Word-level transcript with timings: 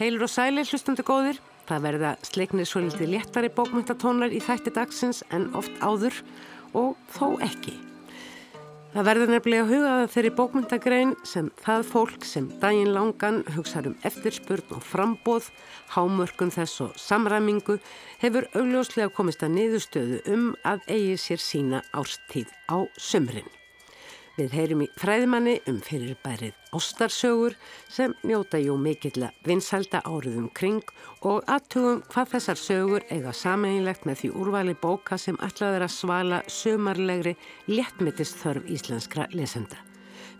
Heilur 0.00 0.22
og 0.24 0.30
sæli 0.32 0.62
hlustundu 0.64 1.02
góðir. 1.04 1.36
Það 1.68 1.82
verða 1.84 2.10
sleiknir 2.24 2.64
svo 2.64 2.80
litið 2.80 3.10
léttari 3.12 3.50
bókmyndatónar 3.52 4.32
í 4.32 4.38
þætti 4.40 4.72
dagsins 4.72 5.20
en 5.28 5.50
oft 5.52 5.76
áður 5.84 6.16
og 6.72 6.94
þó 7.12 7.36
ekki. 7.44 7.74
Það 8.94 9.06
verður 9.10 9.34
nefnilega 9.34 9.66
að 9.66 9.74
huga 9.74 9.90
það 9.90 10.14
þeirri 10.14 10.32
bókmyndagrein 10.40 11.14
sem 11.28 11.52
það 11.60 11.86
fólk 11.92 12.26
sem 12.30 12.48
daginn 12.64 12.94
langan 12.96 13.44
hugsaður 13.52 13.92
um 13.92 14.00
eftirspurn 14.08 14.74
og 14.78 14.82
frambóð, 14.88 15.52
hámörkun 15.92 16.56
þess 16.56 16.86
og 16.88 16.96
samræmingu 16.96 17.76
hefur 18.24 18.48
augljóslega 18.56 19.12
komist 19.12 19.44
að 19.44 19.58
niðurstöðu 19.60 20.24
um 20.32 20.52
að 20.64 20.88
eigi 20.88 21.22
sér 21.28 21.44
sína 21.44 21.84
árstíð 21.92 22.48
á 22.72 22.88
sömrinn. 22.96 23.59
Við 24.40 24.54
heyrim 24.56 24.80
í 24.80 24.86
fræðimanni 24.96 25.58
um 25.68 25.82
fyrirbærið 25.84 26.54
Óstarsögur 26.72 27.52
sem 27.92 28.14
njóta 28.24 28.56
jú 28.56 28.78
mikill 28.80 29.26
að 29.26 29.42
vinsælda 29.44 30.00
áriðum 30.08 30.46
kring 30.56 30.94
og 31.28 31.44
aðtugum 31.44 32.00
hvað 32.08 32.30
þessar 32.32 32.60
sögur 32.62 33.04
eiga 33.12 33.34
sameinlegt 33.36 34.08
með 34.08 34.22
því 34.22 34.30
úrvali 34.40 34.76
bóka 34.80 35.20
sem 35.20 35.36
ætlaður 35.44 35.84
að 35.84 35.92
svala 35.98 36.40
sömarlegri 36.48 37.36
léttmittist 37.68 38.40
þörf 38.40 38.72
íslenskra 38.78 39.28
lesenda. 39.36 39.76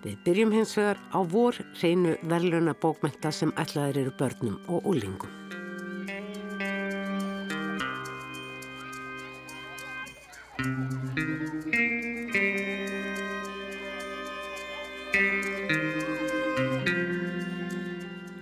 Við 0.00 0.16
byrjum 0.24 0.56
hins 0.56 0.72
vegar 0.80 1.04
á 1.12 1.20
vor 1.20 1.60
reynu 1.82 2.16
verðluna 2.24 2.72
bókmenta 2.80 3.34
sem 3.36 3.52
ætlaður 3.60 4.06
eru 4.06 4.16
börnum 4.16 4.56
og 4.72 4.88
úlingum. 4.94 5.49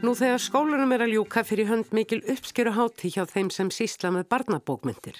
Nú 0.08 0.14
þegar 0.16 0.40
skólanum 0.40 0.92
er 0.96 1.02
að 1.04 1.10
ljúka 1.12 1.42
fyrir 1.44 1.66
hönd 1.68 1.90
mikil 1.92 2.22
uppskeru 2.32 2.70
hátti 2.72 3.10
hjá 3.12 3.26
þeim 3.28 3.50
sem 3.52 3.68
sísla 3.68 4.08
með 4.14 4.22
barnabókmyndir. 4.32 5.18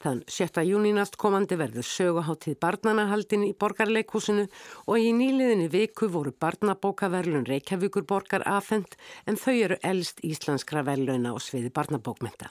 Þann 0.00 0.22
7. 0.32 0.62
júninast 0.64 1.18
komandi 1.20 1.58
verður 1.60 1.84
söguháttíð 1.84 2.56
barnanahaldin 2.62 3.44
í 3.44 3.50
borgarleikúsinu 3.52 4.46
og 4.86 4.96
í 4.96 5.10
nýliðinni 5.18 5.68
viku 5.74 6.08
voru 6.14 6.32
barnabókaverlun 6.40 7.44
Reykjavíkur 7.50 8.08
borgar 8.08 8.46
afhengt 8.48 8.96
en 9.28 9.36
þau 9.36 9.52
eru 9.58 9.80
elst 9.92 10.24
íslenskra 10.24 10.86
verluna 10.88 11.36
og 11.36 11.44
sviði 11.44 11.74
barnabókmynda. 11.76 12.48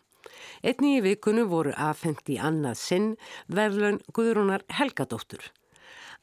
Einni 0.61 0.99
í 0.99 1.03
vikunu 1.09 1.49
voru 1.49 1.73
afhengt 1.73 2.29
í 2.29 2.37
annað 2.37 2.77
sinn 2.85 3.11
verlun 3.49 3.97
Guðrúnar 4.13 4.69
Helgadóttur. 4.77 5.49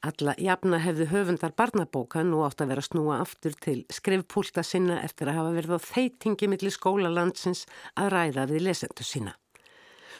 Alla 0.01 0.33
jafna 0.41 0.79
hefðu 0.81 1.11
höfundar 1.11 1.53
barnabóka 1.53 2.23
nú 2.25 2.39
átt 2.47 2.63
að 2.65 2.71
vera 2.73 2.85
snúa 2.85 3.19
aftur 3.21 3.53
til 3.53 3.83
skrifpúlta 3.93 4.63
sinna 4.65 4.97
eftir 5.05 5.29
að 5.29 5.37
hafa 5.37 5.51
verið 5.59 5.75
á 5.77 5.81
þeitingi 5.85 6.49
millir 6.49 6.73
skólalandsins 6.73 7.67
að 8.01 8.09
ræða 8.15 8.47
við 8.49 8.65
lesendu 8.65 9.05
sína. 9.05 9.35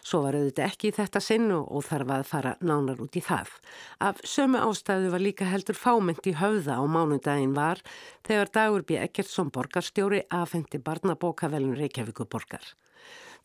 Svo 0.05 0.21
var 0.27 0.37
auðvitað 0.37 0.67
ekki 0.69 0.91
í 0.91 0.97
þetta 0.99 1.23
sinn 1.25 1.49
og 1.55 1.81
þarf 1.89 2.13
að 2.13 2.27
fara 2.29 2.53
nánar 2.61 3.01
út 3.01 3.17
í 3.17 3.25
það. 3.25 3.55
Af 4.05 4.21
sömu 4.35 4.61
ástæðu 4.61 5.15
var 5.15 5.25
líka 5.25 5.49
heldur 5.49 5.81
fámynd 5.81 6.29
í 6.29 6.37
höfða 6.37 6.77
á 6.77 6.85
mánundaginn 6.85 7.57
var 7.57 7.81
þegar 8.29 8.53
Dagur 8.53 8.85
B. 8.85 9.01
Ekkertsson 9.01 9.49
borgarstjóri 9.49 10.27
afhendi 10.29 10.81
barnabókavelun 10.85 11.77
Reykjavíku 11.81 12.29
borgar. 12.29 12.65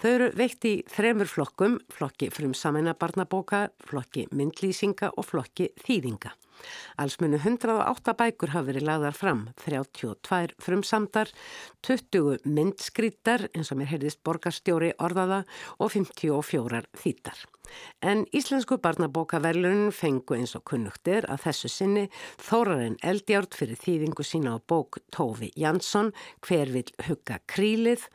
Þau 0.01 0.09
eru 0.11 0.31
veikt 0.35 0.65
í 0.67 0.73
þremur 0.91 1.29
flokkum, 1.31 1.77
flokki 1.93 2.27
frum 2.33 2.55
samæna 2.57 2.95
barnabóka, 2.99 3.69
flokki 3.87 4.25
myndlýsinga 4.35 5.13
og 5.15 5.27
flokki 5.29 5.69
þýðinga. 5.85 6.33
Alls 6.99 7.17
munu 7.21 7.39
108 7.39 8.15
bækur 8.19 8.53
hafa 8.55 8.69
verið 8.69 8.87
lagðar 8.89 9.15
fram, 9.15 9.41
32 9.63 10.55
frumsamdar, 10.63 11.31
20 11.87 12.47
myndskrítar 12.47 13.49
eins 13.53 13.71
og 13.71 13.81
mér 13.81 13.93
heyrðist 13.93 14.23
borgarstjóri 14.27 14.93
orðaða 14.99 15.43
og 15.79 15.93
54 15.95 16.87
þýtar. 17.03 17.45
En 18.01 18.25
Íslensku 18.35 18.77
barnabókaverlunin 18.81 19.93
fengu 19.95 20.37
eins 20.37 20.55
og 20.57 20.65
kunnugtir 20.69 21.27
að 21.31 21.47
þessu 21.47 21.71
sinni 21.71 22.05
Þórarinn 22.41 22.99
Eldjárt 23.03 23.57
fyrir 23.57 23.79
þýðingu 23.81 24.25
sína 24.25 24.55
á 24.55 24.57
bók 24.59 24.99
Tófi 25.15 25.51
Jansson, 25.59 26.13
Hver 26.45 26.71
vil 26.75 26.87
hugga 27.07 27.39
krílið, 27.51 28.07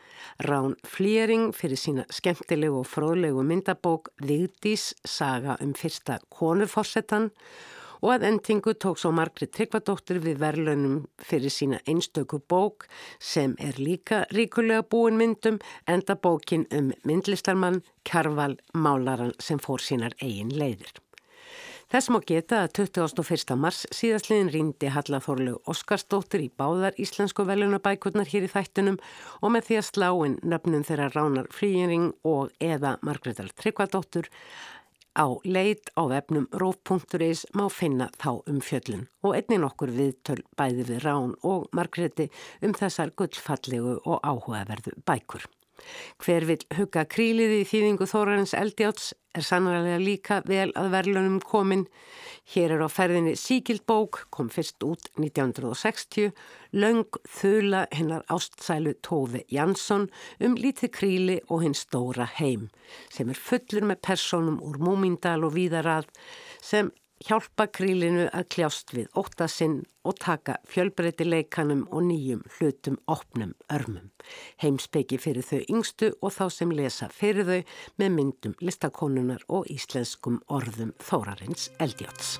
Rán 0.46 0.76
Flýring 0.86 1.50
fyrir 1.56 1.80
sína 1.80 2.06
skemmtilegu 2.12 2.82
og 2.82 2.88
fróðlegu 2.90 3.44
myndabók 3.46 4.12
Vigdís, 4.22 4.92
saga 5.04 5.58
um 5.60 5.74
fyrsta 5.74 6.20
konuforsetan 6.30 7.30
og 7.30 7.79
að 8.08 8.24
endingu 8.30 8.72
tók 8.80 8.96
svo 9.00 9.10
Margrit 9.12 9.52
Tryggvadóttir 9.52 10.22
við 10.24 10.40
verðlunum 10.40 11.02
fyrir 11.20 11.52
sína 11.52 11.82
einstöku 11.84 12.40
bók 12.48 12.86
sem 13.18 13.52
er 13.60 13.76
líka 13.76 14.22
ríkulega 14.32 14.86
búin 14.88 15.20
myndum 15.20 15.60
enda 15.86 16.16
bókin 16.16 16.64
um 16.72 16.94
myndlistarmann 17.04 17.82
Kjarval 18.08 18.56
Málaran 18.72 19.36
sem 19.38 19.60
fór 19.60 19.84
sínar 19.84 20.16
eigin 20.22 20.56
leiðir. 20.56 20.96
Þess 21.90 22.06
má 22.14 22.20
geta 22.22 22.60
að 22.62 22.84
21. 22.86 23.56
mars 23.58 23.80
síðastliðin 23.90 24.50
rýndi 24.54 24.92
Hallathorlu 24.94 25.56
Óskarsdóttir 25.66 26.44
í 26.44 26.50
báðar 26.54 26.94
íslensku 27.02 27.42
velunabækurnar 27.48 28.30
hér 28.30 28.46
í 28.46 28.50
þættunum 28.52 29.00
og 29.42 29.50
með 29.50 29.66
því 29.66 29.78
að 29.80 29.88
sláinn 29.88 30.36
nöfnum 30.52 30.84
þeirra 30.86 31.08
Ránar 31.10 31.48
Flýjering 31.50 32.12
og 32.22 32.54
eða 32.62 32.94
Margreðar 33.02 33.50
Tryggvadóttur 33.58 34.30
Á 35.18 35.26
leit 35.44 35.90
á 35.98 36.06
vefnum 36.06 36.46
róf.is 36.54 37.46
má 37.58 37.66
finna 37.68 38.06
þá 38.14 38.30
um 38.46 38.60
fjöllun 38.62 39.08
og 39.26 39.34
einnig 39.34 39.58
nokkur 39.58 39.90
viðtöl 39.90 40.44
bæði 40.54 40.86
við 40.86 41.00
Rán 41.04 41.32
og 41.42 41.66
Margreti 41.74 42.28
um 42.62 42.76
þessar 42.78 43.10
gullfallegu 43.18 43.96
og 44.06 44.22
áhugaverðu 44.22 44.94
bækur. 45.02 45.48
Hver 46.22 46.46
vil 46.48 46.60
hugga 46.76 47.06
kríliði 47.08 47.62
í 47.62 47.68
þýðingu 47.68 48.08
Þórarins 48.10 48.54
Eldjáts 48.58 49.12
er 49.36 49.46
sannarlega 49.46 50.00
líka 50.02 50.40
vel 50.48 50.70
að 50.78 50.90
verðlunum 50.94 51.38
komin. 51.46 51.86
Hér 52.50 52.74
er 52.74 52.82
á 52.82 52.88
ferðinni 52.90 53.36
Síkildbók, 53.38 54.24
kom 54.34 54.48
fyrst 54.50 54.82
út 54.82 55.06
1960, 55.20 56.32
Laung 56.74 57.18
Þula 57.28 57.84
hennar 57.94 58.24
ástsælu 58.30 58.96
Tófi 59.06 59.44
Jansson 59.54 60.08
um 60.42 60.56
lítið 60.58 60.94
kríli 60.96 61.38
og 61.48 61.62
hinn 61.64 61.78
stóra 61.78 62.26
heim 62.38 62.68
sem 63.10 63.30
er 63.30 63.38
fullur 63.38 63.86
með 63.86 64.02
personum 64.02 64.58
úr 64.66 64.80
Múmindal 64.82 65.44
og 65.46 65.54
Víðarað 65.54 66.10
sem 66.58 66.90
hjálpa 67.26 67.66
krílinu 67.68 68.26
að 68.32 68.46
kljást 68.54 68.94
við 68.96 69.08
óttasinn 69.18 69.80
og 70.08 70.16
taka 70.22 70.56
fjölbreytileikanum 70.70 71.84
og 71.92 72.06
nýjum 72.08 72.44
hlutum 72.56 72.96
opnum 73.10 73.52
örmum. 73.72 74.08
Heimspeki 74.62 75.20
fyrir 75.20 75.44
þau 75.44 75.60
yngstu 75.68 76.12
og 76.20 76.34
þá 76.38 76.46
sem 76.56 76.72
lesa 76.72 77.10
fyrir 77.12 77.48
þau 77.48 77.60
með 78.00 78.14
myndum 78.16 78.56
listakonunar 78.64 79.44
og 79.48 79.68
íslenskum 79.72 80.40
orðum 80.48 80.94
Þórarins 81.04 81.68
Eldjáts. 81.78 82.38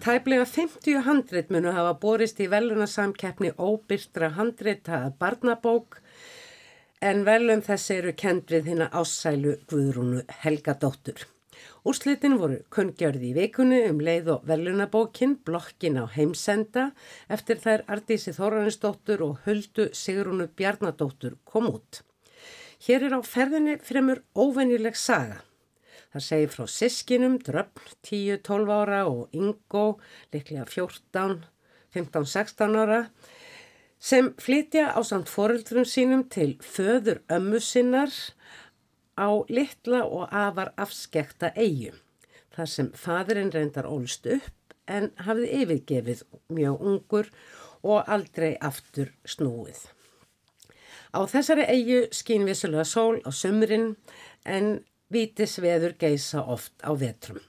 Tæplega 0.00 0.46
50 0.48 1.02
handrit 1.04 1.50
munu 1.52 1.74
hafa 1.76 1.92
borist 2.00 2.38
í 2.40 2.46
velunarsamkeppni 2.48 3.50
óbyrtra 3.60 4.30
handritaða 4.32 5.10
barnabók 5.20 5.98
en 7.00 7.22
velum 7.24 7.62
þessi 7.64 7.94
eru 7.96 8.10
kend 8.12 8.50
við 8.52 8.66
hérna 8.70 8.90
ássælu 8.92 9.54
Guðrúnu 9.70 10.20
Helgadóttur. 10.42 11.22
Úrslitin 11.88 12.36
voru 12.40 12.58
kunngjörði 12.72 13.30
í 13.30 13.36
vikunni 13.38 13.78
um 13.88 14.02
leið 14.04 14.28
og 14.34 14.44
velunabókin 14.48 15.38
Blokkin 15.46 15.96
á 15.96 16.04
heimsenda 16.12 16.90
eftir 17.32 17.60
þær 17.62 17.86
Ardísi 17.88 18.34
Þóranisdóttur 18.36 19.24
og 19.24 19.40
Huldu 19.46 19.88
Sigrúnu 19.96 20.50
Bjarnadóttur 20.52 21.38
kom 21.48 21.70
út. 21.72 22.02
Hér 22.84 23.08
er 23.08 23.16
á 23.16 23.20
ferðinni 23.24 23.78
fremur 23.80 24.20
óvenjuleg 24.36 24.96
saga. 24.96 25.40
Það 26.12 26.26
segir 26.26 26.52
frá 26.52 26.64
sískinum, 26.68 27.38
dröfn 27.40 27.96
10-12 28.04 28.72
ára 28.76 29.04
og 29.08 29.32
Ingo, 29.36 30.00
liklega 30.34 30.66
14, 30.68 31.44
15-16 31.94 32.80
ára 32.82 33.04
sem 34.00 34.32
flytja 34.40 34.90
á 34.96 35.00
samt 35.04 35.28
foreldrum 35.28 35.84
sínum 35.84 36.24
til 36.32 36.56
föður 36.64 37.20
ömmu 37.28 37.60
sinnar 37.60 38.10
á 39.20 39.28
litla 39.52 40.06
og 40.08 40.32
afar 40.32 40.72
afskekta 40.80 41.52
eigum. 41.56 41.98
Þar 42.50 42.68
sem 42.74 42.88
fadurinn 42.96 43.52
reyndar 43.52 43.86
ólst 43.86 44.26
upp 44.26 44.74
en 44.88 45.10
hafði 45.26 45.50
yfirgefið 45.60 46.24
mjög 46.48 46.86
ungur 46.90 47.28
og 47.82 48.08
aldrei 48.08 48.56
aftur 48.60 49.12
snúið. 49.28 49.84
Á 51.10 51.20
þessari 51.26 51.66
eigu 51.68 52.00
skýn 52.14 52.46
vissulega 52.48 52.86
sól 52.88 53.20
á 53.26 53.30
sömurinn 53.34 53.94
en 54.46 54.80
vítisveður 55.12 55.96
geisa 55.98 56.42
oft 56.42 56.74
á 56.86 56.94
vetrum. 56.94 57.42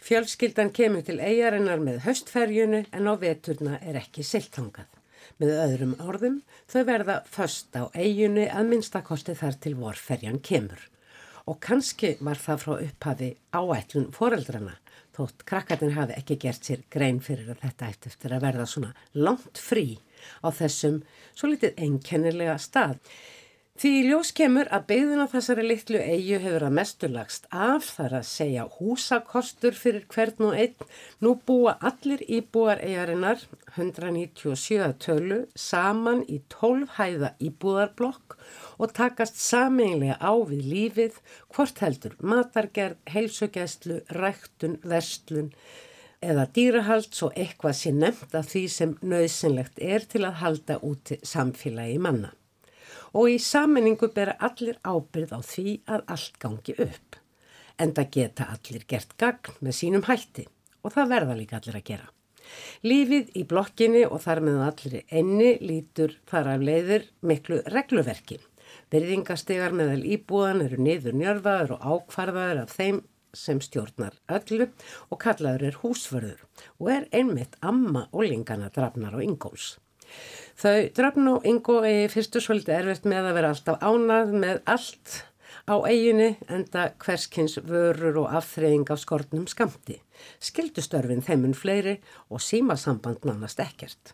Fjölskyldan 0.00 0.72
kemur 0.72 1.04
til 1.04 1.18
eigarinnar 1.20 1.80
með 1.82 2.04
höstferjunu 2.06 2.84
en 2.92 3.08
á 3.08 3.14
veturna 3.20 3.80
er 3.80 3.98
ekki 4.00 4.24
siltangað. 4.24 4.99
Með 5.38 5.52
öðrum 5.64 5.94
orðum 6.02 6.40
þau 6.70 6.82
verða 6.88 7.16
först 7.30 7.76
á 7.76 7.86
eiginu 7.94 8.48
að 8.50 8.70
minnstakosti 8.72 9.36
þar 9.38 9.58
til 9.62 9.74
vorferjan 9.78 10.40
kemur. 10.42 10.80
Og 11.48 11.58
kannski 11.62 12.16
var 12.20 12.40
það 12.40 12.62
frá 12.64 12.74
upphafi 12.76 13.30
áætlun 13.52 14.10
foreldrana. 14.16 14.76
þótt 15.20 15.42
krakkarnir 15.44 15.96
hafi 15.96 16.14
ekki 16.16 16.36
gert 16.40 16.64
sér 16.64 16.84
grein 16.88 17.18
fyrir 17.20 17.50
að 17.50 17.64
þetta 17.64 17.88
eitt 17.90 18.06
eftir 18.06 18.32
að 18.32 18.44
verða 18.46 18.66
svona 18.70 18.92
langt 19.12 19.58
frí 19.58 19.98
á 20.40 20.48
þessum 20.54 21.02
svo 21.34 21.50
litið 21.50 21.76
einkennilega 21.76 22.56
stað. 22.58 22.96
Því 23.80 23.90
ljós 24.10 24.28
kemur 24.36 24.68
að 24.76 24.82
byggðin 24.90 25.22
á 25.24 25.32
þessari 25.32 25.62
litlu 25.64 26.00
eigu 26.04 26.36
hefur 26.42 26.66
að 26.66 26.74
mesturlagst 26.76 27.46
af 27.48 27.86
þar 27.96 28.14
að 28.18 28.24
segja 28.28 28.64
húsakostur 28.74 29.78
fyrir 29.82 30.02
hvern 30.12 30.48
og 30.50 30.56
einn. 30.60 30.82
Nú 31.24 31.30
búa 31.48 31.72
allir 31.88 32.20
íbúar 32.28 32.82
eigarinnar 32.84 33.40
197 33.78 34.90
tölu 35.00 35.38
saman 35.56 36.20
í 36.28 36.42
12 36.52 36.92
hæða 36.98 37.30
íbúðarblokk 37.40 38.36
og 38.76 38.92
takast 38.98 39.40
sameinlega 39.40 40.18
á 40.20 40.32
við 40.50 40.68
lífið 40.74 41.16
hvort 41.48 41.80
heldur 41.80 42.18
matargerð, 42.20 42.98
heilsugæslu, 43.08 44.02
ræktun, 44.12 44.76
vestlun 44.84 45.48
eða 46.20 46.44
dýrahald 46.52 47.08
svo 47.16 47.32
eitthvað 47.32 47.80
sé 47.80 47.94
nefnt 47.96 48.36
af 48.36 48.52
því 48.52 48.66
sem 48.76 48.92
nöðsynlegt 49.00 49.80
er 49.80 50.04
til 50.04 50.26
að 50.28 50.38
halda 50.44 50.78
út 50.84 51.14
samfélagi 51.24 51.96
manna 51.96 52.34
og 53.12 53.30
í 53.32 53.38
sammenningu 53.42 54.10
bera 54.14 54.36
allir 54.38 54.78
ábyrð 54.84 55.34
á 55.36 55.40
því 55.42 55.74
að 55.86 56.06
allt 56.14 56.38
gangi 56.42 56.76
upp. 56.86 57.18
En 57.80 57.94
það 57.96 58.10
geta 58.16 58.48
allir 58.54 58.86
gert 58.88 59.16
gagn 59.20 59.60
með 59.60 59.78
sínum 59.80 60.06
hætti 60.08 60.46
og 60.84 60.94
það 60.94 61.12
verða 61.14 61.36
líka 61.38 61.60
allir 61.60 61.80
að 61.80 61.86
gera. 61.92 62.08
Lífið 62.82 63.34
í 63.36 63.44
blokkinni 63.46 64.04
og 64.06 64.22
þar 64.24 64.40
með 64.46 64.62
allir 64.66 65.02
enni 65.20 65.50
lítur 65.62 66.16
þar 66.30 66.54
af 66.54 66.64
leiðir 66.66 67.06
miklu 67.22 67.60
regluverki. 67.74 68.40
Verðingastegar 68.90 69.74
meðal 69.76 70.02
íbúðan 70.06 70.64
eru 70.64 70.80
niður 70.82 71.16
njörfaður 71.18 71.76
og 71.76 71.86
ákvarðaður 71.94 72.62
af 72.64 72.74
þeim 72.74 73.02
sem 73.36 73.60
stjórnar 73.62 74.16
öllu 74.34 74.66
og 75.10 75.20
kallaður 75.22 75.68
er 75.68 75.78
húsförður 75.82 76.40
og 76.80 76.90
er 76.96 77.06
einmitt 77.14 77.54
amma 77.62 78.08
og 78.10 78.26
lingana 78.26 78.70
drafnar 78.74 79.14
á 79.14 79.20
ingóls. 79.22 79.76
Þau 80.60 80.90
drafn 80.92 81.28
og 81.30 81.46
yngo 81.48 81.78
eigi 81.88 82.08
fyrstu 82.12 82.40
svolítið 82.44 82.74
erfitt 82.76 83.06
með 83.08 83.30
að 83.30 83.36
vera 83.38 83.50
alltaf 83.54 83.78
ánað 83.80 84.34
með 84.42 84.58
allt 84.68 85.14
á 85.64 85.74
eiginu 85.88 86.26
enda 86.52 86.82
hverskins 87.00 87.56
vörur 87.64 88.18
og 88.26 88.34
afþreying 88.36 88.92
af 88.92 89.00
skortnum 89.00 89.46
skamti. 89.48 89.96
Skildustörfin 90.36 91.24
þeimun 91.24 91.56
fleiri 91.56 91.96
og 92.28 92.44
símasamband 92.44 93.24
nánast 93.24 93.64
ekkert. 93.64 94.12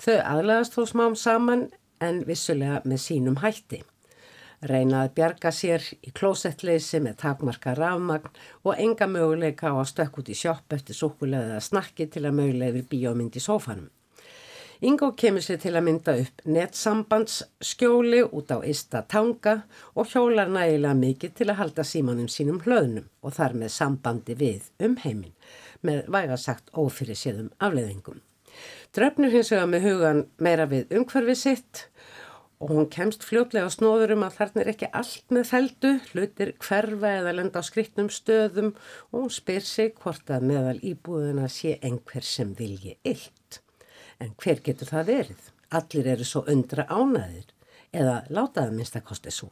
Þau 0.00 0.16
aðlæðast 0.16 0.80
þó 0.80 0.82
smám 0.94 1.20
saman 1.26 1.68
en 2.00 2.24
vissulega 2.24 2.80
með 2.88 3.04
sínum 3.04 3.40
hætti. 3.44 3.84
Reynað 4.64 5.12
bjarga 5.18 5.52
sér 5.52 5.84
í 6.00 6.16
klósettleysi 6.16 7.02
með 7.04 7.18
takmarka 7.26 7.76
rafmagn 7.76 8.32
og 8.64 8.78
enga 8.80 9.10
möguleika 9.10 9.74
á 9.74 9.76
að 9.76 9.90
stökk 9.92 10.22
út 10.22 10.32
í 10.32 10.38
sjopp 10.38 10.72
eftir 10.72 10.96
súkulega 10.96 11.60
snakki 11.60 12.08
til 12.08 12.24
að 12.24 12.38
mögulega 12.40 12.78
yfir 12.78 12.94
bíómynd 12.94 13.36
í 13.36 13.44
sófanum. 13.44 13.90
Ingo 14.82 15.12
kemur 15.14 15.44
sér 15.46 15.60
til 15.62 15.76
að 15.78 15.84
mynda 15.86 16.12
upp 16.18 16.40
netsambandsskjóli 16.42 18.24
út 18.34 18.48
á 18.50 18.58
Ísta 18.66 19.04
tanga 19.06 19.52
og 19.94 20.08
hjólar 20.10 20.48
nægilega 20.50 20.96
mikið 20.98 21.34
til 21.38 21.44
að 21.52 21.58
halda 21.60 21.84
símanum 21.86 22.26
sínum 22.26 22.56
hlöðnum 22.64 23.04
og 23.22 23.36
þar 23.36 23.52
með 23.60 23.70
sambandi 23.76 24.34
við 24.40 24.64
um 24.82 24.96
heiminn 25.04 25.36
með 25.86 26.08
vægasagt 26.10 26.72
ófyrir 26.74 27.14
séðum 27.20 27.52
afleðingum. 27.62 28.16
Dröfnur 28.90 29.30
hins 29.30 29.52
vegar 29.54 29.70
með 29.70 29.86
hugan 29.86 30.24
meira 30.42 30.66
við 30.72 30.90
umhverfið 30.98 31.38
sitt 31.38 31.84
og 32.58 32.72
hún 32.74 32.88
kemst 32.90 33.22
fljótlega 33.28 33.70
á 33.70 33.74
snóður 33.76 34.16
um 34.16 34.24
að 34.26 34.40
þarna 34.40 34.64
er 34.64 34.72
ekki 34.72 34.88
allt 34.90 35.36
með 35.36 35.46
feldu, 35.52 35.92
hlutir 36.10 36.56
hverfa 36.58 37.12
eða 37.20 37.36
lenda 37.38 37.62
á 37.62 37.68
skrittnum 37.70 38.10
stöðum 38.10 38.74
og 39.12 39.20
hún 39.20 39.30
spyr 39.30 39.62
sig 39.62 39.94
hvort 40.02 40.26
að 40.26 40.48
meðal 40.50 40.82
íbúðuna 40.82 41.46
sé 41.46 41.76
einhver 41.78 42.26
sem 42.26 42.50
vilji 42.58 42.96
illt. 43.06 43.41
En 44.22 44.36
hver 44.38 44.62
getur 44.62 44.90
það 44.92 45.10
verið? 45.10 45.50
Allir 45.74 46.08
eru 46.14 46.26
svo 46.28 46.44
undra 46.52 46.86
ánaðir 46.86 47.50
eða 47.92 48.22
látaða 48.30 48.72
minnst 48.76 48.96
að 48.98 49.06
kosti 49.10 49.32
svo. 49.34 49.50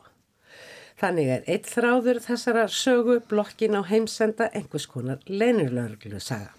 Þannig 1.00 1.30
er 1.34 1.46
eitt 1.48 1.68
þráður 1.70 2.20
þessara 2.22 2.66
sögu 2.68 3.18
blokkin 3.28 3.76
á 3.76 3.82
heimsenda 3.88 4.50
einhvers 4.52 4.86
konar 4.86 5.22
leinurlörglu 5.26 6.20
saga. 6.20 6.52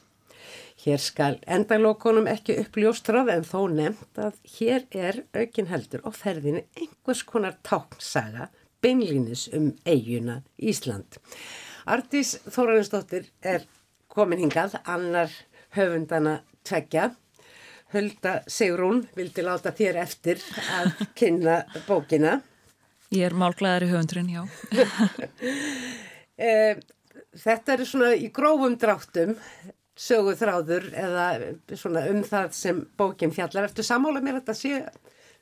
Hér 0.81 0.97
skal 0.97 1.35
endalókonum 1.45 2.25
ekki 2.31 2.55
uppljóstrað 2.63 3.29
en 3.35 3.43
þó 3.45 3.59
nefnt 3.69 4.17
að 4.17 4.39
hér 4.55 4.87
er 4.97 5.19
aukin 5.37 5.69
heldur 5.69 6.01
og 6.09 6.17
ferðinu 6.17 6.63
einhvers 6.73 7.21
konar 7.29 7.59
táknsaga 7.61 8.49
beinlínis 8.81 9.45
um 9.53 9.75
eiguna 9.85 10.39
Ísland. 10.57 11.21
Artís 11.85 12.33
Þórarinsdóttir 12.49 13.29
er 13.45 13.67
komin 14.09 14.41
hingað, 14.41 14.79
annar 14.89 15.29
höfundana 15.77 16.39
tveggja 16.65 17.11
Hulda 17.91 18.37
Sigrún 18.47 19.03
vildi 19.17 19.43
láta 19.45 19.73
þér 19.75 19.99
eftir 20.03 20.41
að 20.77 21.03
kynna 21.17 21.61
bókina. 21.87 22.39
Ég 23.11 23.27
er 23.27 23.35
málglæðar 23.35 23.87
í 23.87 23.91
höfundurinn, 23.91 24.31
já. 24.31 24.43
Eh, 26.41 26.79
þetta 27.37 27.75
eru 27.75 27.85
svona 27.85 28.15
í 28.17 28.31
grófum 28.33 28.73
dráttum 28.81 29.35
sögu 30.01 30.33
þráður 30.39 30.87
eða 30.97 31.25
svona 31.77 32.01
um 32.09 32.23
það 32.25 32.47
sem 32.57 32.79
bókin 32.97 33.33
fjallar. 33.35 33.67
Eftir 33.67 33.85
samála 33.85 34.23
mér 34.23 34.39
að 34.39 34.47
þetta 34.47 34.55
sé 34.57 34.79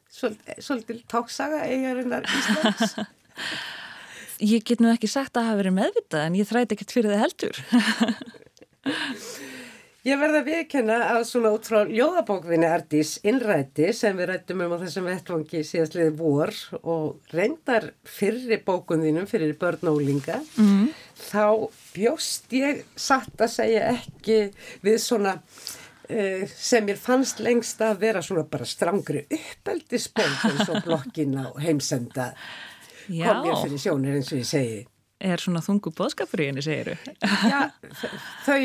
svolítið 0.10 1.04
tóksaga 1.08 1.62
eigarinnar 1.70 2.28
Íslands? 2.28 2.98
Ég 4.40 4.64
get 4.64 4.80
nú 4.80 4.92
ekki 4.92 5.08
sagt 5.12 5.36
að 5.36 5.44
það 5.44 5.50
hafi 5.50 5.60
verið 5.60 5.76
meðvitað 5.76 6.26
en 6.26 6.36
ég 6.40 6.48
þræti 6.48 6.76
ekkert 6.76 6.94
fyrir 6.96 7.12
það 7.12 7.24
heldur. 7.26 7.58
Ég 10.08 10.16
verða 10.16 10.40
að 10.40 10.46
viðkenna 10.48 10.98
að 11.12 11.26
svona 11.28 11.50
út 11.52 11.66
frá 11.68 11.82
ljóðabókvinni 11.84 12.68
Ardís 12.72 13.18
innræti 13.28 13.90
sem 13.92 14.16
við 14.16 14.30
rættum 14.30 14.62
um 14.64 14.72
á 14.72 14.80
þessum 14.80 15.10
vettvangi 15.10 15.64
síðastliði 15.68 16.14
vor 16.16 16.54
og 16.80 17.34
reyndar 17.36 17.90
fyrri 18.08 18.62
bókunðinum 18.64 19.28
fyrir 19.28 19.58
börnólinga 19.60 20.38
mm. 20.56 20.86
þá 21.20 21.68
bjóst 21.92 22.56
ég 22.56 22.86
satt 22.96 23.44
að 23.44 23.52
segja 23.58 23.90
ekki 23.92 24.38
við 24.86 24.96
svona 25.04 25.36
uh, 25.36 26.46
sem 26.48 26.88
mér 26.88 27.02
fannst 27.04 27.44
lengst 27.44 27.84
að 27.84 28.00
vera 28.06 28.24
svona 28.24 28.46
bara 28.48 28.70
strangri 28.72 29.26
uppeldisbók 29.28 30.48
eins 30.48 30.64
og 30.70 30.80
blokkina 30.88 31.50
og 31.52 31.60
heimsenda 31.66 32.30
kom 33.10 33.44
mér 33.44 33.60
fyrir 33.66 33.84
sjónir 33.84 34.16
eins 34.16 34.32
og 34.32 34.40
ég 34.40 34.48
segi 34.48 34.80
er 35.20 35.42
svona 35.42 35.62
þungu 35.64 35.92
boðskapur 35.96 36.42
í 36.44 36.50
henni, 36.50 36.64
segiru? 36.64 36.96
Já, 37.20 37.70
þau, 38.46 38.58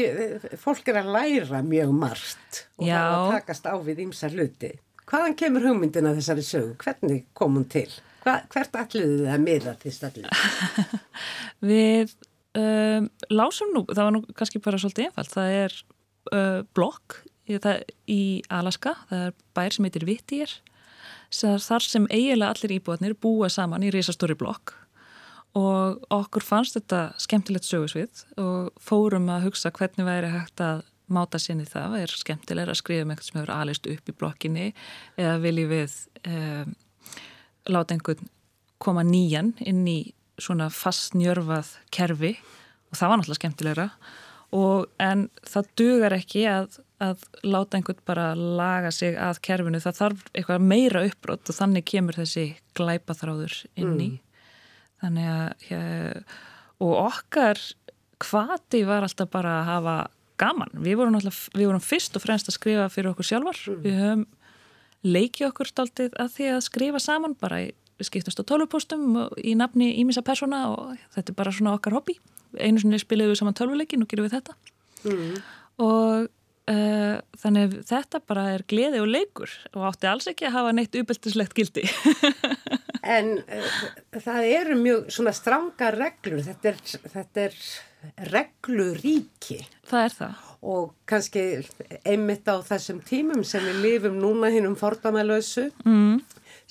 fólk 0.61 0.91
er 0.91 1.01
að 1.03 1.13
læra 1.15 1.63
mjög 1.67 1.95
margt 1.99 2.61
og 2.79 2.87
Já. 2.87 2.99
það 2.99 3.15
að 3.15 3.31
takast 3.35 3.67
á 3.67 3.75
við 3.83 4.03
ímsa 4.07 4.31
hluti. 4.33 4.71
Hvaðan 5.05 5.37
kemur 5.39 5.67
hugmyndin 5.69 6.09
að 6.09 6.21
þessari 6.21 6.45
sögu? 6.47 6.77
Hvernig 6.81 7.25
kom 7.37 7.59
hún 7.59 7.67
til? 7.71 7.89
Hva, 8.25 8.39
hvert 8.55 8.79
alliðu 8.81 9.19
það 9.27 9.35
að 9.35 9.43
miða 9.45 9.75
til 9.83 9.93
stallinu? 9.93 10.31
við 11.73 12.15
um, 12.57 13.11
lásum 13.35 13.75
nú, 13.75 13.85
það 13.91 14.05
var 14.07 14.15
nú 14.17 14.23
kannski 14.31 14.63
bara 14.65 14.81
svolítið 14.81 15.11
einfalt, 15.11 15.35
það 15.35 15.57
er 15.59 15.77
uh, 16.31 16.63
blokk 16.77 17.19
í, 17.51 17.59
í 18.09 18.23
Alaska, 18.49 18.95
það 19.11 19.27
er 19.27 19.37
bær 19.59 19.77
sem 19.77 19.91
heitir 19.91 20.09
Vittir, 20.09 20.57
þar 21.35 21.83
sem 21.83 22.09
eiginlega 22.15 22.55
allir 22.55 22.79
íbúatnir 22.79 23.19
búa 23.19 23.51
saman 23.51 23.85
í 23.85 23.91
risastóri 23.93 24.39
blokk 24.39 24.77
og 25.55 26.03
okkur 26.15 26.43
fannst 26.43 26.75
þetta 26.79 27.05
skemmtilegt 27.23 27.69
sögursvið 27.69 28.25
og 28.43 28.73
fórum 28.83 29.29
að 29.31 29.49
hugsa 29.49 29.71
hvernig 29.75 30.07
væri 30.09 30.33
hægt 30.33 30.63
að 30.65 30.83
máta 31.15 31.39
sinni 31.39 31.67
það, 31.69 31.99
er 32.01 32.15
skemmtilega 32.17 32.73
að 32.73 32.81
skrifa 32.81 33.05
um 33.05 33.13
eitthvað 33.13 33.29
sem 33.29 33.41
hefur 33.41 33.55
alist 33.55 33.89
upp 33.93 34.09
í 34.09 34.17
blokkinni 34.19 34.67
eða 35.21 35.37
viljið 35.43 35.71
við 35.71 35.97
eh, 36.31 36.65
láta 37.71 37.95
einhvern 37.95 38.31
koma 38.83 39.05
nýjan 39.07 39.53
inn 39.65 39.85
í 39.89 39.99
svona 40.41 40.71
fastnjörfað 40.73 41.77
kerfi? 41.95 42.35
Og 42.91 42.99
það 42.99 43.11
var 43.11 43.21
náttúrulega 43.21 43.41
skemmtilegra. 43.41 43.87
Og 44.55 44.89
en 45.03 45.29
það 45.47 45.71
dugar 45.79 46.15
ekki 46.17 46.45
að, 46.51 46.79
að 47.03 47.25
láta 47.47 47.79
einhvern 47.79 48.03
bara 48.07 48.27
laga 48.35 48.91
sig 48.95 49.17
að 49.19 49.41
kerfinu, 49.47 49.81
það 49.83 50.01
þarf 50.01 50.29
eitthvað 50.33 50.69
meira 50.73 51.05
uppbrott 51.09 51.51
og 51.51 51.59
þannig 51.59 51.87
kemur 51.91 52.19
þessi 52.19 52.47
glæpaþráður 52.79 53.61
inn 53.75 53.99
í 53.99 54.11
mm 54.13 54.24
þannig 55.05 55.31
að 55.31 55.65
hér, 55.69 56.21
og 56.85 56.95
okkar 57.05 57.61
hvati 58.25 58.83
var 58.89 59.07
alltaf 59.07 59.31
bara 59.33 59.61
að 59.61 59.69
hafa 59.69 59.97
gaman, 60.41 60.73
við 60.83 60.99
vorum, 60.99 61.17
alltaf, 61.19 61.45
við 61.55 61.71
vorum 61.71 61.85
fyrst 61.85 62.17
og 62.19 62.25
fremst 62.25 62.51
að 62.51 62.59
skrifa 62.59 62.91
fyrir 62.93 63.13
okkur 63.13 63.29
sjálfar. 63.29 63.61
Mm. 63.71 63.81
við 63.85 63.99
höfum 64.01 64.27
leikið 65.05 65.49
okkur 65.51 65.69
stáltið 65.69 66.15
að 66.21 66.31
því 66.37 66.47
að 66.55 66.63
skrifa 66.65 67.01
saman 67.03 67.35
bara 67.39 67.61
í, 67.67 67.73
við 68.01 68.09
skiptumst 68.09 68.41
á 68.41 68.49
tölvupóstum 68.49 69.19
í 69.37 69.53
nafni 69.59 69.93
ímissa 70.01 70.25
persóna 70.25 70.65
og 70.73 70.95
þetta 71.15 71.35
er 71.35 71.39
bara 71.39 71.53
svona 71.55 71.75
okkar 71.77 71.99
hobby. 71.99 72.17
Einu 72.57 72.81
sinni 72.81 72.99
spiliðu 73.03 73.35
við 73.35 73.43
saman 73.43 73.59
tölvuleikin 73.59 74.03
og 74.03 74.11
gerum 74.11 74.27
við 74.27 74.39
þetta. 74.39 74.57
Mm. 75.05 75.37
og 75.85 76.31
uh, 76.71 77.17
þannig 77.43 77.79
þetta 77.89 78.21
bara 78.25 78.47
er 78.55 78.65
gleði 78.71 79.03
og 79.03 79.11
leikur 79.11 79.53
og 79.75 79.89
átti 79.91 80.09
alls 80.09 80.29
ekki 80.31 80.49
að 80.49 80.57
hafa 80.59 80.75
neitt 80.77 80.97
uppeltislegt 80.97 81.57
gildi 81.59 81.85
en 83.05 83.39
uh, 83.39 83.81
það 84.25 84.51
eru 84.61 84.79
mjög 84.81 85.11
svona 85.17 85.35
stranga 85.37 85.91
reglur 85.95 86.45
þetta 86.45 86.73
er, 86.73 86.81
þetta 87.15 87.45
er 87.49 87.59
regluríki. 88.33 89.61
Það 89.89 90.05
er 90.07 90.17
það. 90.19 90.43
Og 90.65 90.93
kannski 91.09 91.45
einmitt 92.09 92.49
á 92.49 92.57
þessum 92.65 93.01
tímum 93.05 93.45
sem 93.47 93.65
við 93.69 93.81
lifum 93.85 94.19
núna 94.21 94.51
hinn 94.53 94.69
um 94.69 94.77
fordamælausu, 94.79 95.69
mm. 95.85 96.21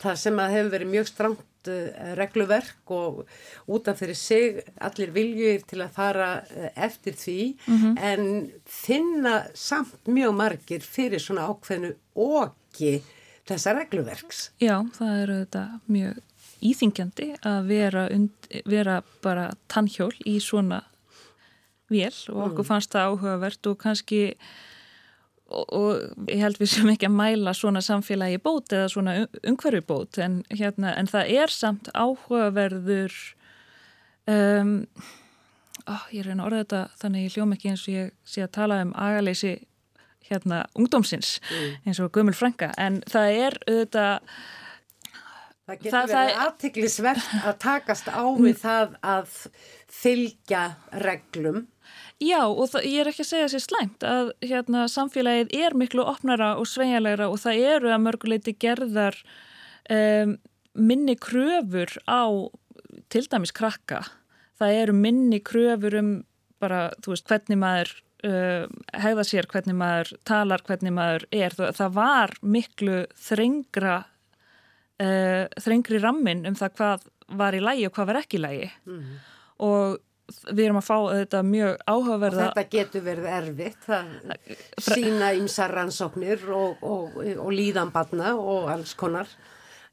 það 0.01 0.21
sem 0.23 0.39
að 0.41 0.55
hefur 0.57 0.71
verið 0.73 0.93
mjög 0.95 1.09
strangt 1.11 1.69
uh, 1.69 2.13
regluverk 2.17 2.93
og 2.93 3.23
útan 3.69 3.97
fyrir 3.99 4.17
sig 4.17 4.61
allir 4.81 5.13
viljur 5.13 5.65
til 5.69 5.83
að 5.85 5.93
fara 5.97 6.29
uh, 6.41 6.69
eftir 6.73 7.17
því 7.17 7.39
mm 7.67 7.77
-hmm. 7.77 7.99
en 8.01 8.51
finna 8.65 9.43
samt 9.53 10.07
mjög 10.07 10.33
margir 10.33 10.81
fyrir 10.81 11.19
svona 11.19 11.47
ákveðnu 11.47 11.93
oki 12.15 13.03
þessa 13.49 13.75
regluverks. 13.77 14.45
Já, 14.63 14.77
það 14.95 15.17
eru 15.23 15.39
þetta 15.43 15.63
mjög 15.91 16.21
íþingjandi 16.63 17.29
að 17.47 17.69
vera, 17.69 18.07
und, 18.13 18.51
vera 18.69 18.99
bara 19.23 19.49
tannhjól 19.71 20.13
í 20.29 20.37
svona 20.43 20.83
vél 21.91 22.13
og 22.31 22.45
okkur 22.49 22.63
mm. 22.63 22.69
fannst 22.69 22.93
það 22.93 23.09
áhugavert 23.09 23.69
og 23.69 23.79
kannski 23.81 24.21
og, 25.53 25.65
og 25.75 26.29
ég 26.31 26.41
held 26.41 26.59
við 26.61 26.71
sem 26.73 26.93
ekki 26.93 27.09
að 27.09 27.17
mæla 27.17 27.53
svona 27.57 27.83
samfélagi 27.83 28.39
bót 28.43 28.73
eða 28.73 28.91
svona 28.91 29.15
umhverfi 29.43 29.83
bót 29.89 30.19
en, 30.23 30.41
hérna, 30.53 30.95
en 30.97 31.09
það 31.11 31.33
er 31.43 31.53
samt 31.53 31.91
áhugaverður 31.93 33.17
um, 34.31 34.73
ó, 35.83 35.95
ég 36.15 36.25
reyna 36.25 36.47
orða 36.47 36.63
þetta 36.63 36.81
þannig 37.03 37.27
ég 37.27 37.37
hljóma 37.37 37.59
ekki 37.59 37.73
eins 37.73 37.85
og 37.87 37.93
ég 37.97 38.13
sé 38.23 38.45
að 38.45 38.55
tala 38.59 38.81
um 38.85 38.95
agaleysi 38.95 39.57
hérna 40.29 40.63
ungdómsins 40.77 41.37
mm. 41.49 41.71
eins 41.87 42.01
og 42.03 42.11
Guðmul 42.15 42.35
Franka 42.37 42.71
en 42.81 43.01
það 43.11 43.39
er 43.45 43.57
auðvitað 43.67 44.35
Það 45.63 45.77
getur 45.79 45.93
það, 45.93 46.09
verið 46.11 46.39
aðtiklisvert 46.43 47.27
að 47.39 47.53
takast 47.63 48.09
á 48.11 48.23
við 48.35 48.57
það 48.59 48.95
að 49.07 49.35
fylgja 49.95 50.63
reglum. 51.05 51.61
Já 52.19 52.41
og 52.43 52.65
það, 52.73 52.87
ég 52.89 52.99
er 52.99 53.09
ekki 53.11 53.23
að 53.23 53.29
segja 53.29 53.51
sér 53.53 53.63
slæmt 53.63 54.03
að 54.07 54.31
hérna, 54.43 54.83
samfélagið 54.91 55.55
er 55.63 55.77
miklu 55.79 56.03
opnara 56.03 56.53
og 56.59 56.67
sveigjarlegra 56.67 57.29
og 57.31 57.39
það 57.39 57.63
eru 57.69 57.93
að 57.95 58.03
mörguleiti 58.03 58.55
gerðar 58.59 59.15
um, 59.87 60.35
minni 60.75 61.15
kröfur 61.15 61.95
á 62.11 62.27
til 63.13 63.23
dæmis 63.31 63.55
krakka. 63.55 64.01
Það 64.59 64.79
eru 64.81 64.97
minni 64.99 65.39
kröfur 65.39 65.95
um 66.01 66.13
bara, 66.59 66.89
þú 67.03 67.15
veist, 67.15 67.27
hvernig 67.31 67.59
maður 67.59 67.95
uh, 68.27 68.65
hegða 69.03 69.27
sér, 69.27 69.49
hvernig 69.51 69.77
maður 69.79 70.15
talar, 70.27 70.63
hvernig 70.67 70.95
maður 70.95 71.27
er. 71.31 71.57
Það, 71.57 71.75
það 71.81 71.99
var 71.99 72.35
miklu 72.55 73.03
þrengra 73.27 73.99
uh, 74.03 75.43
þrengri 75.61 76.01
rammin 76.03 76.47
um 76.49 76.57
það 76.59 76.79
hvað 76.79 77.11
var 77.33 77.55
í 77.55 77.61
lægi 77.63 77.87
og 77.87 77.95
hvað 77.95 78.09
var 78.11 78.19
ekki 78.23 78.39
í 78.39 78.43
lægi 78.43 78.73
mm 78.87 79.13
og 79.63 79.99
við 80.55 80.65
erum 80.65 80.79
að 80.79 80.85
fá 80.87 80.97
þetta 81.11 81.41
mjög 81.45 81.81
áhugaverða 81.83 82.45
og 82.45 82.53
þetta 82.55 82.63
getur 82.71 83.03
verið 83.05 83.25
erfitt 83.37 83.87
sína 84.81 85.33
ymsar 85.37 85.73
rannsóknir 85.75 86.45
og, 86.55 86.85
og, 86.87 87.17
og 87.19 87.51
líðanbanna 87.53 88.33
og 88.39 88.71
alls 88.71 88.95
konar 88.97 89.29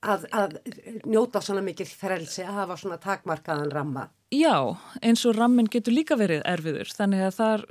að, 0.01 0.25
að 0.33 0.57
njóta 1.05 1.43
svona 1.45 1.65
mikil 1.65 1.89
frelsi 1.89 2.45
að 2.47 2.63
hafa 2.63 2.79
svona 2.81 3.01
takmarkaðan 3.03 3.73
ramma 3.75 4.09
Já, 4.31 4.79
eins 5.03 5.25
og 5.27 5.35
rammin 5.35 5.67
getur 5.67 5.91
líka 5.91 6.15
verið 6.15 6.45
erfiður, 6.47 6.91
þannig 6.95 7.23
að 7.27 7.33
þar, 7.35 7.63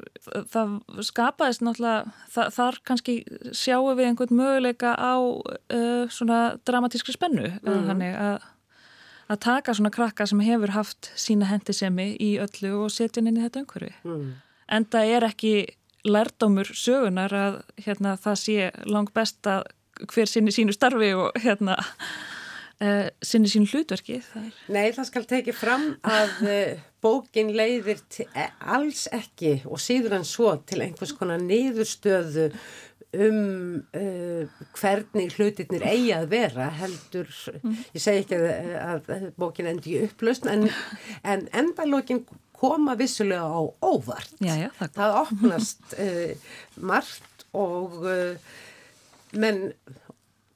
það 0.52 0.74
skapaðist 1.08 1.64
náttúrulega, 1.64 2.12
það, 2.34 2.50
þar 2.58 2.80
kannski 2.90 3.16
sjáum 3.56 3.96
við 3.96 4.10
einhvern 4.10 4.36
möguleika 4.42 4.92
á 5.00 5.16
uh, 5.24 6.04
svona 6.12 6.40
dramatískri 6.68 7.16
spennu, 7.16 7.48
mm. 7.64 7.88
þannig 7.88 8.20
að, 8.26 8.50
að 9.32 9.42
taka 9.48 9.78
svona 9.80 9.94
krakka 9.96 10.28
sem 10.28 10.44
hefur 10.44 10.76
haft 10.76 11.14
sína 11.16 11.48
hendisemi 11.48 12.12
í 12.20 12.34
öllu 12.44 12.76
og 12.82 12.92
setja 12.92 13.24
inn 13.24 13.40
í 13.40 13.46
þetta 13.46 13.64
umhverfi. 13.64 13.96
Mm. 14.04 14.30
En 14.68 14.92
það 14.92 15.16
er 15.16 15.30
ekki 15.32 15.54
lærdómur 16.04 16.76
sögunar 16.76 17.40
að 17.40 17.62
hérna, 17.86 18.18
það 18.20 18.42
sé 18.44 18.72
langt 18.84 19.16
best 19.16 19.48
að 19.48 19.64
hver 20.08 20.30
sinni 20.30 20.54
sínu 20.56 20.76
starfi 20.76 21.14
og 21.18 21.40
hérna 21.44 21.78
uh, 21.80 23.08
sinni 23.26 23.52
sín 23.52 23.68
hlutverki 23.70 24.20
það 24.24 24.52
Nei, 24.72 24.92
það 24.96 25.08
skal 25.12 25.30
tekið 25.30 25.58
fram 25.58 25.88
að 26.08 26.36
uh, 26.48 26.84
bókin 27.04 27.54
leiðir 27.56 28.02
e, 28.20 28.50
alls 28.60 29.08
ekki 29.16 29.60
og 29.68 29.82
síður 29.84 30.20
en 30.20 30.28
svo 30.28 30.56
til 30.68 30.84
einhvers 30.86 31.16
konar 31.18 31.42
niðurstöðu 31.44 32.50
um 33.10 33.80
uh, 33.98 34.60
hvernig 34.78 35.34
hlutirnir 35.34 35.82
eigi 35.90 36.12
að 36.14 36.28
vera 36.36 36.68
heldur, 36.78 37.32
mm. 37.64 37.80
ég 37.96 38.04
segi 38.04 38.22
ekki 38.22 38.38
að, 38.38 39.08
að 39.16 39.26
bókin 39.40 39.72
endi 39.72 39.98
upplöst 40.06 40.46
en, 40.52 40.68
en 41.26 41.48
endalókin 41.58 42.22
koma 42.60 42.94
vissulega 43.00 43.48
á 43.50 43.62
óvart. 43.82 44.36
Já, 44.44 44.52
já, 44.60 44.68
það, 44.78 44.94
það 45.00 45.18
opnast 45.24 45.94
margt 46.84 47.46
og 47.56 47.96
menn 49.34 49.74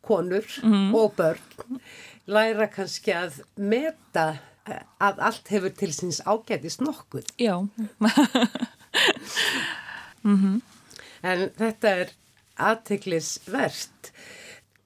konur 0.03 0.47
mm. 0.63 0.95
og 0.95 1.13
börn 1.15 1.79
læra 2.25 2.67
kannski 2.71 3.13
að 3.15 3.41
meta 3.59 4.37
að 5.03 5.19
allt 5.27 5.49
hefur 5.51 5.73
til 5.75 5.91
síns 5.91 6.21
ágætist 6.23 6.81
nokkuð. 6.83 7.25
Já. 7.37 7.59
mm 10.23 10.37
-hmm. 10.37 10.61
En 11.23 11.49
þetta 11.57 11.87
er 11.87 12.09
aðteglisvert. 12.55 14.11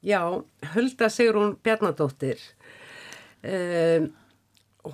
Já, 0.01 0.43
Hulda 0.73 1.09
Sigrún 1.09 1.57
Bjarnadóttir, 1.63 2.37
um, 3.43 4.13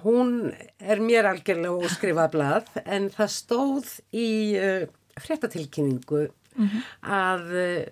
hún 0.04 0.54
er 0.80 1.00
mér 1.00 1.26
algjörlega 1.26 1.74
óskrifað 1.86 2.32
blað 2.32 2.68
en 2.86 3.10
það 3.10 3.30
stóð 3.30 4.00
í 4.12 4.58
uh, 4.58 4.88
fréttatilkynningu 5.20 6.32
mm 6.56 6.68
-hmm. 6.68 6.82
að 7.02 7.44
uh, 7.52 7.86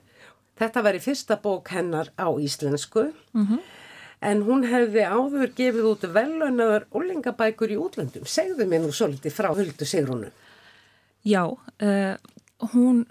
þetta 0.62 0.86
var 0.86 0.98
í 0.98 1.04
fyrsta 1.04 1.38
bók 1.42 1.74
hennar 1.74 2.14
á 2.16 2.30
íslensku. 2.38 3.10
Mm 3.34 3.62
en 4.22 4.44
hún 4.46 4.66
hefði 4.70 5.04
áður 5.10 5.52
gefið 5.58 5.90
út 5.92 6.06
velaunaðar 6.14 6.86
úlingabækur 6.98 7.74
í 7.74 7.80
útlöndum. 7.82 8.28
Segðu 8.30 8.68
mér 8.70 8.84
nú 8.86 8.94
svolítið 8.94 9.34
frá 9.34 9.50
Huldu 9.50 9.88
Sigrúnu. 9.88 10.30
Já, 11.26 11.44
uh, 11.50 12.16
hún 12.74 13.06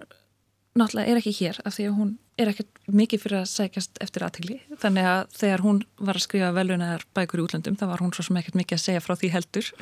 náttúrulega 0.78 1.10
er 1.10 1.20
ekki 1.20 1.34
hér 1.40 1.60
af 1.66 1.76
því 1.76 1.88
að 1.90 1.96
hún 1.98 2.12
er 2.40 2.50
ekki 2.52 2.66
mikið 2.88 3.22
fyrir 3.24 3.40
að 3.42 3.50
sækjast 3.52 3.98
eftir 4.02 4.24
aðtegli. 4.24 4.60
Þannig 4.80 5.08
að 5.10 5.22
þegar 5.36 5.64
hún 5.66 5.82
var 5.98 6.18
að 6.18 6.26
skrifa 6.26 6.54
velaunaðar 6.56 7.04
bækur 7.18 7.42
í 7.42 7.46
útlöndum 7.48 7.78
þá 7.78 7.86
var 7.90 8.04
hún 8.04 8.14
svo 8.14 8.24
sem 8.26 8.38
ekkert 8.40 8.58
mikið 8.62 8.78
að 8.78 8.84
segja 8.86 9.02
frá 9.04 9.16
því 9.18 9.32
heldur. 9.34 9.72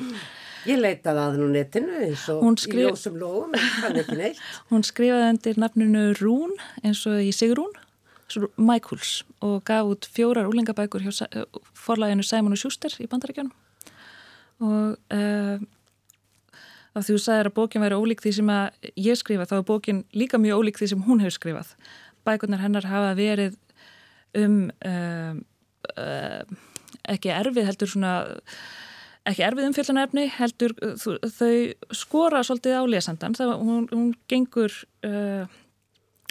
Ég 0.67 0.79
leitaði 0.79 1.21
að 1.23 1.37
hún 1.39 1.53
netinu 1.55 1.99
eins 2.03 2.25
og 2.33 2.43
skrif... 2.59 2.81
í 2.81 2.87
ljósum 2.87 3.19
lóðum 3.21 3.55
en 3.55 3.69
kann 3.79 3.99
ekki 4.01 4.17
neitt. 4.19 4.41
Hún 4.71 4.83
skrifaði 4.87 5.29
endur 5.31 5.61
nafninu 5.61 6.03
Rún 6.19 6.55
eins 6.83 7.05
og 7.07 7.21
í 7.23 7.31
Sigrún 7.35 7.71
Michaels 8.59 9.23
og 9.41 9.63
gaf 9.65 9.87
út 9.89 10.05
fjórar 10.13 10.49
úlingabækur 10.49 11.01
hjá 11.01 11.45
forlæginu 11.73 12.25
Simon 12.25 12.53
og 12.53 12.61
Schuster 12.61 12.93
í 13.01 13.07
bandaríkjónum 13.09 13.55
og 14.59 14.99
uh, 15.15 15.57
af 16.93 17.05
því 17.05 17.15
þú 17.15 17.21
sagðir 17.23 17.49
að 17.49 17.55
bókin 17.57 17.83
væri 17.83 17.97
ólík 17.97 18.21
því 18.23 18.33
sem 18.39 18.51
að 18.53 18.91
ég 18.99 19.19
skrifa 19.19 19.47
þá 19.47 19.55
er 19.59 19.65
bókin 19.69 20.03
líka 20.11 20.39
mjög 20.41 20.61
ólík 20.61 20.79
því 20.81 20.91
sem 20.91 21.05
hún 21.07 21.23
hefur 21.23 21.37
skrifað 21.37 21.73
bækunar 22.27 22.61
hennar 22.63 22.89
hafa 22.89 23.15
verið 23.17 23.55
um 24.37 24.57
uh, 24.85 25.33
uh, 25.95 26.41
ekki 27.09 27.31
erfið 27.33 27.69
heldur 27.71 27.93
svona 27.93 28.13
ekki 29.27 29.45
erfið 29.45 29.69
umfjöldunarefni 29.69 30.27
heldur 30.37 30.75
þau 30.99 31.55
skora 31.95 32.43
svolítið 32.45 32.79
á 32.79 32.83
lesandan 32.89 33.35
þá 33.37 33.43
hún, 33.59 33.87
hún 33.91 34.13
gengur 34.31 34.73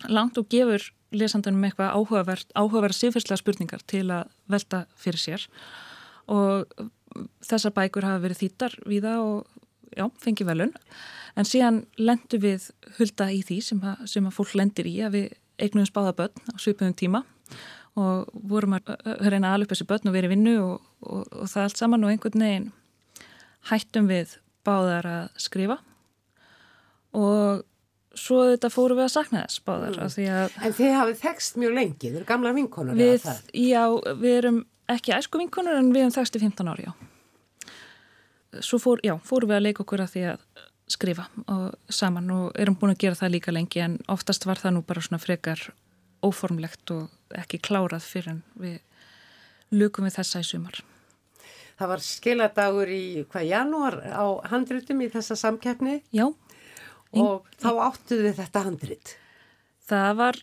langt 0.09 0.38
og 0.38 0.49
gefur 0.52 0.85
lesandunum 1.14 1.64
eitthvað 1.64 1.95
áhugaverð, 1.97 2.50
áhugaverð 2.52 2.97
síðfyrslega 2.97 3.40
spurningar 3.40 3.85
til 3.88 4.04
að 4.12 4.33
velta 4.52 4.83
fyrir 5.00 5.23
sér. 5.23 5.47
Og 6.28 6.68
þessar 7.45 7.73
bækur 7.76 8.04
hafa 8.04 8.23
verið 8.26 8.42
þýttar 8.42 8.76
við 8.88 9.07
það 9.09 9.23
og 9.25 9.59
já, 9.97 10.04
fengi 10.21 10.47
velun 10.47 10.75
en 11.38 11.49
síðan 11.49 11.83
lendu 12.00 12.40
við 12.42 12.68
hulda 12.99 13.30
í 13.33 13.40
því 13.47 13.59
sem 13.64 13.80
að, 13.83 14.04
sem 14.11 14.26
að 14.28 14.37
fólk 14.37 14.54
lendir 14.59 14.88
í 14.90 14.99
að 15.07 15.16
við 15.16 15.28
eignum 15.59 15.88
spáða 15.88 16.14
börn 16.18 16.52
á 16.52 16.57
svipum 16.61 16.95
tíma 16.95 17.25
og 17.98 18.28
vorum 18.50 18.76
að 18.78 18.92
reyna 19.24 19.50
að 19.50 19.56
alveg 19.56 19.72
þessi 19.72 19.88
börn 19.88 20.10
og 20.10 20.14
verið 20.14 20.34
vinnu 20.34 20.54
og, 20.62 20.90
og, 21.02 21.24
og 21.32 21.50
það 21.50 21.64
allt 21.64 21.80
saman 21.80 22.06
og 22.06 22.12
einhvern 22.12 22.44
veginn 22.44 22.68
hættum 23.70 24.08
við 24.10 24.36
báðar 24.66 25.08
að 25.08 25.40
skrifa. 25.40 25.78
Og 27.18 27.64
svo 28.18 28.40
þetta 28.50 28.70
fóru 28.72 28.96
við 28.98 29.06
að 29.06 29.14
sakna 29.14 29.44
þess 29.46 29.62
báðar 29.66 30.00
mm. 30.00 30.56
En 30.66 30.74
þið 30.76 30.96
hafið 30.96 31.20
þekst 31.22 31.60
mjög 31.60 31.76
lengi, 31.76 32.08
þið 32.08 32.18
eru 32.20 32.28
gamla 32.28 32.54
vinkonur 32.56 32.98
við, 32.98 33.28
Já, 33.54 33.84
við 34.18 34.38
erum 34.40 34.62
ekki 34.90 35.14
æsku 35.16 35.40
vinkonur 35.42 35.78
en 35.78 35.92
við 35.92 36.06
erum 36.06 36.16
þekst 36.16 36.38
í 36.38 36.42
15 36.42 36.72
ári, 36.72 36.88
já. 36.88 36.94
Svo 38.64 38.80
fór, 38.80 39.02
já, 39.04 39.14
fóru 39.28 39.50
við 39.50 39.58
að 39.58 39.66
leika 39.66 39.84
okkur 39.84 40.02
að 40.02 40.14
því 40.14 40.24
að 40.32 40.44
skrifa 40.88 41.26
og, 41.52 41.66
saman 41.92 42.30
og 42.32 42.56
erum 42.56 42.78
búin 42.80 42.94
að 42.94 43.02
gera 43.04 43.18
það 43.18 43.34
líka 43.34 43.52
lengi 43.52 43.82
en 43.84 43.98
oftast 44.08 44.46
var 44.48 44.60
það 44.60 44.78
nú 44.78 44.84
bara 44.88 45.04
svona 45.04 45.20
frekar 45.20 45.60
óformlegt 46.24 46.94
og 46.94 47.10
ekki 47.37 47.61
klárað 47.61 48.06
fyrir 48.08 48.37
en 48.37 48.44
við 48.58 48.78
lukum 49.75 50.08
við 50.08 50.20
þessa 50.20 50.40
í 50.40 50.49
sumar 50.49 50.80
það 51.78 51.92
var 51.92 52.04
skiladagur 52.04 52.90
í 52.90 53.04
hvað 53.30 53.49
janúar 53.52 53.97
á 54.11 54.26
handritum 54.50 55.02
í 55.04 55.11
þessa 55.12 55.38
samkeppni 55.38 56.00
Já. 56.14 56.26
og 57.14 57.47
þá 57.61 57.70
áttuðu 57.87 58.26
við 58.26 58.38
þetta 58.40 58.64
handrit. 58.66 59.14
Það 59.88 60.11
var, 60.18 60.40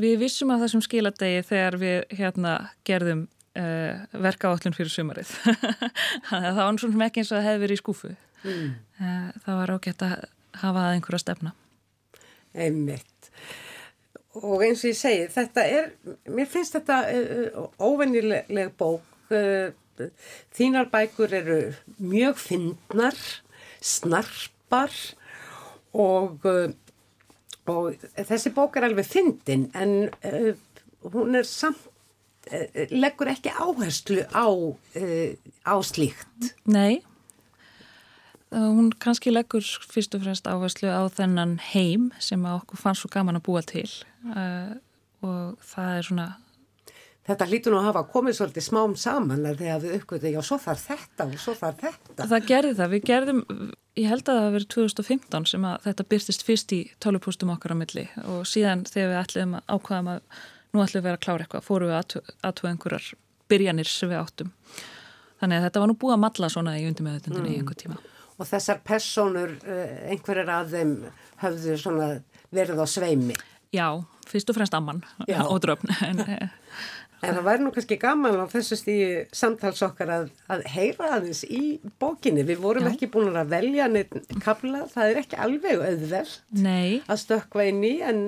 við 0.00 0.16
vissum 0.22 0.52
að 0.54 0.64
þessum 0.64 0.84
skiladegi 0.86 1.44
þegar 1.50 1.78
við 1.82 2.16
hérna 2.20 2.54
gerðum 2.86 3.24
uh, 3.58 4.06
verkaállun 4.14 4.76
fyrir 4.76 4.94
sumarið. 4.94 5.32
það 6.30 6.60
var 6.62 6.80
svona 6.80 7.08
ekki 7.08 7.24
eins 7.24 7.32
og 7.32 7.40
það 7.40 7.48
hefði 7.48 7.64
verið 7.64 7.80
í 7.80 7.82
skúfu. 7.82 8.12
Mm. 8.44 8.68
Uh, 9.00 9.26
það 9.44 9.60
var 9.62 9.74
ágætt 9.74 10.06
að 10.06 10.14
hafa 10.60 10.84
það 10.84 10.94
einhverja 10.94 11.24
stefna. 11.24 11.54
Einmitt. 12.54 13.32
Og 14.38 14.62
eins 14.62 14.84
og 14.84 14.92
ég 14.92 14.98
segi, 14.98 15.24
þetta 15.34 15.64
er, 15.66 15.88
mér 16.30 16.46
finnst 16.50 16.76
þetta 16.78 17.00
uh, 17.10 17.64
óvennileg 17.82 18.74
bók. 18.78 19.06
Þínar 20.56 20.88
bækur 20.90 21.34
eru 21.34 21.58
mjög 21.98 22.38
fyndnar, 22.40 23.18
snarpar 23.84 24.94
og 25.92 26.46
og 27.70 28.00
þessi 28.16 28.52
bók 28.54 28.78
er 28.78 28.88
alveg 28.88 29.06
fyndin 29.08 29.68
en 29.78 29.94
uh, 30.26 30.50
hún 31.12 31.38
er 31.38 31.46
samt 31.48 31.86
uh, 32.50 32.86
leggur 32.90 33.30
ekki 33.32 33.52
áherslu 33.52 34.24
á, 34.32 34.46
uh, 34.48 35.30
á 35.66 35.74
slíkt. 35.84 36.52
Nei. 36.64 37.02
Hún 38.50 38.90
kannski 38.98 39.30
leggur 39.30 39.62
fyrst 39.62 40.16
og 40.16 40.24
fremst 40.24 40.48
áherslu 40.50 40.90
á 40.90 41.06
þennan 41.14 41.60
heim 41.70 42.08
sem 42.18 42.42
okkur 42.42 42.80
fannst 42.80 43.04
svo 43.04 43.10
gaman 43.12 43.38
að 43.38 43.44
búa 43.46 43.62
til 43.62 43.86
og 44.28 45.66
það 45.72 45.96
er 45.96 46.08
svona 46.10 46.28
Þetta 47.30 47.46
hlýtur 47.46 47.74
nú 47.74 47.78
að 47.78 47.88
hafa 47.90 48.00
komið 48.10 48.36
svolítið 48.38 48.64
smám 48.64 48.94
saman 48.98 49.44
þegar 49.44 49.82
við 49.84 49.96
uppgötum, 49.98 50.32
já 50.34 50.40
svo 50.42 50.56
þarf 50.58 50.86
þetta 50.88 51.26
og 51.26 51.34
svo 51.38 51.52
þarf 51.58 51.82
þetta. 51.84 52.28
Það 52.32 52.46
gerði 52.48 52.70
það, 52.78 52.94
við 52.94 53.02
gerðum, 53.10 53.42
ég 54.00 54.08
held 54.10 54.22
að 54.24 54.38
það 54.38 54.46
var 54.46 54.54
verið 54.56 54.70
2015 54.74 55.46
sem 55.52 55.66
að 55.68 55.84
þetta 55.84 56.06
byrstist 56.14 56.46
fyrst 56.48 56.74
í 56.74 56.80
tölupústum 57.04 57.52
okkar 57.54 57.76
á 57.76 57.80
milli 57.82 58.06
og 58.24 58.48
síðan 58.48 58.86
þegar 58.88 59.12
við 59.12 59.20
ætlum 59.20 59.54
að 59.60 59.76
ákvaðum 59.76 60.10
að 60.14 60.40
nú 60.70 60.82
ætlum 60.86 61.04
við 61.04 61.12
að 61.12 61.20
klára 61.26 61.44
eitthvað, 61.46 61.66
fóru 61.68 61.90
við 61.90 61.98
aðtöða 62.00 62.72
einhverjar 62.72 63.12
byrjanir 63.52 63.92
sem 63.92 64.10
við 64.10 64.22
áttum. 64.24 64.52
Þannig 65.40 65.60
að 65.60 65.68
þetta 65.68 65.84
var 65.84 65.92
nú 65.92 65.98
búið 66.00 66.16
að 66.16 66.24
matla 66.24 66.50
svona 66.52 66.76
í 66.80 66.88
undir 66.88 67.06
meðutundinni 67.06 67.46
mm. 67.46 67.54
í 67.54 67.60
einhver 67.60 67.78
tíma. 67.78 68.00
Og 68.40 68.48
þessar 68.48 68.80
personur, 68.84 69.54
eh, 69.68 69.96
einhverjar 70.14 70.50
af 70.56 70.70
þeim 70.72 70.94
höfðu 71.44 71.96
verið 72.50 72.80
á 72.80 72.86
sveimi? 72.88 73.36
Já, 73.74 74.02
fyrst 74.26 74.50
og 74.50 74.56
fremst 74.56 74.74
amman 74.74 75.04
og 75.46 75.60
dröfn, 75.62 75.92
en 76.06 76.24
eh, 76.26 76.48
En 77.20 77.36
það 77.36 77.44
væri 77.44 77.64
nú 77.66 77.70
kannski 77.74 77.98
gaman 78.00 78.38
á 78.40 78.48
þessu 78.48 78.78
stíði 78.80 79.08
samtals 79.36 79.82
okkar 79.84 80.12
að, 80.14 80.30
að 80.48 80.62
heyra 80.72 81.10
aðeins 81.18 81.42
í 81.44 81.76
bókinni. 82.00 82.46
Við 82.48 82.62
vorum 82.62 82.86
Já. 82.88 82.94
ekki 82.94 83.10
búin 83.12 83.36
að 83.36 83.52
velja 83.52 83.88
neitt 83.92 84.14
kabla, 84.40 84.86
það 84.88 85.10
er 85.10 85.20
ekki 85.20 85.40
alveg 85.44 85.84
auðveld 85.84 86.62
Nei. 86.64 87.02
að 87.04 87.20
stökka 87.20 87.66
inn 87.68 87.84
í 87.84 87.92
en 88.08 88.22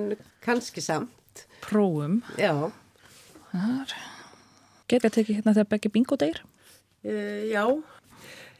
kannski 0.45 0.83
samt. 0.85 1.41
Prófum. 1.65 2.19
Já. 2.37 2.69
Getur 4.91 5.09
að 5.09 5.17
tekið 5.17 5.39
hérna 5.39 5.55
þegar 5.57 5.71
begge 5.73 5.93
bingo 5.93 6.19
deyr? 6.21 6.43
Uh, 7.03 7.49
já, 7.49 7.65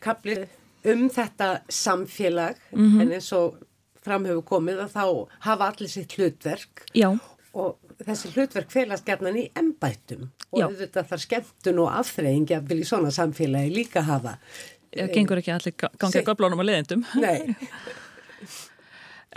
kabli 0.03 0.41
um 0.89 1.05
þetta 1.13 1.61
samfélag 1.69 2.57
mm 2.73 2.81
-hmm. 2.81 3.01
en 3.01 3.13
eins 3.19 3.29
og 3.37 3.61
framhefur 4.05 4.43
komið 4.47 4.83
að 4.85 4.95
þá 4.95 5.05
hafa 5.47 5.69
allir 5.71 5.91
sitt 5.91 6.15
hlutverk. 6.17 6.85
Já. 6.97 7.09
Og 7.53 7.77
þessi 8.03 8.31
hlutverk 8.33 8.71
felast 8.73 9.05
gerðan 9.05 9.37
í 9.39 9.47
embættum 9.59 10.29
og 10.53 10.77
þetta 10.79 11.03
þarf 11.09 11.25
skemmtun 11.27 11.81
og 11.83 11.91
afþreying 11.99 12.53
að 12.55 12.71
vilja 12.71 12.89
svona 12.89 13.13
samfélagi 13.13 13.73
líka 13.75 14.05
hafa. 14.07 14.37
Það 14.93 15.13
gengur 15.15 15.41
ekki 15.41 15.53
allir 15.53 15.75
gangið 15.81 16.27
göblónum 16.27 16.61
og 16.61 16.67
leðendum. 16.69 17.05
Nei. 17.21 17.55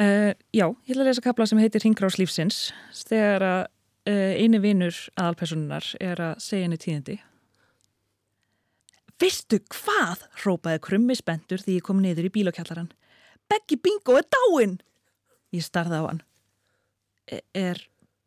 uh, 0.01 0.33
já, 0.61 0.67
ég 0.67 0.93
ætla 0.93 1.05
að 1.05 1.09
lesa 1.11 1.25
kapla 1.25 1.49
sem 1.49 1.61
heitir 1.61 1.85
Ringgrás 1.85 2.19
lífsins 2.21 2.67
þegar 3.07 3.47
að 3.47 3.63
uh, 4.11 4.35
eini 4.37 4.61
vinnur 4.65 4.99
aðalpersonunar 5.17 5.95
er 6.01 6.23
að 6.31 6.45
segja 6.45 6.69
henni 6.69 6.81
tíðindi. 6.81 7.19
Vistu 9.21 9.63
hvað? 9.73 10.27
rópaði 10.45 10.83
krummi 10.85 11.17
spendur 11.17 11.63
því 11.65 11.79
ég 11.79 11.85
kom 11.87 12.03
niður 12.05 12.29
í 12.29 12.35
bílokjallaran. 12.35 12.91
Beggi 13.51 13.79
bingo 13.83 14.17
er 14.19 14.27
dáinn! 14.27 14.79
Ég 15.55 15.65
starði 15.65 16.01
á 16.01 16.05
hann. 16.09 16.23
E 17.27 17.41
er 17.55 17.81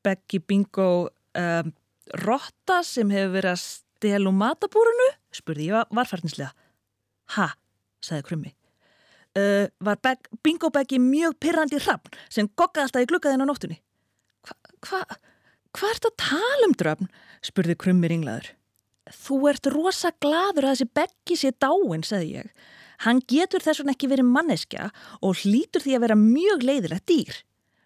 Beggi 0.03 0.39
Bingo 0.39 1.09
um, 1.35 1.71
rotta 2.23 2.79
sem 2.87 3.11
hefur 3.11 3.35
verið 3.35 3.53
að 3.53 3.63
stelu 3.63 4.31
matabúrunu? 4.35 5.09
spurði 5.35 5.69
ég 5.69 5.91
varfærdinslega. 5.95 6.53
Ha, 7.35 7.49
sagði 8.03 8.25
Krummi. 8.29 8.53
Uh, 9.37 9.67
var 9.85 9.99
Beg, 10.01 10.29
Bingo 10.43 10.71
Beggi 10.73 10.97
mjög 11.03 11.35
pyrrandi 11.43 11.77
hrappn 11.83 12.15
sem 12.33 12.47
goggaði 12.57 12.87
alltaf 12.87 13.05
í 13.05 13.09
glukkaðinn 13.11 13.45
á 13.45 13.47
nóttunni? 13.47 13.77
Hva, 14.47 14.55
hva, 14.87 15.01
hvað 15.77 15.93
ert 15.93 16.07
að 16.09 16.15
tala 16.23 16.69
um 16.69 16.77
dröfn? 16.79 17.11
spurði 17.45 17.77
Krummi 17.79 18.09
ringlaður. 18.09 18.53
Þú 19.19 19.37
ert 19.51 19.69
rosa 19.73 20.11
gladur 20.21 20.67
að 20.69 20.79
þessi 20.79 20.89
Beggi 20.97 21.37
sé 21.39 21.53
dáin, 21.61 22.03
sagði 22.05 22.39
ég. 22.39 22.49
Hann 23.05 23.21
getur 23.31 23.63
þess 23.63 23.81
vegna 23.81 23.95
ekki 23.95 24.09
verið 24.11 24.27
manneskja 24.27 24.89
og 25.23 25.43
hlýtur 25.43 25.83
því 25.85 25.95
að 25.95 26.03
vera 26.05 26.17
mjög 26.19 26.65
leiðilegt 26.67 27.07
dýr. 27.07 27.37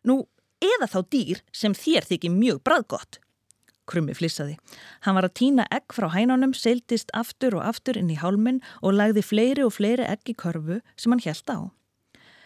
Nú, 0.10 0.24
eða 0.64 0.90
þá 0.90 1.00
dýr 1.14 1.44
sem 1.54 1.76
þér 1.78 2.10
þykir 2.10 2.34
mjög 2.34 2.64
bræðgott. 2.66 3.20
Krummi 3.90 4.16
flissaði. 4.16 4.56
Hann 5.04 5.18
var 5.18 5.28
að 5.28 5.36
týna 5.42 5.66
egg 5.76 5.92
frá 5.92 6.08
hænánum, 6.14 6.54
seildist 6.56 7.12
aftur 7.14 7.58
og 7.60 7.66
aftur 7.68 8.00
inn 8.00 8.12
í 8.14 8.20
hálmin 8.20 8.62
og 8.82 8.96
lagði 8.96 9.26
fleiri 9.28 9.66
og 9.66 9.76
fleiri 9.76 10.08
egg 10.08 10.32
í 10.32 10.38
körfu 10.40 10.80
sem 10.96 11.12
hann 11.14 11.24
held 11.26 11.52
á. 11.52 11.60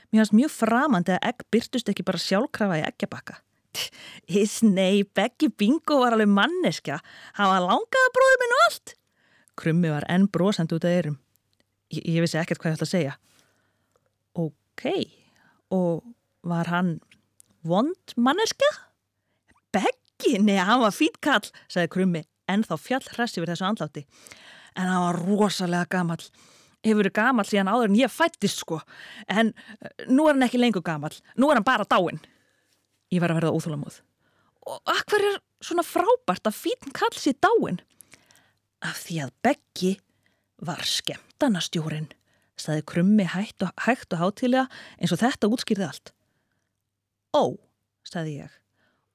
Mér 0.10 0.24
fannst 0.24 0.38
mjög 0.38 0.54
framandi 0.56 1.14
að 1.14 1.28
egg 1.30 1.46
byrtust 1.54 1.92
ekki 1.92 2.06
bara 2.08 2.22
sjálfkrafa 2.24 2.80
í 2.80 2.86
eggjabakka. 2.88 3.38
Is 4.42 4.60
nei, 4.66 5.04
Beggi 5.04 5.52
Bingo 5.54 6.02
var 6.02 6.16
alveg 6.16 6.32
manneskja. 6.32 7.02
Hann 7.38 7.52
var 7.54 7.66
langaða 7.68 8.14
bróður 8.16 8.42
minn 8.42 8.56
og 8.58 8.66
allt. 8.68 8.96
Krummi 9.58 9.94
var 9.94 10.08
enn 10.10 10.30
brosand 10.32 10.74
út 10.74 10.88
af 10.88 10.96
eirum. 10.96 11.20
Ég, 11.93 12.04
ég 12.04 12.23
vissi 12.23 12.39
ekkert 12.39 12.62
hvað 12.62 12.73
ég 12.73 12.80
ætla 12.80 12.88
að 12.88 12.93
segja. 12.93 13.15
Ok, 14.38 14.86
og 15.73 16.04
var 16.47 16.69
hann 16.71 16.97
Vond 17.67 18.13
manneska? 18.15 18.67
Beggi? 19.76 20.38
Nei, 20.39 20.60
hann 20.62 20.84
var 20.84 20.93
fít 20.95 21.17
kall, 21.23 21.43
sagði 21.67 21.91
Krummi, 21.91 22.21
en 22.47 22.63
þá 22.63 22.78
fjall 22.80 23.04
hressi 23.15 23.41
við 23.41 23.52
þessu 23.52 23.65
andlátti. 23.67 24.06
En 24.78 24.88
hann 24.88 25.04
var 25.04 25.19
rosalega 25.26 25.89
gammal. 25.97 26.21
Hefur 26.86 27.02
verið 27.02 27.15
gammal 27.17 27.47
síðan 27.50 27.71
áður 27.71 27.89
en 27.89 28.00
ég 28.00 28.13
fættist 28.13 28.62
sko. 28.62 28.80
En 29.28 29.52
eh, 29.82 30.06
nú 30.08 30.28
er 30.28 30.38
hann 30.38 30.47
ekki 30.47 30.62
lengur 30.62 30.86
gammal. 30.86 31.12
Nú 31.36 31.50
er 31.50 31.60
hann 31.60 31.67
bara 31.67 31.88
dáinn. 31.89 32.21
Ég 33.12 33.23
var 33.23 33.34
að 33.34 33.41
verða 33.41 33.56
óþúlamóð. 33.58 34.00
Og 34.67 34.93
akkur 34.93 35.23
er 35.23 35.39
svona 35.63 35.84
frábært 35.88 36.47
að 36.47 36.60
fít 36.62 36.91
kall 36.95 37.15
sér 37.17 37.36
dáinn? 37.43 37.82
Af 38.86 39.02
því 39.08 39.23
að 39.26 39.34
Beggi 39.43 39.93
var 40.63 40.84
skemmtanastjórin, 40.88 42.10
sagði 42.58 42.86
Krummi 42.89 43.28
hægt 43.30 43.63
og, 43.65 43.74
hægt 43.86 44.13
og 44.15 44.22
hátilega 44.22 44.67
eins 44.98 45.13
og 45.13 45.22
þetta 45.22 45.50
útskýrði 45.54 45.88
allt. 45.88 46.13
Ó, 47.38 47.58
sagði 48.08 48.39
ég, 48.43 48.54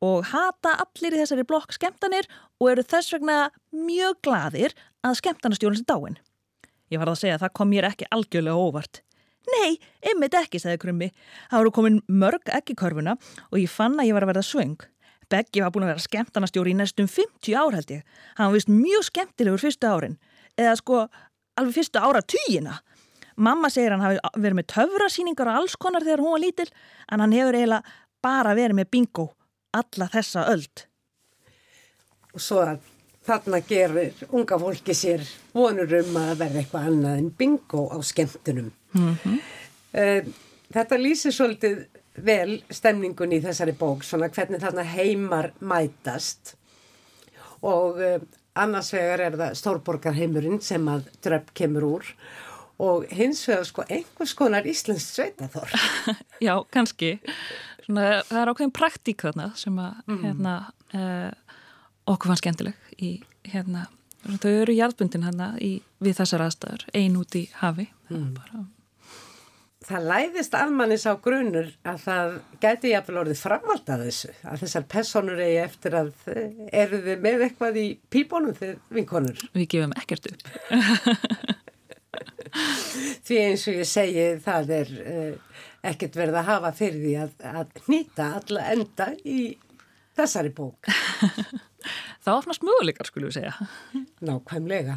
og 0.02 0.26
hata 0.32 0.76
allir 0.82 1.16
í 1.16 1.22
þessari 1.22 1.46
blokk 1.46 1.74
skemmtanir 1.74 2.28
og 2.60 2.72
eru 2.72 2.84
þess 2.86 3.14
vegna 3.14 3.38
mjög 3.74 4.20
gladir 4.26 4.76
að 5.02 5.18
skemmtanastjórnum 5.22 5.80
sem 5.80 5.88
dáin. 5.88 6.20
Ég 6.92 7.00
var 7.00 7.10
að 7.10 7.22
segja 7.22 7.38
að 7.38 7.46
það 7.46 7.56
kom 7.58 7.70
mér 7.72 7.88
ekki 7.88 8.10
algjörlega 8.12 8.62
óvart. 8.68 9.02
Nei, 9.52 9.78
ymmit 10.12 10.34
ekki, 10.38 10.60
sagði 10.62 10.80
Krummi. 10.84 11.08
Það 11.50 11.62
voru 11.62 11.74
komin 11.74 12.00
mörg 12.06 12.50
ekki 12.54 12.76
körfuna 12.78 13.16
og 13.50 13.58
ég 13.58 13.70
fann 13.70 13.98
að 13.98 14.10
ég 14.10 14.16
var 14.16 14.26
að 14.26 14.34
verða 14.34 14.44
svöng. 14.46 14.76
Beggi 15.32 15.62
var 15.64 15.72
búin 15.72 15.86
að 15.86 15.94
vera 15.94 16.04
skemmtanastjóri 16.04 16.74
í 16.74 16.78
næstum 16.78 17.08
50 17.10 17.56
ár 17.56 17.74
held 17.74 17.90
ég. 17.94 18.02
Hann 18.36 18.50
var 18.50 18.58
vist 18.58 18.70
mjög 18.70 19.06
skemmtilegur 19.08 19.62
fyrstu 19.62 19.88
árin. 19.88 20.18
Eða 20.60 20.76
sko, 20.78 21.06
alveg 21.56 21.74
fyrstu 21.78 22.00
ára 22.02 22.22
týjina. 22.22 22.78
Mamma 23.36 23.70
segir 23.72 23.94
hann 23.94 24.04
hafi 24.04 24.20
verið 24.36 24.58
með 24.60 24.70
töfrasýningar 24.74 25.50
og 25.50 25.60
alls 25.62 25.76
konar 25.80 26.04
þegar 26.04 26.22
hún 26.24 26.34
var 26.36 26.42
lítil 26.44 26.68
en 27.08 27.24
hann 27.24 27.36
hefur 27.36 27.58
eiginlega 27.58 27.98
bara 28.22 28.54
verið 28.54 28.78
með 28.78 28.90
bingo 28.92 29.28
alla 29.72 30.08
þessa 30.12 30.46
öld. 30.52 30.84
Og 32.32 32.40
svo 32.40 32.60
að 32.64 32.90
þarna 33.26 33.60
gerir 33.68 34.22
unga 34.34 34.58
fólki 34.58 34.94
sér 34.96 35.24
vonur 35.54 35.90
um 36.00 36.16
að 36.20 36.38
verða 36.42 36.62
eitthvað 36.62 36.88
annað 36.90 37.18
en 37.22 37.30
bingo 37.38 37.86
á 37.88 37.98
skemmtunum. 38.02 38.72
Mm 38.92 39.16
-hmm. 39.24 40.32
Þetta 40.72 40.96
lýsir 40.98 41.32
svolítið 41.32 41.86
vel 42.16 42.62
stemningun 42.70 43.32
í 43.32 43.40
þessari 43.40 43.72
bók, 43.72 44.04
svona 44.04 44.28
hvernig 44.28 44.60
þarna 44.60 44.82
heimar 44.82 45.52
mætast 45.60 46.54
og 47.62 48.00
eh, 48.02 48.20
annars 48.58 48.92
vegar 48.94 49.22
er 49.26 49.36
það 49.40 49.58
Stórborgarheimurinn 49.60 50.60
sem 50.64 50.88
að 50.90 51.06
dröpp 51.24 51.52
kemur 51.56 51.88
úr 51.88 52.10
og 52.82 53.06
hins 53.14 53.42
vegar 53.48 53.66
sko 53.68 53.84
einhvers 53.86 54.34
konar 54.36 54.66
Íslands 54.68 55.06
sveitaþór. 55.14 55.72
Já, 56.46 56.54
kannski 56.74 57.14
svona, 57.84 58.22
það 58.28 58.40
er 58.42 58.52
ákveðin 58.52 58.74
praktík 58.76 59.24
þarna 59.26 59.50
sem 59.58 59.78
að 59.78 59.98
mm. 60.06 60.20
hérna, 60.26 60.54
uh, 60.96 61.58
okkur 62.12 62.32
fann 62.32 62.42
skemmtileg 62.42 62.94
í 62.98 63.14
hérna, 63.48 63.86
þau 64.42 64.52
eru 64.52 64.76
jarðbundin 64.76 65.26
hann 65.26 65.42
við 66.02 66.18
þessar 66.20 66.46
aðstæður, 66.46 66.86
ein 66.98 67.18
út 67.18 67.38
í 67.38 67.46
hafi 67.62 67.88
mm. 68.10 68.30
bara... 68.38 68.64
Það 69.82 70.04
læðist 70.10 70.52
aðmannis 70.54 71.04
á 71.10 71.12
grunur 71.22 71.68
að 71.88 71.96
það 72.04 72.34
gæti 72.62 72.92
jáfnvel 72.92 73.20
orðið 73.22 73.40
framvald 73.42 73.86
að 73.90 74.04
þessu, 74.06 74.30
að 74.46 74.60
þessar 74.62 74.84
personur 74.94 75.38
eigi 75.42 75.58
eftir 75.62 75.92
að 75.98 76.08
eru 76.82 76.96
þið 77.06 77.16
með 77.24 77.38
eitthvað 77.48 77.74
í 77.82 77.84
pípunum 78.12 78.54
þegar 78.58 78.76
vinkonur? 78.98 79.38
Við 79.56 79.66
gefum 79.74 79.96
ekkert 79.98 80.24
upp. 80.30 80.42
Því 83.26 83.36
eins 83.40 83.62
og 83.70 83.74
ég 83.80 83.88
segi 83.88 84.24
það 84.44 84.64
er 84.76 84.88
uh, 85.02 85.34
ekkert 85.92 86.18
verið 86.20 86.36
að 86.40 86.48
hafa 86.50 86.70
fyrir 86.76 87.00
því 87.02 87.14
að, 87.24 87.32
að 87.62 87.68
nýta 87.90 88.24
alla 88.38 88.62
enda 88.74 89.06
í 89.24 89.40
þessari 90.18 90.52
bók. 90.54 90.80
Það 92.22 92.36
opnast 92.36 92.62
möguleikar 92.66 93.06
skulum 93.08 93.28
við 93.32 93.36
segja. 93.40 93.54
Nákvæmlega. 94.22 94.94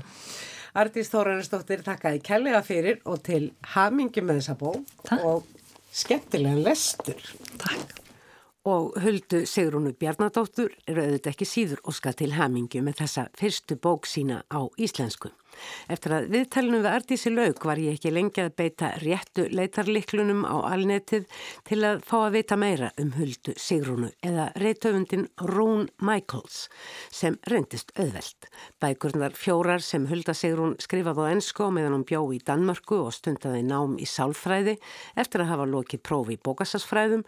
Artís 0.75 1.07
Þóraristóttir 1.07 1.83
takkaði 1.85 2.19
kellega 2.25 2.59
fyrir 2.65 2.97
og 3.07 3.21
til 3.23 3.45
hamingi 3.75 4.23
með 4.25 4.41
þessa 4.41 4.55
bók 4.59 5.05
Takk. 5.07 5.23
og 5.23 5.45
skemmtilega 5.95 6.65
lestur. 6.65 7.21
Takk. 7.61 8.05
Og 8.65 8.95
huldu 8.97 9.43
Sigrúnu 9.45 9.91
Bjarnadóttur 9.93 10.71
eru 10.89 11.04
auðvitað 11.04 11.36
ekki 11.36 11.45
síður 11.45 11.84
og 11.86 11.93
skal 11.93 12.15
til 12.17 12.32
hamingi 12.34 12.82
með 12.82 13.04
þessa 13.04 13.28
fyrstu 13.38 13.78
bók 13.78 14.10
sína 14.10 14.41
á 14.49 14.65
íslensku. 14.82 15.30
Eftir 15.91 16.15
að 16.15 16.28
viðtælunum 16.34 16.84
við 16.84 16.91
Artísi 16.91 17.32
laug 17.32 17.62
var 17.67 17.80
ég 17.80 17.95
ekki 17.95 18.12
lengi 18.13 18.43
að 18.43 18.56
beita 18.60 18.91
réttu 19.04 19.45
leitarliklunum 19.54 20.43
á 20.47 20.56
alnetið 20.71 21.28
til 21.67 21.80
að 21.88 22.01
fá 22.08 22.15
að 22.23 22.38
vita 22.38 22.58
meira 22.60 22.91
um 23.01 23.13
huldu 23.15 23.56
Sigrúnu 23.60 24.12
eða 24.25 24.49
reytöfundin 24.62 25.28
Rún 25.51 25.88
Michaels 26.01 26.65
sem 27.13 27.38
reyndist 27.49 27.93
auðveld. 27.95 28.49
Bækurnar 28.82 29.38
fjórar 29.38 29.84
sem 29.86 30.08
hulda 30.10 30.36
Sigrún 30.36 30.75
skrifaði 30.82 31.30
á 31.30 31.32
ennsku 31.36 31.69
meðan 31.71 31.99
hún 31.99 32.08
bjó 32.10 32.23
í 32.36 32.41
Danmörku 32.45 33.04
og 33.06 33.13
stundaði 33.15 33.63
nám 33.67 33.95
í 34.01 34.10
sálfræði 34.10 34.78
eftir 35.15 35.45
að 35.45 35.54
hafa 35.54 35.69
lokið 35.69 36.04
prófi 36.06 36.36
í 36.36 36.41
bókasasfræðum 36.43 37.25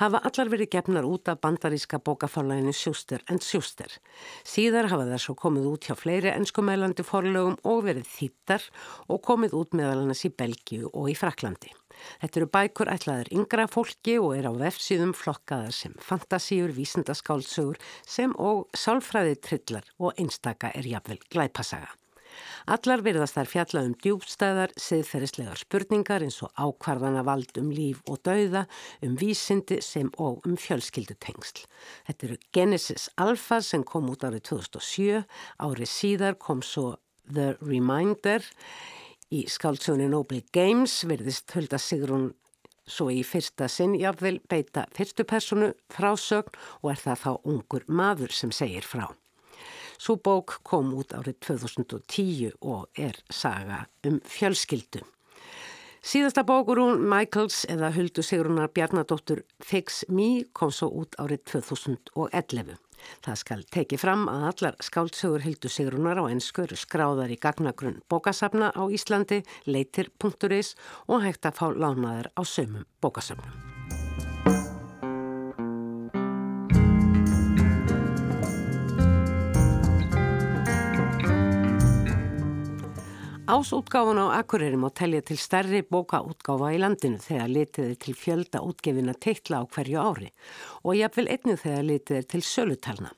hafa 0.00 0.22
allar 0.26 0.50
verið 0.52 0.70
gefnar 0.72 1.06
út 1.08 1.28
af 1.28 1.40
bandaríska 1.42 2.00
bókafálæginu 2.00 2.72
Sjúster 2.76 3.22
en 3.30 3.40
Sjúster. 3.42 3.92
Síðar 4.44 4.88
hafa 4.92 5.06
þær 5.10 5.24
svo 5.24 5.36
komið 5.38 5.68
út 5.72 5.88
hjá 5.88 5.96
fleiri 5.98 6.32
ennskumælandi 6.32 7.04
forlögum 7.06 7.58
og 7.68 7.84
verið 7.88 8.08
þýttar 8.08 8.66
og 9.08 9.22
komið 9.28 9.56
út 9.60 9.76
meðal 9.76 10.02
hannas 10.02 10.24
í 10.28 10.32
Belgíu 10.32 10.90
og 10.92 11.12
í 11.12 11.16
Fraklandi. 11.18 11.72
Þetta 12.22 12.40
eru 12.40 12.50
bækur 12.56 12.90
ætlaður 12.90 13.32
yngra 13.36 13.68
fólki 13.70 14.18
og 14.18 14.36
er 14.38 14.48
á 14.48 14.52
vefsíðum 14.56 15.12
flokkaðar 15.14 15.76
sem 15.76 15.96
fantasíur, 16.02 16.72
vísindaskálsugur 16.74 17.78
sem 18.02 18.34
og 18.40 18.68
sálfræði 18.74 19.38
trillar 19.44 19.90
og 20.00 20.16
einstaka 20.16 20.72
er 20.74 20.88
jafnvel 20.88 21.20
glæpasaga. 21.28 21.92
Allar 22.70 23.02
virðast 23.04 23.36
þær 23.38 23.50
fjalla 23.50 23.84
um 23.86 23.94
djúbstæðar, 24.02 24.74
siðferðislegar 24.80 25.62
spurningar 25.62 26.24
eins 26.26 26.40
og 26.46 26.52
ákvarðana 26.56 27.24
vald 27.26 27.56
um 27.60 27.70
líf 27.74 28.02
og 28.08 28.20
dauða, 28.26 28.66
um 29.02 29.16
vísindi 29.20 29.80
sem 29.82 30.10
og 30.22 30.46
um 30.48 30.58
fjölskyldutengsl. 30.60 31.64
Þetta 32.08 32.28
eru 32.28 32.40
Genesis 32.54 33.08
Alpha 33.20 33.60
sem 33.62 33.84
kom 33.84 34.10
út 34.12 34.26
árið 34.26 34.46
2007, 34.52 35.24
árið 35.62 35.90
síðar 35.90 36.38
kom 36.38 36.62
svo 36.62 36.96
The 37.32 37.56
Reminder. 37.60 38.44
Í 39.32 39.46
skáltsjónu 39.48 40.10
Noble 40.12 40.42
Games 40.52 41.02
virðist 41.08 41.54
hölda 41.56 41.80
Sigrun 41.80 42.32
svo 42.88 43.08
í 43.14 43.22
fyrsta 43.26 43.68
sinn 43.70 43.94
jáfnvel 43.98 44.40
beita 44.50 44.86
fyrstu 44.96 45.24
personu 45.28 45.72
frásögn 45.92 46.52
og 46.82 46.92
er 46.92 47.02
það 47.02 47.24
þá 47.24 47.32
ungur 47.54 47.86
maður 47.88 48.34
sem 48.34 48.52
segir 48.54 48.86
frá. 48.86 49.06
Svo 50.02 50.16
bók 50.18 50.56
kom 50.66 50.88
út 50.98 51.12
árið 51.14 51.36
2010 51.46 52.56
og 52.66 52.88
er 52.98 53.20
saga 53.30 53.84
um 54.02 54.16
fjölskyldu. 54.26 55.04
Síðasta 56.02 56.42
bókur 56.42 56.80
hún 56.82 57.04
Michaels 57.06 57.60
eða 57.70 57.92
Huldu 57.94 58.24
Sigrunar 58.26 58.72
Bjarnadóttur 58.74 59.44
Fix 59.62 60.02
Me 60.10 60.42
kom 60.58 60.72
svo 60.74 60.88
út 61.04 61.14
árið 61.22 61.44
2011. 61.52 62.74
Það 63.22 63.38
skal 63.38 63.62
teki 63.70 63.98
fram 64.02 64.26
að 64.30 64.48
allar 64.50 64.78
skáldsögur 64.82 65.46
Huldu 65.46 65.70
Sigrunar 65.70 66.18
á 66.18 66.26
ennsku 66.26 66.64
eru 66.66 66.78
skráðar 66.78 67.30
í 67.30 67.38
gagnagrunn 67.38 68.02
bókasafna 68.10 68.72
á 68.74 68.82
Íslandi, 68.90 69.44
leitir.is 69.70 70.74
og 71.06 71.22
hægt 71.22 71.46
að 71.46 71.62
fá 71.62 71.66
lánaðar 71.70 72.32
á 72.34 72.42
sömum 72.42 72.90
bókasafnum. 72.98 73.81
Ásútgáfan 83.52 84.16
á 84.16 84.40
Akureyri 84.40 84.80
má 84.80 84.88
telja 84.88 85.20
til 85.20 85.36
stærri 85.36 85.82
bókaútgáfa 85.84 86.70
í 86.72 86.78
landinu 86.80 87.18
þegar 87.20 87.50
litiði 87.52 87.96
til 88.00 88.14
fjölda 88.16 88.62
útgefina 88.64 89.12
teitla 89.12 89.60
á 89.60 89.68
hverju 89.68 89.98
ári 90.00 90.30
og 90.80 90.96
jáfnvel 90.96 91.28
einnig 91.28 91.60
þegar 91.60 91.84
litiði 91.84 92.22
til 92.32 92.40
sölutalna. 92.40 93.10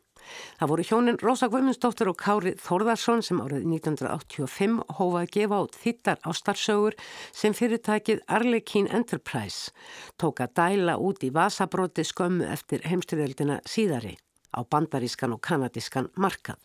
Það 0.59 0.71
voru 0.73 0.87
hjónin 0.89 1.21
Rósa 1.23 1.47
Guðmundsdóttir 1.53 2.11
og 2.11 2.19
Kári 2.19 2.57
Þórðarsson 2.59 3.23
sem 3.23 3.45
árið 3.45 3.69
1985 3.77 4.83
hófa 4.99 5.23
að 5.23 5.33
gefa 5.39 5.63
át 5.63 5.81
þittar 5.85 6.27
ástarsögur 6.27 6.99
sem 7.31 7.55
fyrirtækið 7.55 8.27
Arlequin 8.27 8.91
Enterprise 8.91 9.71
tók 10.19 10.43
að 10.43 10.59
dæla 10.59 10.99
út 10.99 11.23
í 11.23 11.31
vasabróti 11.31 12.03
skömmu 12.03 12.51
eftir 12.51 12.83
heimstyrjöldina 12.91 13.63
síðari 13.63 14.17
á 14.55 14.67
bandarískan 14.67 15.35
og 15.35 15.43
kanadískan 15.47 16.11
markað 16.19 16.59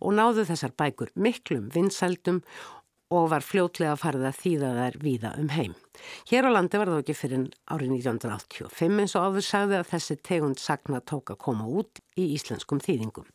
og 0.00 0.16
náðu 0.16 0.44
þessar 0.48 0.76
bækur 0.76 1.12
miklum 1.16 1.70
vinsældum 1.72 2.40
og 3.12 3.30
var 3.32 3.44
fljótlega 3.44 3.94
farið 4.00 4.28
að 4.30 4.38
þýða 4.40 4.72
þær 4.78 4.98
víða 5.02 5.32
um 5.40 5.48
heim. 5.54 5.74
Hér 6.30 6.48
á 6.48 6.50
landi 6.54 6.80
var 6.80 6.90
það 6.92 7.02
ekki 7.02 7.16
fyrir 7.18 7.46
árið 7.68 7.96
1985 8.00 9.00
eins 9.04 9.16
og 9.18 9.28
áður 9.28 9.48
sagði 9.48 9.78
að 9.80 9.90
þessi 9.92 10.18
tegund 10.24 10.60
sagna 10.62 11.00
tók 11.04 11.34
að 11.34 11.42
koma 11.44 11.66
út 11.68 12.00
í 12.16 12.30
íslenskum 12.34 12.82
þýðingum. 12.84 13.28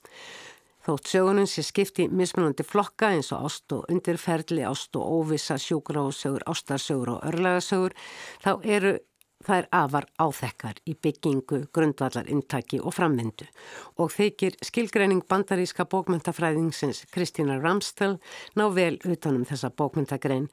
Þótt 0.89 1.09
sögunum 1.11 1.47
sé 1.49 1.61
skipti 1.61 2.07
mismunandi 2.07 2.63
flokka 2.65 3.11
eins 3.13 3.33
og 3.35 3.49
ást 3.49 3.73
og 3.75 3.89
undirferðli, 3.91 4.63
ást 4.65 4.95
og 4.97 5.05
óvisa, 5.19 5.59
sjúgráðsögur, 5.59 6.45
ástarsögur 6.49 7.11
og 7.17 7.25
örlagasögur, 7.29 7.93
þá 8.41 8.51
eru 8.63 8.95
Það 9.39 9.55
er 9.55 9.67
afar 9.71 10.05
áþekkar 10.19 10.79
í 10.83 10.93
byggingu, 10.99 11.61
grundvallar, 11.71 12.27
intaki 12.27 12.81
og 12.83 12.91
framvindu 12.91 13.45
og 13.95 14.09
þykir 14.11 14.57
skilgreining 14.67 15.21
bandaríska 15.31 15.85
bókmyndafræðingsins 15.87 17.05
Kristína 17.13 17.55
Ramstel 17.63 18.17
ná 18.59 18.65
vel 18.75 18.97
utanum 19.07 19.45
þessa 19.47 19.69
bókmyndagrein 19.71 20.49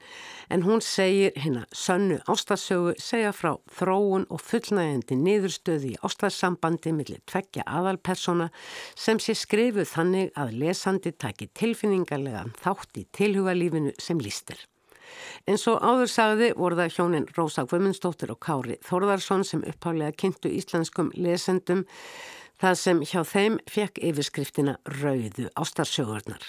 en 0.47 0.63
hún 0.63 0.79
segir 0.79 1.35
hérna 1.35 1.65
sönnu 1.75 2.21
ástasögu 2.31 2.95
segja 2.95 3.33
frá 3.35 3.57
þróun 3.75 4.23
og 4.31 4.39
fullnægjandi 4.47 5.19
niðurstöði 5.19 5.91
í 5.91 5.99
ástarsambandi 6.07 6.95
millir 6.95 7.19
tveggja 7.27 7.67
aðalpersona 7.67 8.47
sem 8.95 9.19
sé 9.19 9.35
skrifuð 9.35 9.91
þannig 9.97 10.31
að 10.39 10.55
lesandi 10.63 11.11
taki 11.11 11.51
tilfinningarlega 11.51 12.47
þátt 12.63 13.03
í 13.03 13.07
tilhugalífinu 13.19 13.97
sem 13.99 14.23
lístir. 14.23 14.63
En 15.47 15.59
svo 15.61 15.77
áður 15.79 16.11
sagði 16.11 16.49
voru 16.57 16.77
það 16.79 16.95
hjónin 16.97 17.27
Rósa 17.37 17.65
Guðmundsdóttir 17.69 18.33
og 18.33 18.41
Kári 18.43 18.77
Þorðarsson 18.87 19.45
sem 19.47 19.63
upphálega 19.67 20.15
kynntu 20.17 20.51
íslenskum 20.51 21.11
lesendum 21.15 21.85
það 22.61 22.77
sem 22.81 23.01
hjá 23.05 23.21
þeim 23.27 23.57
fekk 23.69 24.01
yfirskriftina 24.09 24.77
Rauðu 24.99 25.49
ástarsjóðurnar 25.55 26.47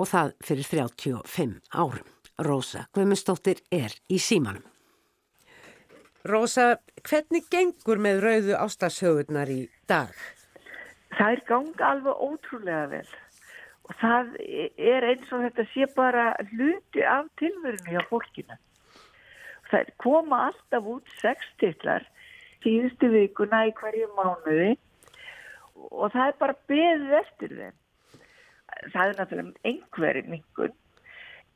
og 0.00 0.08
það 0.08 0.34
fyrir 0.42 0.68
35 0.70 1.58
árum. 1.74 2.06
Rósa 2.42 2.86
Guðmundsdóttir 2.96 3.60
er 3.70 3.92
í 4.10 4.18
símanum. 4.22 4.64
Rósa, 6.24 6.76
hvernig 7.02 7.48
gengur 7.50 7.98
með 7.98 8.22
Rauðu 8.22 8.54
ástarsjóðurnar 8.56 9.50
í 9.50 9.66
dag? 9.90 10.14
Það 11.12 11.34
er 11.34 11.42
ganga 11.48 11.88
alveg 11.92 12.24
ótrúlega 12.24 12.84
vel 12.92 13.08
og 13.88 13.96
það 14.00 14.34
er 14.42 15.06
eins 15.08 15.32
og 15.34 15.44
þetta 15.46 15.66
sé 15.72 15.88
bara 15.96 16.26
hluti 16.52 17.04
af 17.06 17.28
tilverinu 17.40 17.96
hjá 17.96 18.04
fólkinu. 18.10 18.58
Það 19.70 19.92
koma 20.02 20.40
alltaf 20.50 20.88
út 20.94 21.14
sex 21.20 21.46
tillar 21.60 22.04
síðustu 22.62 23.10
vikuna 23.10 23.64
í 23.68 23.74
hverju 23.78 24.10
mánuði 24.16 24.74
og 25.90 26.12
það 26.12 26.26
er 26.26 26.36
bara 26.42 26.58
beðið 26.70 27.16
eftir 27.22 27.56
þeim. 27.58 27.78
Það 28.92 29.02
er 29.08 29.18
náttúrulega 29.18 29.68
einhverjum 29.68 30.30
mingun, 30.32 30.76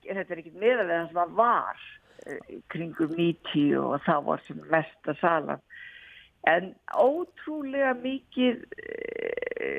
þetta 0.07 0.35
er 0.35 0.41
ekki 0.43 0.59
meðalega 0.61 0.99
það 0.99 1.07
sem 1.07 1.21
það 1.21 1.37
var 1.39 1.85
eh, 2.27 2.51
kringum 2.73 3.15
90 3.19 3.79
og 3.81 3.95
það 4.07 4.27
var 4.31 4.45
sem 4.47 4.65
mesta 4.73 5.17
salan 5.21 5.63
en 6.47 6.71
ótrúlega 6.95 7.93
mikið 7.99 8.63
e, 8.79 9.71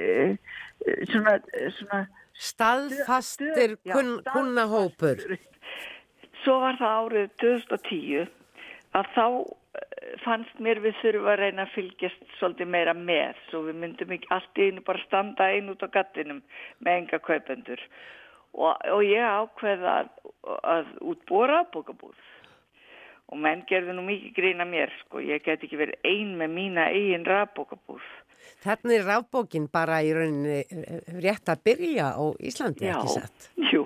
svona, 1.12 1.38
svona 1.78 2.02
Staðfastir 2.38 3.78
kun, 3.89 4.17
kunnahópur. 4.30 5.23
Svo 6.43 6.60
var 6.62 6.78
það 6.80 7.00
árið 7.02 7.32
2010 7.41 8.28
að 8.97 9.10
þá 9.15 9.26
eh, 9.26 10.12
fannst 10.23 10.62
mér 10.63 10.82
við 10.84 11.00
þurfum 11.02 11.32
að 11.32 11.39
reyna 11.41 11.65
að 11.65 11.73
fylgjast 11.73 12.38
svolítið 12.38 12.69
meira 12.76 12.93
með. 12.97 13.41
Svo 13.50 13.63
við 13.65 13.82
myndum 13.82 14.13
ekki 14.15 14.30
allt 14.36 14.62
í 14.62 14.69
einu 14.69 14.86
bara 14.86 15.04
standa 15.08 15.50
einn 15.50 15.73
út 15.73 15.82
á 15.82 15.89
gattinum 15.97 16.43
með 16.86 17.02
enga 17.02 17.21
kaupendur. 17.26 17.82
Og, 18.54 18.71
og 18.93 19.04
ég 19.06 19.26
ákveða 19.26 19.97
að, 20.04 20.13
að 20.62 20.93
útbóra 21.13 21.63
bókabúð. 21.73 22.21
Og 23.28 23.41
menn 23.43 23.65
gerðu 23.67 23.97
nú 23.97 24.06
mikið 24.08 24.38
grína 24.38 24.65
mér 24.69 24.93
sko, 25.02 25.19
ég 25.19 25.43
get 25.43 25.65
ekki 25.65 25.82
verið 25.82 26.06
ein 26.08 26.38
með 26.39 26.54
mína 26.54 26.88
eigin 26.93 27.28
rafbókabúð. 27.28 28.06
Þannig 28.63 29.00
er 29.00 29.08
rafbókin 29.08 29.67
bara 29.71 30.00
í 30.06 30.12
rauninni 30.15 30.60
eh, 30.63 31.13
rétt 31.23 31.52
að 31.52 31.63
byrja 31.69 32.10
á 32.17 32.23
Íslandi, 32.39 32.88
Já, 32.88 32.95
ekki 32.97 33.13
satt? 33.13 33.47
Jú, 33.71 33.84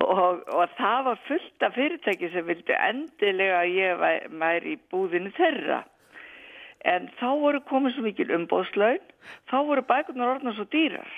og, 0.00 0.42
og 0.48 0.76
það 0.78 1.06
var 1.08 1.22
fullt 1.28 1.66
af 1.66 1.76
fyrirtæki 1.78 2.30
sem 2.34 2.46
vildi 2.48 2.76
endilega 2.76 3.62
að 3.62 3.74
ég 3.78 4.04
væri 4.42 4.76
í 4.76 4.82
búðinu 4.92 5.32
þeirra. 5.38 5.82
En 6.88 7.10
þá 7.20 7.28
voru 7.42 7.60
komið 7.68 7.96
svo 7.96 8.06
mikil 8.06 8.30
umbóðslaun, 8.32 9.02
þá 9.52 9.56
voru 9.68 9.84
bækunar 9.84 10.36
orðna 10.36 10.54
svo 10.56 10.64
dýrar. 10.72 11.10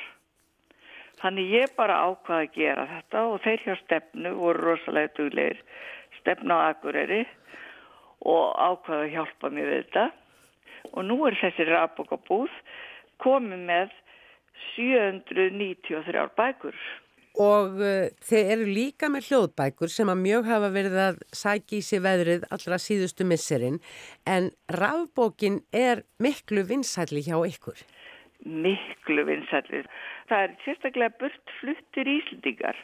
Þannig 1.22 1.52
ég 1.54 1.74
bara 1.76 2.00
ákvaði 2.08 2.48
að 2.48 2.56
gera 2.56 2.88
þetta 2.90 3.20
og 3.30 3.36
þeir 3.44 3.60
hjá 3.66 3.74
stefnu 3.84 4.32
voru 4.40 4.72
rosalega 4.72 5.12
dugleir 5.18 5.60
stefna 6.18 6.56
á 6.58 6.62
Akureyri 6.72 7.20
og 8.26 8.56
ákvaði 8.58 9.04
að 9.06 9.14
hjálpa 9.16 9.50
mér 9.54 9.70
við 9.70 9.84
þetta. 9.84 10.04
Og 10.92 11.06
nú 11.06 11.20
er 11.28 11.38
þessi 11.40 11.68
rafbókabúð 11.68 12.52
komið 13.22 13.64
með 13.70 13.94
793 14.74 16.28
bækur. 16.36 16.76
Og 17.40 17.78
uh, 17.80 18.10
þeir 18.20 18.50
eru 18.56 18.66
líka 18.68 19.08
með 19.08 19.30
hljóðbækur 19.30 19.92
sem 19.92 20.10
að 20.12 20.20
mjög 20.20 20.50
hafa 20.50 20.68
verið 20.74 20.98
að 21.00 21.22
sækja 21.32 21.78
í 21.78 21.86
sig 21.86 22.02
veðrið 22.04 22.44
allra 22.52 22.78
síðustu 22.82 23.24
misserinn 23.24 23.78
en 24.28 24.50
rafbókin 24.68 25.62
er 25.72 26.04
miklu 26.20 26.66
vinsætli 26.68 27.24
hjá 27.24 27.38
ykkur. 27.48 27.80
Miklu 28.44 29.24
vinsætli. 29.24 29.80
Það 30.28 30.44
er 30.44 30.54
sérstaklega 30.66 31.16
burt 31.22 31.56
fluttir 31.60 32.10
íslendingar 32.18 32.76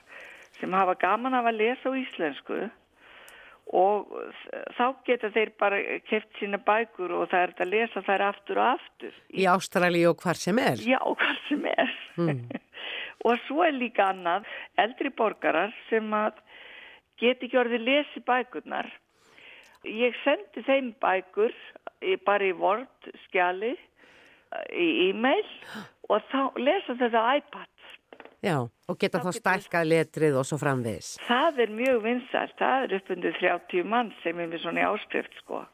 sem 0.57 0.73
hafa 0.73 0.97
gaman 1.03 1.37
af 1.37 1.51
að 1.51 1.61
lesa 1.61 1.93
á 1.93 2.01
íslensku 2.01 2.63
og 2.65 2.71
þá 3.69 4.85
geta 5.05 5.31
þeir 5.35 5.51
bara 5.61 5.79
keft 6.09 6.39
sína 6.41 6.61
bækur 6.65 7.13
og 7.13 7.29
það 7.33 7.43
er 7.43 7.53
að 7.65 7.73
lesa 7.73 8.03
þær 8.07 8.25
aftur 8.31 8.61
og 8.63 8.69
aftur. 8.79 9.19
Í 9.29 9.45
Ástrali 9.51 10.05
og 10.09 10.23
hvar 10.23 10.41
sem 10.41 10.59
er? 10.63 10.81
Já, 10.81 11.01
hvar 11.05 11.43
sem 11.49 11.67
er. 11.69 11.93
Mm. 12.17 12.47
og 13.29 13.43
svo 13.47 13.67
er 13.67 13.77
líka 13.77 14.09
annað 14.15 14.49
eldri 14.81 15.13
borgarar 15.13 15.75
sem 15.91 16.09
að 16.17 16.41
geti 17.21 17.49
ekki 17.49 17.61
orðið 17.61 17.85
lesi 17.91 18.25
bækurnar. 18.25 18.89
Ég 19.85 20.17
sendi 20.25 20.65
þeim 20.67 20.95
bækur 21.03 21.55
bara 22.27 22.49
í 22.49 22.57
vord 22.57 23.13
skjali 23.27 23.75
í 24.73 24.89
e-mail 25.11 25.45
og 26.09 26.25
þá 26.33 26.57
lesa 26.57 26.97
þetta 26.97 27.25
iPad. 27.37 27.69
Já, 28.45 28.55
og 28.63 28.99
geta 29.01 29.19
þá 29.19 29.33
stælkað 29.35 29.89
letrið 29.91 30.37
og 30.39 30.47
svo 30.47 30.61
framvegis. 30.61 31.17
Það 31.27 31.63
er 31.65 31.73
mjög 31.75 32.01
vinsalt. 32.05 32.55
Það 32.61 32.85
er 32.85 32.95
uppundu 33.01 33.33
30 33.41 33.89
mann 33.91 34.13
sem 34.23 34.39
er 34.39 34.51
með 34.51 34.63
svona 34.63 34.85
áskrift 34.93 35.35
sko, 35.41 35.65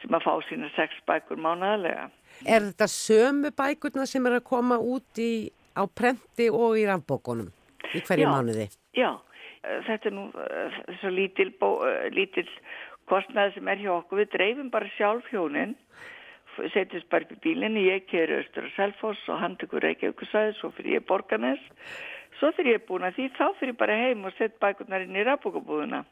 sem 0.00 0.16
að 0.16 0.24
fá 0.24 0.32
sína 0.48 0.70
sex 0.78 0.96
bækur 1.10 1.40
mánaðlega. 1.44 2.08
Er 2.48 2.64
þetta 2.70 2.88
sömu 2.88 3.50
bækurna 3.52 4.06
sem 4.08 4.28
er 4.30 4.38
að 4.38 4.46
koma 4.48 4.80
út 4.80 5.20
í, 5.20 5.50
á 5.76 5.84
prenti 5.84 6.48
og 6.48 6.78
í 6.80 6.86
rafbókunum 6.88 7.50
í 7.92 8.00
hverju 8.06 8.30
mánuði? 8.30 8.70
Já, 8.96 9.12
þetta 9.60 10.08
er 10.08 10.16
nú 10.16 10.28
uh, 10.32 10.80
svo 11.02 11.12
lítil, 11.12 11.50
bó, 11.60 11.74
uh, 11.84 12.08
lítil 12.14 12.46
kostnæði 13.10 13.58
sem 13.58 13.68
er 13.68 13.84
hjá 13.84 13.92
okkur. 13.98 14.22
Við 14.22 14.32
dreifum 14.38 14.72
bara 14.72 14.88
sjálf 14.96 15.28
hjónin, 15.34 15.76
setjast 16.74 17.08
bara 17.12 17.26
upp 17.26 17.34
í 17.36 17.40
bílinni, 17.44 17.86
ég 17.88 18.06
keri 18.10 18.38
austur 18.38 18.68
á 18.68 18.70
Selfoss 18.76 19.28
og 19.32 19.40
hann 19.42 19.56
tekur 19.60 19.84
Reykjavíkusæði, 19.84 20.56
svo 20.58 20.72
fyrir 20.76 20.98
ég 21.00 21.06
borganes. 21.08 21.62
Svo 22.38 22.50
fyrir 22.56 22.78
ég 22.78 22.86
búin 22.88 23.06
að 23.06 23.18
því, 23.18 23.28
þá 23.36 23.46
fyrir 23.60 23.74
ég 23.74 23.80
bara 23.80 23.98
heim 24.00 24.24
og 24.24 24.34
sett 24.38 24.58
bækurnar 24.62 25.04
inn 25.04 25.18
í 25.18 25.24
rafbókabúðuna. 25.28 26.04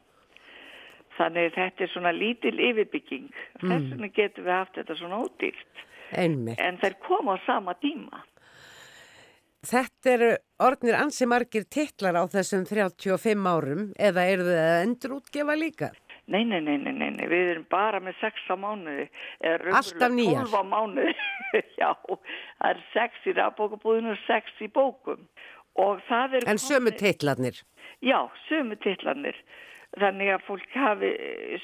Þannig 1.19 1.53
þetta 1.55 1.83
er 1.83 1.91
svona 1.91 2.11
lítil 2.15 2.55
yfirbygging. 2.69 3.29
Þess 3.59 3.87
vegna 3.91 4.11
getum 4.15 4.45
við 4.45 4.55
haft 4.55 4.77
þetta 4.79 4.99
svona 4.99 5.21
ódýrt. 5.25 5.85
Einmitt. 6.15 6.61
En 6.63 6.77
þær 6.81 6.95
koma 7.05 7.35
á 7.35 7.37
sama 7.45 7.75
tíma. 7.81 8.23
Þetta 9.67 10.11
eru 10.13 10.29
orðnir 10.63 10.95
ansi 10.95 11.27
margir 11.27 11.65
titlar 11.67 12.15
á 12.15 12.23
þessum 12.31 12.63
35 12.69 13.49
árum 13.51 13.89
eða 13.99 14.23
eru 14.31 14.45
þið 14.47 14.59
að 14.61 14.83
endur 14.85 15.15
útgefa 15.17 15.57
líka? 15.59 15.89
Nei, 16.29 16.43
nei, 16.45 16.59
nei, 16.61 16.77
nei, 16.77 16.93
nei, 16.93 17.25
við 17.25 17.47
erum 17.55 17.63
bara 17.71 17.99
með 18.03 18.19
sex 18.21 18.43
á 18.53 18.55
mánuði. 18.59 19.07
Alltaf 19.41 20.11
nýjar? 20.13 20.45
12 20.45 20.59
á 20.61 20.63
mánuði. 20.69 21.13
Já, 21.81 21.89
það 22.05 22.67
er 22.69 22.83
sex 22.93 23.25
í 23.25 23.33
rafbókabúðinu 23.39 24.13
og 24.13 24.21
sex 24.27 24.61
í 24.61 24.69
bókum. 24.69 25.25
En 26.45 26.59
sömu 26.59 26.91
titlarnir? 26.91 27.63
Já, 28.03 28.27
sömu 28.49 28.75
titlanir. 28.83 29.37
Þannig 29.97 30.33
að 30.35 30.45
fólk 30.45 30.75
hafi 30.77 31.09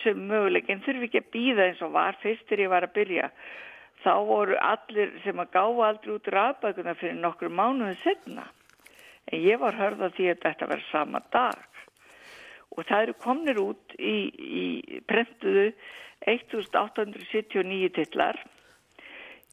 sömu 0.01 0.29
möguleikin 0.31 0.81
þurfi 0.85 1.09
ekki 1.09 1.21
að 1.21 1.31
býða 1.35 1.67
eins 1.67 1.81
og 1.85 1.93
var 1.93 2.17
fyrst 2.23 2.47
þegar 2.47 2.63
ég 2.63 2.73
var 2.73 2.87
að 2.87 2.95
byrja. 2.95 3.29
Þá 4.05 4.13
voru 4.29 4.57
allir 4.61 5.13
sem 5.23 5.41
að 5.41 5.51
gáfa 5.53 5.89
aldrei 5.89 6.13
út 6.15 6.31
rafbækuna 6.33 6.95
fyrir 6.97 7.19
nokkur 7.19 7.53
mánuði 7.53 7.97
setna. 8.01 8.47
En 9.29 9.41
ég 9.41 9.61
var 9.61 9.77
hörða 9.77 10.11
því 10.15 10.31
að 10.31 10.43
þetta 10.45 10.69
verði 10.71 10.89
sama 10.91 11.21
dag. 11.33 11.61
Og 12.75 12.83
það 12.87 13.05
eru 13.05 13.15
komnir 13.23 13.61
út 13.61 13.95
í, 13.99 14.15
í 14.35 14.99
prentuðu 15.07 15.69
1879 16.27 17.93
titlar. 17.95 18.39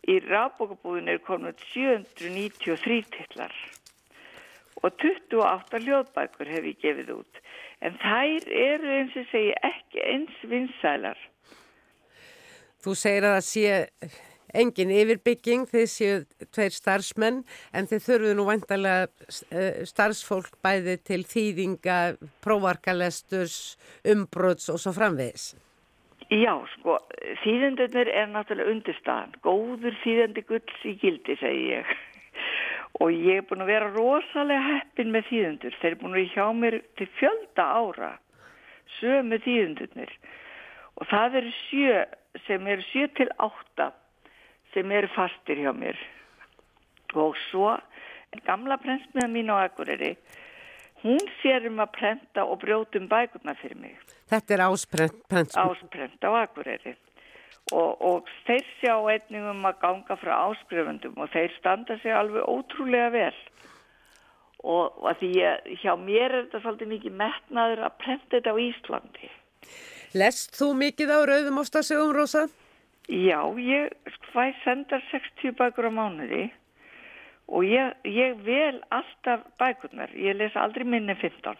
Í 0.02 0.18
rafbókabúðinu 0.26 1.14
er 1.14 1.22
komin 1.22 1.54
793 1.70 3.04
titlar 3.14 3.54
og 4.82 4.90
28 4.98 5.78
hljóðbækur 5.84 6.50
hef 6.50 6.64
ég 6.66 6.80
gefið 6.82 7.12
út. 7.14 7.40
En 7.82 7.94
þær 8.02 8.48
eru 8.50 8.90
eins 8.96 9.14
og 9.18 9.28
segi 9.30 9.52
ekki 9.62 10.02
eins 10.02 10.42
vinsælar. 10.50 11.18
Þú 12.82 12.94
segir 12.98 13.28
að 13.28 13.36
það 13.36 13.46
sé 13.46 14.22
engin 14.54 14.92
yfirbygging, 14.92 15.66
þið 15.70 15.88
séu 15.90 16.20
tveir 16.52 16.76
starfsmenn 16.76 17.42
en 17.72 17.90
þið 17.90 18.06
þurfuðu 18.06 18.36
nú 18.38 18.46
vantarlega 18.48 19.08
eh, 19.50 19.82
starfsfólk 19.88 20.60
bæði 20.64 20.98
til 21.06 21.22
þýðinga, 21.28 21.98
prófarkalesturs, 22.44 23.58
umbrots 24.14 24.70
og 24.72 24.80
svo 24.82 24.94
framvegis. 24.96 25.52
Já, 26.32 26.54
sko, 26.76 26.96
þýðendurnir 27.42 28.08
er 28.08 28.30
náttúrulega 28.32 28.72
undirstaðan. 28.72 29.34
Góður 29.44 29.96
þýðendi 30.00 30.44
gulls 30.48 30.84
í 30.88 30.94
gildi, 31.00 31.36
segi 31.36 31.66
ég. 31.74 31.90
Og 33.04 33.12
ég 33.12 33.42
er 33.42 33.46
búin 33.48 33.64
að 33.64 33.72
vera 33.72 33.90
rosalega 33.92 34.62
heppin 34.78 35.12
með 35.12 35.26
þýðendur. 35.28 35.76
Þeir 35.80 35.90
er 35.90 35.98
búin 36.00 36.16
að 36.16 36.30
hjá 36.32 36.46
mér 36.56 36.78
til 36.96 37.08
fjölda 37.18 37.66
ára, 37.76 38.10
sömu 38.98 39.40
þýðendurnir. 39.44 40.14
Og 41.00 41.08
það 41.10 41.38
eru 41.42 41.52
sjö, 41.58 42.00
sem 42.46 42.72
eru 42.74 42.86
sjö 42.88 43.08
til 43.18 43.28
átta, 43.36 43.90
sem 44.74 44.92
eru 44.92 45.08
fastir 45.14 45.62
hjá 45.62 45.72
mér. 45.76 45.98
Og 47.14 47.36
svo, 47.50 47.74
gamla 48.46 48.78
prensmiða 48.80 49.28
mín 49.28 49.52
á 49.52 49.66
Akureyri, 49.66 50.14
hún 51.02 51.20
sér 51.42 51.66
um 51.68 51.80
að 51.82 51.92
prenta 51.98 52.44
og 52.46 52.60
brjótum 52.62 53.08
bækurna 53.10 53.54
fyrir 53.60 53.80
mig 53.82 53.96
Þetta 54.30 54.54
er 54.54 54.62
ásprent. 54.64 55.56
ásprent 55.58 56.24
á 56.24 56.30
Akureyri 56.40 56.94
og, 57.72 58.00
og 58.00 58.30
þeir 58.46 58.64
sjá 58.80 58.94
einnig 59.12 59.44
um 59.50 59.66
að 59.68 59.80
ganga 59.82 60.16
frá 60.16 60.32
áskrifundum 60.48 61.18
og 61.20 61.28
þeir 61.34 61.52
standa 61.58 61.98
sig 62.02 62.14
alveg 62.14 62.46
ótrúlega 62.48 63.10
vel 63.12 63.34
og, 64.62 64.94
og 65.02 65.18
því 65.20 65.32
að 65.50 65.70
hjá 65.82 65.92
mér 65.98 66.28
er 66.30 66.44
þetta 66.46 66.62
svolítið 66.64 66.92
mikið 66.94 67.16
metnaður 67.20 67.84
að 67.86 67.96
prenta 67.98 68.36
þetta 68.38 68.54
á 68.54 68.62
Íslandi. 68.62 69.30
Lest 70.14 70.58
þú 70.58 70.72
mikið 70.78 71.12
á 71.12 71.18
rauðum 71.28 71.60
ástasögum, 71.62 72.12
Rósa? 72.14 72.46
Já, 73.10 73.40
ég 73.58 73.90
fæ 74.32 74.52
senda 74.62 75.00
60 75.10 75.56
bækur 75.58 75.90
á 75.90 75.92
mánuði 75.92 76.44
og 77.50 77.66
ég, 77.66 77.96
ég 78.06 78.38
vel 78.46 78.78
alltaf 78.94 79.42
bækurnar, 79.58 80.12
ég 80.14 80.38
les 80.38 80.54
aldrei 80.56 80.86
minni 80.86 81.16
15 81.18 81.58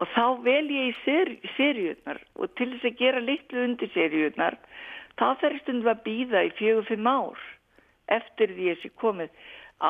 og 0.00 0.08
þá 0.14 0.24
vel 0.44 0.64
ég 0.72 0.90
í 0.90 0.94
seri, 1.04 1.36
seriunar 1.56 2.20
og 2.34 2.52
til 2.56 2.70
þess 2.72 2.88
að 2.88 2.98
gera 3.02 3.20
litlu 3.20 3.64
undir 3.66 3.92
seriunar 3.92 4.56
þá 5.20 5.26
þarf 5.42 5.60
stundum 5.62 5.92
að 5.92 6.04
býða 6.06 6.44
í 6.48 6.52
fjögur 6.56 6.88
fimm 6.88 7.10
ár 7.10 7.42
eftir 8.16 8.54
því 8.56 8.70
að 8.72 8.80
sé 8.82 8.92
komið 9.02 9.42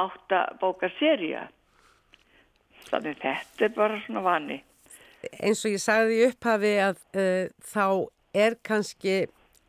átta 0.02 0.42
bóka 0.61 0.90
seria 0.98 1.46
þannig 2.88 3.20
þetta 3.22 3.68
er 3.68 3.74
bara 3.76 4.00
svona 4.07 4.24
vani. 4.26 4.59
Eins 5.38 5.62
og 5.62 5.76
ég 5.76 5.83
sagði 5.83 6.24
upphafi 6.26 6.72
að 6.83 6.98
uh, 7.14 7.46
þá 7.62 7.87
er 8.35 8.59
kannski 8.66 9.16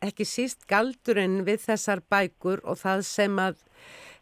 ekki 0.04 0.26
síst 0.28 0.66
galdurinn 0.70 1.42
við 1.46 1.64
þessar 1.68 2.02
bækur 2.12 2.62
og 2.64 2.80
það 2.80 3.04
sem 3.08 3.38
að 3.42 3.60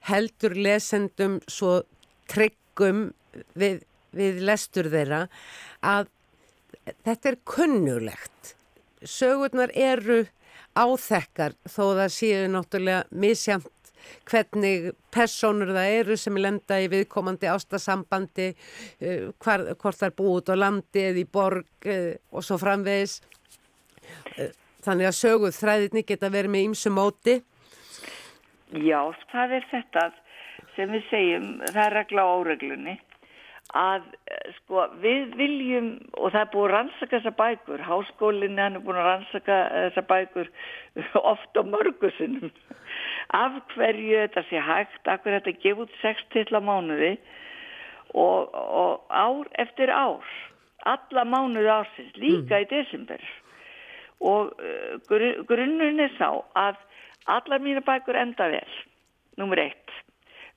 heldur 0.08 0.56
lesendum 0.58 1.38
svo 1.50 1.82
tryggum 2.30 3.10
við, 3.58 3.82
við 4.14 4.42
lestur 4.46 4.90
þeirra 4.92 5.26
að 5.82 6.10
þetta 7.06 7.32
er 7.32 7.38
kunnulegt. 7.46 8.54
Sögurnar 9.02 9.72
eru 9.74 10.24
áþekkar 10.78 11.54
þó 11.68 11.84
það 11.98 12.10
séu 12.14 12.48
náttúrulega 12.50 13.04
misjamt 13.10 13.70
hvernig 14.26 14.90
personur 15.14 15.72
það 15.74 15.96
eru 15.98 16.16
sem 16.18 16.38
lenda 16.38 16.78
í 16.82 16.88
viðkomandi 16.90 17.50
ástasambandi, 17.52 18.48
hvar, 19.42 19.66
hvort 19.78 20.00
það 20.00 20.08
er 20.08 20.16
búið 20.18 20.38
út 20.40 20.50
á 20.50 20.56
landi 20.58 21.04
eða 21.10 21.22
í 21.22 21.28
borg 21.38 21.86
uh, 21.86 22.10
og 22.32 22.46
svo 22.46 22.58
framvegis. 22.62 23.20
Þannig 24.82 25.08
að 25.08 25.18
söguð 25.20 25.56
þræðinni 25.60 26.02
geta 26.08 26.32
verið 26.32 26.54
með 26.54 26.66
ýmsu 26.68 26.90
móti. 26.90 27.38
Já, 28.72 29.00
það 29.30 29.56
er 29.58 29.66
þetta 29.70 30.04
sem 30.76 30.92
við 30.92 31.08
segjum, 31.10 31.48
það 31.68 31.82
er 31.86 31.98
regla 32.00 32.24
á 32.24 32.32
óreglunni 32.32 32.98
að 33.78 34.04
sko 34.58 34.84
við 35.00 35.32
viljum 35.38 35.88
og 36.18 36.32
það 36.34 36.40
er 36.42 36.50
búin 36.52 36.64
að 36.66 36.72
rannsaka 36.74 37.18
þessa 37.18 37.32
bækur 37.38 37.84
háskólinni 37.86 38.60
hann 38.60 38.76
er 38.76 38.84
búin 38.84 38.98
að 39.00 39.08
rannsaka 39.08 39.58
þessa 39.72 40.04
bækur 40.10 40.50
oft 41.32 41.56
á 41.56 41.62
mörgusunum 41.64 42.52
af 43.32 43.60
hverju 43.72 44.18
þetta 44.26 44.44
sé 44.50 44.60
hægt 44.60 45.08
af 45.08 45.22
hverju 45.24 45.38
þetta 45.38 45.58
gefur 45.64 45.86
út 45.86 46.00
6 46.02 46.24
til 46.34 46.46
að 46.50 46.66
mánuði 46.68 47.12
og, 48.12 48.52
og 48.52 49.06
ár 49.08 49.48
eftir 49.64 49.92
ár 49.92 50.26
alla 50.84 51.24
mánuði 51.24 51.72
ársins 51.72 52.12
líka 52.18 52.58
mm. 52.58 52.66
í 52.66 52.70
desember 52.74 53.24
og 54.22 54.54
uh, 54.56 54.94
grunnurinn 55.50 56.00
er 56.02 56.14
sá 56.18 56.30
að 56.58 56.80
allar 57.30 57.62
mína 57.62 57.82
bækur 57.86 58.18
enda 58.18 58.48
vel 58.52 58.80
nummer 59.38 59.60
eitt 59.62 59.82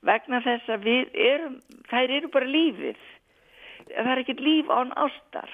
vegna 0.06 0.42
þess 0.46 0.70
að 0.70 0.86
við 0.86 1.16
erum, 1.28 1.56
þær 1.90 2.14
eru 2.20 2.32
bara 2.34 2.50
lífið. 2.50 3.00
Það 3.90 4.12
er 4.12 4.22
ekkert 4.22 4.44
líf 4.46 4.70
án 4.70 4.94
ástar. 4.98 5.52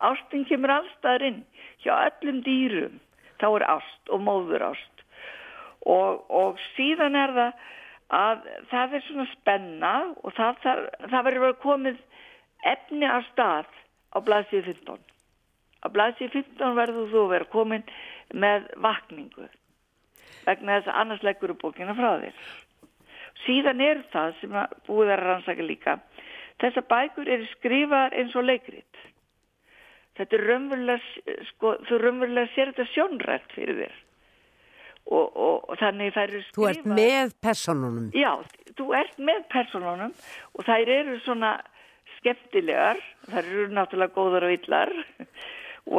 Ástin 0.00 0.46
kemur 0.48 0.72
allstaðar 0.78 1.26
inn 1.28 1.42
hjá 1.84 1.92
öllum 2.08 2.40
dýrum. 2.46 2.96
Þá 3.40 3.46
er 3.50 3.66
ást 3.76 4.12
og 4.12 4.24
móður 4.24 4.70
ást. 4.70 5.04
Og, 5.88 6.24
og 6.28 6.60
síðan 6.74 7.16
er 7.16 7.34
það 7.36 7.68
að 8.10 8.48
það 8.72 8.96
er 8.96 9.04
svona 9.06 9.26
spenna 9.30 9.92
og 10.24 10.34
það, 10.36 10.56
það, 10.64 10.80
það 11.12 11.26
verður 11.28 11.60
komið 11.62 12.00
efni 12.68 13.08
á 13.08 13.20
stað 13.30 13.70
á 14.12 14.18
blaðsíð 14.26 14.72
15. 14.72 14.98
Á 15.80 15.86
blaðsíð 15.88 16.34
15 16.36 16.76
verður 16.76 17.08
þú 17.12 17.22
að 17.24 17.32
vera 17.34 17.50
komin 17.52 17.86
með 18.32 18.68
vakningu 18.84 19.48
vegna 20.46 20.78
þess 20.78 20.90
að 20.90 20.98
annars 21.02 21.24
leggur 21.24 21.54
upp 21.54 21.62
bókina 21.62 21.94
frá 21.96 22.10
þér. 22.22 22.42
Síðan 23.44 23.80
er 23.84 24.02
það 24.12 24.34
sem 24.40 24.58
að 24.60 24.76
búið 24.88 25.14
að 25.14 25.22
rannsaka 25.24 25.64
líka. 25.64 25.96
Þessar 26.60 26.86
bækur 26.90 27.30
eru 27.36 27.48
skrifaðar 27.54 28.16
eins 28.20 28.36
og 28.36 28.46
leikrit. 28.46 29.02
Þetta 30.18 30.36
er 30.36 30.46
raunverulega, 30.50 31.34
sko, 31.48 31.74
þú 31.88 31.98
raunverulega 32.02 32.52
sér 32.52 32.72
þetta 32.72 32.88
sjónrætt 32.92 33.54
fyrir 33.56 33.78
þér. 33.84 33.98
Og, 35.10 35.24
og, 35.24 35.70
og 35.72 35.78
þannig 35.80 36.12
það 36.12 36.26
eru 36.26 36.42
skrifað... 36.44 36.58
Þú 36.58 36.68
ert 36.70 36.90
með 36.98 37.32
personunum. 37.46 38.10
Já, 38.12 38.32
þú 38.76 38.88
ert 38.98 39.22
með 39.30 39.40
personunum 39.54 40.12
og 40.52 40.68
þær 40.68 40.92
eru 40.98 41.16
svona 41.24 41.54
skemmtilegar. 42.18 43.00
Þær 43.30 43.40
eru 43.40 43.66
náttúrulega 43.72 44.16
góðar 44.18 44.48
og 44.50 44.54
yllar 44.58 44.94
og 45.00 45.24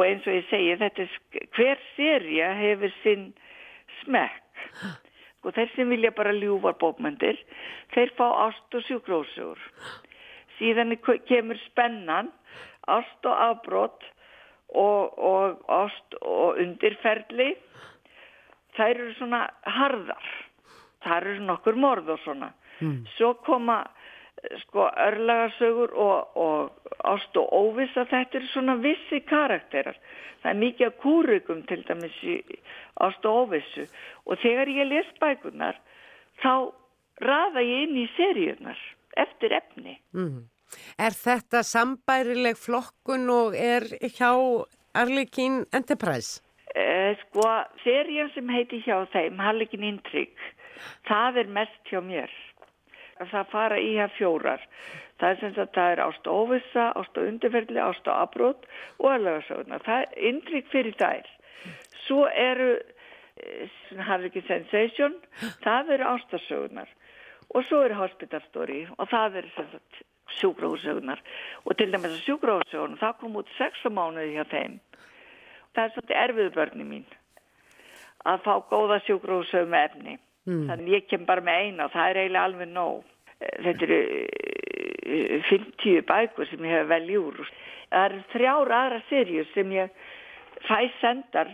eins 0.06 0.26
og 0.26 0.36
ég 0.36 0.46
segi, 0.50 0.76
þetta 0.80 1.02
er 1.02 1.48
hver 1.56 1.82
sérija 1.96 2.52
hefur 2.58 2.94
sinn 3.02 3.32
smekk. 4.02 4.38
Og 5.42 5.54
þeir 5.56 5.72
sem 5.74 5.90
vilja 5.90 6.12
bara 6.14 6.34
ljúvar 6.36 6.76
bókmyndir 6.78 7.38
þeir 7.94 8.12
fá 8.18 8.28
ást 8.46 8.76
og 8.78 8.84
sjúkrósugur 8.86 9.58
síðan 10.58 10.94
kemur 11.26 11.58
spennan 11.66 12.30
ást 12.90 13.26
og 13.26 13.42
afbrott 13.48 14.06
og, 14.68 15.18
og 15.18 15.62
ást 15.70 16.16
og 16.22 16.60
undirferli. 16.62 17.52
Þær 18.76 18.94
eru 18.94 19.12
svona 19.18 19.42
harðar. 19.68 20.28
Þær 21.04 21.26
eru 21.34 21.46
nokkur 21.50 21.76
morð 21.76 22.14
og 22.14 22.22
svona. 22.24 22.52
Mm. 22.82 23.04
svo 23.14 23.34
koma 23.46 23.82
sko 24.64 24.88
örlagarsögur 25.06 25.92
og, 25.94 26.36
og 26.36 26.90
ást 27.04 27.36
og 27.36 27.48
óvisa 27.52 28.04
þetta 28.10 28.40
eru 28.40 28.50
svona 28.50 28.76
vissi 28.82 29.20
karakterar. 29.28 29.98
Það 30.42 30.50
er 30.50 30.60
mikið 30.62 30.86
að 30.88 31.00
kúrugum 31.02 31.64
til 31.68 31.82
dæmis 31.86 32.16
í 32.26 32.38
ást 33.06 33.26
og 33.28 33.42
óvissu. 33.46 33.86
Og 34.26 34.40
þegar 34.42 34.72
ég 34.72 34.90
les 34.90 35.10
bækunar 35.20 35.78
þá 36.42 36.72
raða 37.22 37.62
ég 37.62 37.88
inn 37.88 38.00
í 38.02 38.08
seríunar 38.16 38.80
eftir 39.20 39.54
efni. 39.58 39.98
Mm. 40.16 40.48
Er 40.98 41.12
þetta 41.12 41.62
sambærileg 41.68 42.56
flokkun 42.56 43.28
og 43.30 43.54
er 43.58 43.84
hjá 44.16 44.32
Arlekin 44.96 45.66
Enterprise? 45.72 46.40
Eh, 46.74 47.12
sko, 47.26 47.44
serían 47.84 48.32
sem 48.32 48.48
heiti 48.48 48.80
hjá 48.80 49.04
þeim 49.12 49.40
Arlekin 49.44 49.84
Intrygg 49.84 50.32
það 51.08 51.42
er 51.42 51.52
mest 51.58 51.90
hjá 51.90 52.00
mér 52.04 52.32
það 53.30 53.52
fara 53.52 53.78
í 53.80 53.92
hér 53.96 54.12
fjórar. 54.16 54.64
Það 55.20 55.30
er 55.30 55.38
sem 55.40 55.54
sagt, 55.54 55.74
það 55.76 55.92
er 55.92 56.02
ást 56.02 56.26
og 56.26 56.40
óvissa, 56.42 56.88
ást 56.98 57.18
og 57.18 57.28
undirferðli, 57.30 57.78
ást 57.78 58.08
og 58.10 58.16
abrót 58.16 58.64
og 58.98 59.10
alveg 59.12 59.44
það 59.86 59.92
er 59.98 60.16
indrygg 60.30 60.66
fyrir 60.72 60.96
þær. 60.98 61.28
Svo 62.06 62.24
eru, 62.26 62.72
har 64.08 64.24
ekki 64.26 64.42
sensation, 64.48 65.14
það 65.62 65.94
eru 65.96 66.08
ástasögunar 66.16 66.90
og 67.52 67.66
svo 67.68 67.82
eru 67.84 68.00
hospital 68.00 68.42
story 68.48 68.80
og 68.96 69.06
það 69.12 69.38
eru 69.42 69.52
sem 69.54 69.68
sagt 69.74 70.02
sjúgráðsögunar 70.40 71.20
og 71.66 71.76
til 71.76 71.90
dæmis 71.92 72.16
að 72.16 72.26
sjúgráðsögunar, 72.26 72.98
það 73.00 73.16
kom 73.20 73.38
út 73.38 73.54
sex 73.58 73.86
mánuði 73.86 74.34
hjá 74.36 74.44
þeim. 74.50 74.78
Það 75.72 75.84
er 75.84 75.94
svolítið 75.94 76.20
erfiðu 76.24 76.54
börni 76.56 76.88
mín 76.88 77.08
að 78.26 78.44
fá 78.46 78.52
góða 78.70 79.00
sjúgráðsögum 79.06 79.78
efni. 79.78 80.18
Mm. 80.48 80.66
Þannig 80.66 80.94
ég 80.96 81.08
kem 81.10 81.26
bara 81.26 81.44
með 81.44 81.66
eina 81.66 81.86
og 81.86 81.94
það 81.94 82.08
er 82.08 82.20
eiginlega 82.22 82.46
alveg 82.48 82.70
nóg 82.72 83.11
þetta 83.64 83.86
eru 83.88 84.00
50 85.48 85.96
eh, 85.96 86.02
bækur 86.08 86.48
sem 86.50 86.64
ég 86.66 86.76
hef 86.76 86.88
velj 86.90 87.18
úr. 87.20 87.42
Það 87.92 88.06
eru 88.08 88.22
þrjár 88.32 88.74
aðra 88.78 89.00
serjur 89.08 89.50
sem 89.52 89.74
ég 89.76 90.00
fæ 90.68 90.78
sendar 91.00 91.50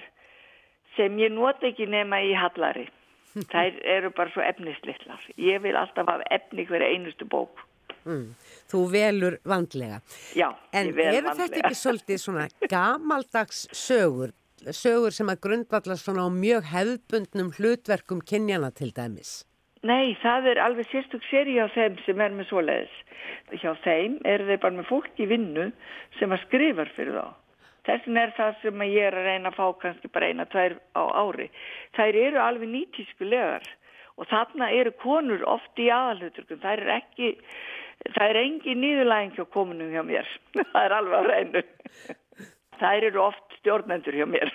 sem 0.97 1.19
ég 1.21 1.33
nota 1.35 1.69
ekki 1.71 1.89
nema 1.91 2.21
í 2.27 2.35
hallari 2.37 2.89
þær 3.53 3.81
eru 3.97 4.13
bara 4.17 4.33
svo 4.35 4.45
efnislittlar 4.45 5.25
ég 5.39 5.63
vil 5.63 5.77
alltaf 5.79 6.09
hafa 6.11 6.27
efni 6.35 6.67
hverja 6.69 6.93
einustu 6.95 7.29
bók. 7.29 7.65
Mm. 8.09 8.33
Þú 8.71 8.81
velur 8.93 9.37
vandlega. 9.45 9.99
Já, 10.37 10.49
en 10.73 10.93
eru 10.95 11.35
þetta 11.37 11.63
ekki 11.63 11.77
svolítið 11.77 12.23
svona 12.23 12.47
gamaldags 12.71 13.67
sögur 13.77 14.33
sögur 14.75 15.15
sem 15.15 15.29
að 15.31 15.43
grundvalla 15.45 15.97
svona 15.99 16.25
á 16.27 16.31
mjög 16.33 16.71
hefðbundnum 16.73 17.53
hlutverkum 17.59 18.23
kynjana 18.25 18.73
til 18.75 18.91
dæmis 18.97 19.45
Nei, 19.87 20.17
það 20.19 20.49
er 20.53 20.59
alveg 20.63 20.89
sérstök 20.91 21.23
séri 21.29 21.55
á 21.63 21.71
þeim 21.71 21.99
sem 22.03 22.21
er 22.21 22.33
með 22.35 22.49
svoleiðis. 22.51 22.95
Hjá 23.61 23.71
þeim 23.85 24.17
er 24.27 24.43
þeir 24.49 24.63
bara 24.63 24.75
með 24.75 24.89
fólk 24.91 25.21
í 25.23 25.29
vinnu 25.31 25.69
sem 26.19 26.33
að 26.35 26.43
skrifar 26.47 26.91
fyrir 26.97 27.15
þá. 27.15 27.29
Þessin 27.89 28.19
er 28.21 28.33
það 28.37 28.57
sem 28.63 28.83
ég 28.89 29.07
er 29.07 29.17
að 29.17 29.29
reyna 29.29 29.53
að 29.53 29.59
fá 29.59 29.67
kannski 29.81 30.11
bara 30.13 30.29
eina, 30.29 30.49
tvær 30.51 30.75
á 30.99 31.03
ári. 31.23 31.47
Þær 31.97 32.19
eru 32.25 32.41
alveg 32.43 32.73
nýtískulegar 32.73 33.69
og 34.19 34.29
þarna 34.29 34.71
eru 34.75 34.93
konur 34.99 35.45
oft 35.47 35.79
í 35.79 35.87
aðalhuturkum. 35.95 36.61
Það 36.65 36.83
er 36.83 36.93
ekki, 36.99 37.31
það 38.17 38.25
er 38.27 38.41
engi 38.43 38.75
nýðulæging 38.83 39.37
hjá 39.39 39.45
komunum 39.55 39.95
hjá 39.95 40.03
mér. 40.05 40.35
það 40.75 40.83
er 40.83 40.97
alveg 40.99 41.21
að 41.21 41.31
reynu. 41.31 41.65
Það 42.83 43.09
eru 43.11 43.23
oft 43.29 43.59
stjórnendur 43.61 44.19
hjá 44.19 44.27
mér. 44.27 44.53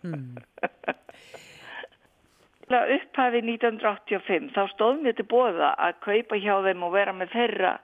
mm 0.00 0.32
upphafi 2.70 3.42
1985 3.44 4.50
þá 4.56 4.62
stóðum 4.74 5.06
við 5.06 5.20
til 5.20 5.28
bóða 5.30 5.74
að 5.78 6.00
kaupa 6.06 6.40
hjá 6.42 6.56
þeim 6.66 6.82
og 6.82 6.92
vera 6.96 7.14
með 7.14 7.32
þeirra 7.36 7.76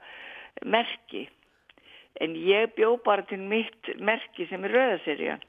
merki. 0.64 1.28
En 2.20 2.34
ég 2.36 2.74
bjó 2.76 2.96
bara 3.04 3.24
til 3.24 3.40
mitt 3.40 3.94
merki 3.98 4.44
sem 4.50 4.64
er 4.68 4.74
rauðaserjan 4.76 5.40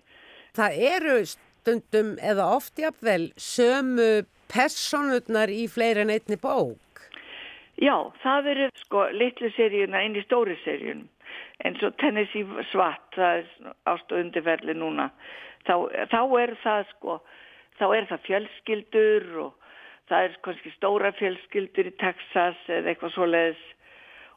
Það 0.53 0.75
eru 0.85 1.15
stundum 1.25 2.09
eða 2.21 2.45
oft 2.53 2.77
jafnvel 2.77 3.31
sömu 3.41 4.23
personurnar 4.53 5.49
í 5.49 5.63
fleiri 5.65 6.03
en 6.03 6.11
einni 6.13 6.37
bók. 6.37 7.01
Já, 7.81 7.95
það 8.21 8.49
eru 8.51 8.67
sko 8.83 9.07
litlu 9.17 9.49
seríuna 9.55 10.03
inn 10.05 10.19
í 10.19 10.21
stóri 10.27 10.59
seríun 10.61 11.07
eins 11.65 11.81
og 11.85 11.95
Tennessee 11.97 12.65
Swatt 12.69 13.17
það 13.17 13.39
er 13.39 13.71
ást 13.89 14.13
og 14.13 14.21
undirferli 14.21 14.75
núna. 14.77 15.09
Þá, 15.65 15.73
þá 16.11 16.21
er 16.43 16.53
það 16.61 16.85
sko 16.91 17.17
þá 17.79 17.85
er 17.97 18.07
það 18.09 18.25
fjölskyldur 18.27 19.29
og 19.43 19.53
það 20.11 20.25
er 20.25 20.39
kannski 20.45 20.73
stóra 20.75 21.11
fjölskyldur 21.19 21.89
í 21.89 21.95
Texas 22.01 22.59
eða 22.67 22.91
eitthvað 22.91 23.13
svo 23.15 23.27
leiðis 23.29 23.63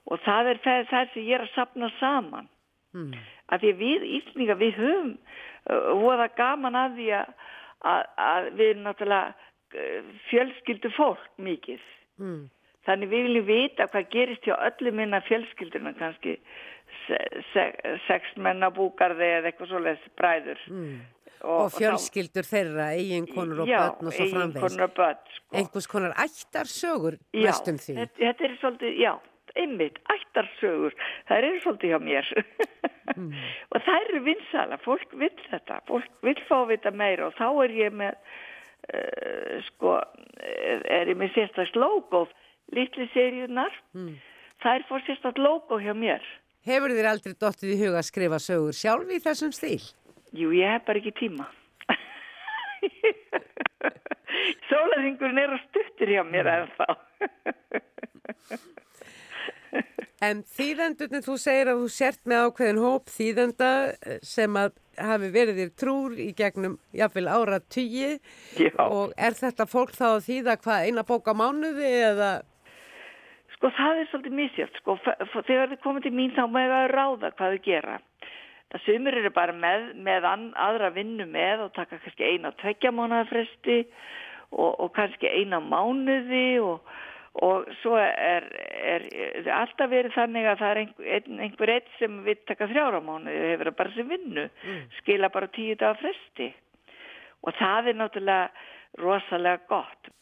og 0.07 0.23
það 0.25 0.53
er 0.53 0.61
það, 0.65 0.85
það 0.93 1.09
sem 1.13 1.27
ég 1.27 1.39
er 1.39 1.47
að 1.47 1.55
sapna 1.55 1.91
saman. 2.01 2.53
Mm. 2.97 3.11
af 3.53 3.61
því 3.61 3.71
við 3.77 4.05
Íslinga 4.17 4.55
við 4.57 4.79
höfum 4.79 5.11
uh, 5.13 5.91
voða 6.01 6.31
gaman 6.39 6.79
að 6.79 6.95
því 6.97 7.09
að, 7.19 7.33
að, 7.91 8.05
að 8.27 8.47
við 8.57 8.71
erum 8.71 8.87
náttúrulega 8.87 9.35
uh, 9.35 10.15
fjölskyldu 10.31 10.93
fólk 10.97 11.27
mikið. 11.37 11.83
Mm. 12.17 12.47
þannig 12.87 13.11
við 13.11 13.27
viljum 13.27 13.47
vita 13.51 13.89
hvað 13.93 14.09
gerist 14.15 14.47
hjá 14.47 14.55
öllum 14.55 14.97
minna 14.97 15.21
fjölskylduna 15.27 15.93
kannski 15.99 16.39
se, 17.05 17.19
se, 17.51 17.67
sex 18.07 18.33
mennabúkarði 18.41 19.29
eða 19.35 19.51
eitthvað 19.51 19.73
svo 19.75 19.83
leiðis 19.83 20.09
bræður. 20.17 20.63
Mm 20.71 20.97
Og, 21.45 21.67
og 21.67 21.73
fjölskyldur 21.77 22.47
þeirra, 22.49 22.91
eiginkonur 22.97 23.65
og 23.65 23.71
börn 23.71 24.09
og 24.09 24.15
svo 24.17 24.27
framvegs. 24.33 24.37
Já, 24.37 24.67
eiginkonur 24.67 24.87
og 24.87 24.95
börn, 24.97 25.33
sko. 25.37 25.57
Einhvers 25.61 25.89
konar 25.93 26.15
ættarsögur 26.25 27.19
mestum 27.37 27.81
því. 27.83 27.97
Já, 27.97 28.03
þetta, 28.05 28.23
þetta 28.25 28.47
er 28.49 28.57
svolítið, 28.63 29.01
já, 29.03 29.13
einmitt, 29.63 30.01
ættarsögur. 30.17 30.97
Það 31.29 31.49
eru 31.51 31.61
svolítið 31.65 31.93
hjá 31.93 32.01
mér. 32.09 32.33
mm. 33.15 33.33
og 33.73 33.85
það 33.87 34.09
eru 34.09 34.23
vinsala, 34.27 34.79
fólk 34.85 35.13
vil 35.21 35.33
þetta, 35.49 35.81
fólk 35.91 36.27
vil 36.27 36.39
fá 36.49 36.57
vita 36.71 36.93
meira 36.95 37.29
og 37.29 37.37
þá 37.39 37.47
er 37.67 37.77
ég 37.77 38.01
með, 38.01 38.17
uh, 38.93 39.53
sko, 39.71 39.99
er 40.41 41.13
ég 41.13 41.21
með 41.21 41.37
sérstaklega 41.37 41.85
logo, 41.85 42.25
litli 42.75 43.07
seríunar, 43.15 43.77
mm. 43.97 44.17
það 44.65 44.81
er 44.81 44.89
fór 44.91 45.07
sérstaklega 45.07 45.47
logo 45.47 45.81
hjá 45.83 45.95
mér. 45.97 46.27
Hefur 46.67 46.97
þér 46.97 47.13
aldrei 47.13 47.37
dóttið 47.39 47.77
í 47.77 47.79
huga 47.85 48.03
að 48.03 48.09
skrifa 48.09 48.43
sögur 48.43 48.75
sjálf 48.75 49.13
í 49.15 49.23
þessum 49.23 49.55
stíl? 49.55 49.85
Jú, 50.35 50.51
ég 50.57 50.67
hef 50.75 50.87
bara 50.89 50.99
ekki 50.99 51.13
tíma. 51.21 51.47
Sólaringurinn 54.69 55.39
er 55.41 55.55
að 55.55 55.63
stuttir 55.69 56.13
hjá 56.17 56.23
mér 56.27 56.49
en 56.55 56.67
þá. 56.77 56.89
en 60.27 60.43
þýðendurinn, 60.57 61.25
þú 61.25 61.37
segir 61.41 61.71
að 61.71 61.85
þú 61.85 61.89
sért 61.93 62.23
með 62.27 62.49
ákveðin 62.49 62.83
hóp 62.83 63.13
þýðenda 63.13 63.71
sem 64.25 64.59
að 64.59 64.75
hafi 64.97 65.31
verið 65.33 65.61
þér 65.61 65.73
trúr 65.81 66.19
í 66.21 66.31
gegnum 66.37 66.77
jáfnveil 66.97 67.29
ára 67.29 67.61
tugi 67.61 68.17
og 68.81 69.13
er 69.17 69.37
þetta 69.37 69.67
fólk 69.69 69.93
þá 69.97 70.07
að 70.15 70.27
þýða 70.29 70.59
hvað 70.65 70.87
eina 70.89 71.07
bók 71.07 71.29
á 71.29 71.35
mánuði 71.37 71.91
eða... 72.11 72.31
Sko 73.57 73.71
það 73.73 74.01
er 74.01 74.09
svolítið 74.11 74.35
misjöft, 74.37 74.81
sko 74.83 74.99
þegar 75.47 75.71
þið 75.73 75.81
komið 75.85 76.03
til 76.09 76.17
mín 76.17 76.35
þá 76.37 76.45
með 76.53 76.75
að 76.77 76.91
ráða 76.93 77.31
hvað 77.39 77.55
þið 77.55 77.63
gera. 77.65 77.95
Það 78.75 78.83
sumur 78.83 79.17
eru 79.21 79.31
bara 79.35 79.55
með, 79.55 79.91
með 80.03 80.25
an, 80.27 80.47
aðra 80.59 80.91
vinnu 80.95 81.27
með 81.31 81.67
og 81.69 81.75
taka 81.77 82.01
kannski 82.03 82.27
eina 82.27 82.51
tveggja 82.59 82.91
mánuðafresti 82.95 83.77
og, 84.51 84.73
og 84.73 84.89
kannski 84.97 85.31
eina 85.31 85.61
mánuði 85.63 86.59
og, 86.65 86.91
og 87.47 87.69
svo 87.81 87.95
er, 88.01 88.49
er, 88.95 89.07
er 89.07 89.51
alltaf 89.55 89.91
verið 89.93 90.17
þannig 90.17 90.51
að 90.51 90.61
það 90.63 90.73
er 90.73 90.83
einhver, 90.83 91.31
einhver 91.47 91.75
eitt 91.77 91.95
sem 92.01 92.19
vil 92.27 92.39
taka 92.49 92.69
þrjára 92.73 93.03
mánuði 93.07 93.53
hefur 93.53 93.71
það 93.71 93.79
bara 93.83 93.95
sem 93.95 94.11
vinnu, 94.11 94.49
mm. 94.51 94.83
skila 94.99 95.33
bara 95.39 95.53
tíu 95.55 95.79
dagar 95.79 96.03
fresti 96.03 96.51
og 97.47 97.55
það 97.61 97.93
er 97.93 98.01
náttúrulega 98.01 98.67
rosalega 98.99 99.63
gott. 99.71 100.13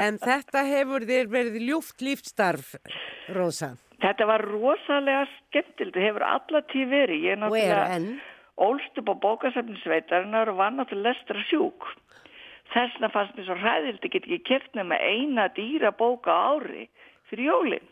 En 0.00 0.18
þetta 0.18 0.64
hefur 0.66 1.04
þér 1.06 1.28
verið 1.30 1.60
ljúft 1.68 2.02
líftstarf, 2.02 2.74
Rósa? 3.30 3.76
Þetta 4.04 4.26
var 4.28 4.42
rosalega 4.44 5.24
skemmtilegt, 5.32 5.96
það 5.96 6.04
hefur 6.04 6.24
allatíð 6.28 6.90
verið. 6.90 7.22
Ég 7.24 7.36
er 7.36 7.38
náttúrulega 7.40 8.00
ólst 8.64 8.98
upp 9.00 9.08
á 9.08 9.14
bókasafninsveitarinnar 9.22 10.50
og 10.52 10.58
var 10.60 10.74
náttúrulega 10.74 11.14
lestra 11.14 11.44
sjúk. 11.48 11.86
Þessna 12.74 13.08
fannst 13.14 13.38
mér 13.38 13.46
svo 13.48 13.56
hræðild, 13.62 14.04
ég 14.04 14.12
get 14.12 14.26
ekki 14.28 14.40
kert 14.50 14.76
með 14.76 15.00
eina 15.00 15.48
dýra 15.56 15.92
bóka 15.96 16.34
ári 16.50 16.88
fyrir 17.30 17.48
jólinn. 17.48 17.88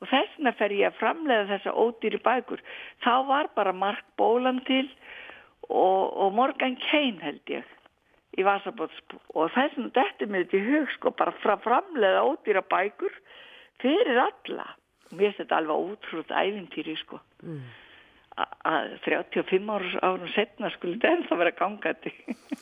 Og 0.00 0.08
þessna 0.08 0.52
fer 0.56 0.72
ég 0.76 0.88
að 0.88 0.98
framlega 1.02 1.48
þessa 1.52 1.76
ódýri 1.84 2.20
bækur. 2.24 2.64
Þá 3.04 3.14
var 3.28 3.52
bara 3.56 3.76
Mark 3.76 4.04
Bólan 4.20 4.62
til 4.68 4.86
og, 5.68 6.16
og 6.16 6.32
Morgan 6.36 6.76
Kane 6.88 7.20
held 7.20 7.52
ég 7.52 7.76
í 8.36 8.44
Vasabótsbú 8.44 9.20
og 9.34 9.52
þess 9.54 9.78
að 9.80 9.92
þetta 9.96 10.24
er 10.24 10.32
mér 10.32 10.48
til 10.52 10.64
hug 10.64 10.90
sko 10.96 11.12
bara 11.16 11.32
frá 11.42 11.56
framlega 11.64 12.24
ódýra 12.24 12.62
bækur 12.68 13.14
fyrir 13.80 14.20
alla 14.20 14.68
mér 15.10 15.30
finnst 15.30 15.42
þetta 15.42 15.60
alveg 15.60 15.90
ótrútt 15.90 16.32
æfintýri 16.32 16.96
sko. 17.02 17.20
Mm. 17.42 17.66
að 18.68 18.90
35 19.06 19.70
árum, 19.72 19.92
árum 20.04 20.28
setna 20.34 20.68
skulle 20.74 20.98
þetta 20.98 21.14
ennþá 21.14 21.38
vera 21.40 21.54
gangandi. 21.56 22.12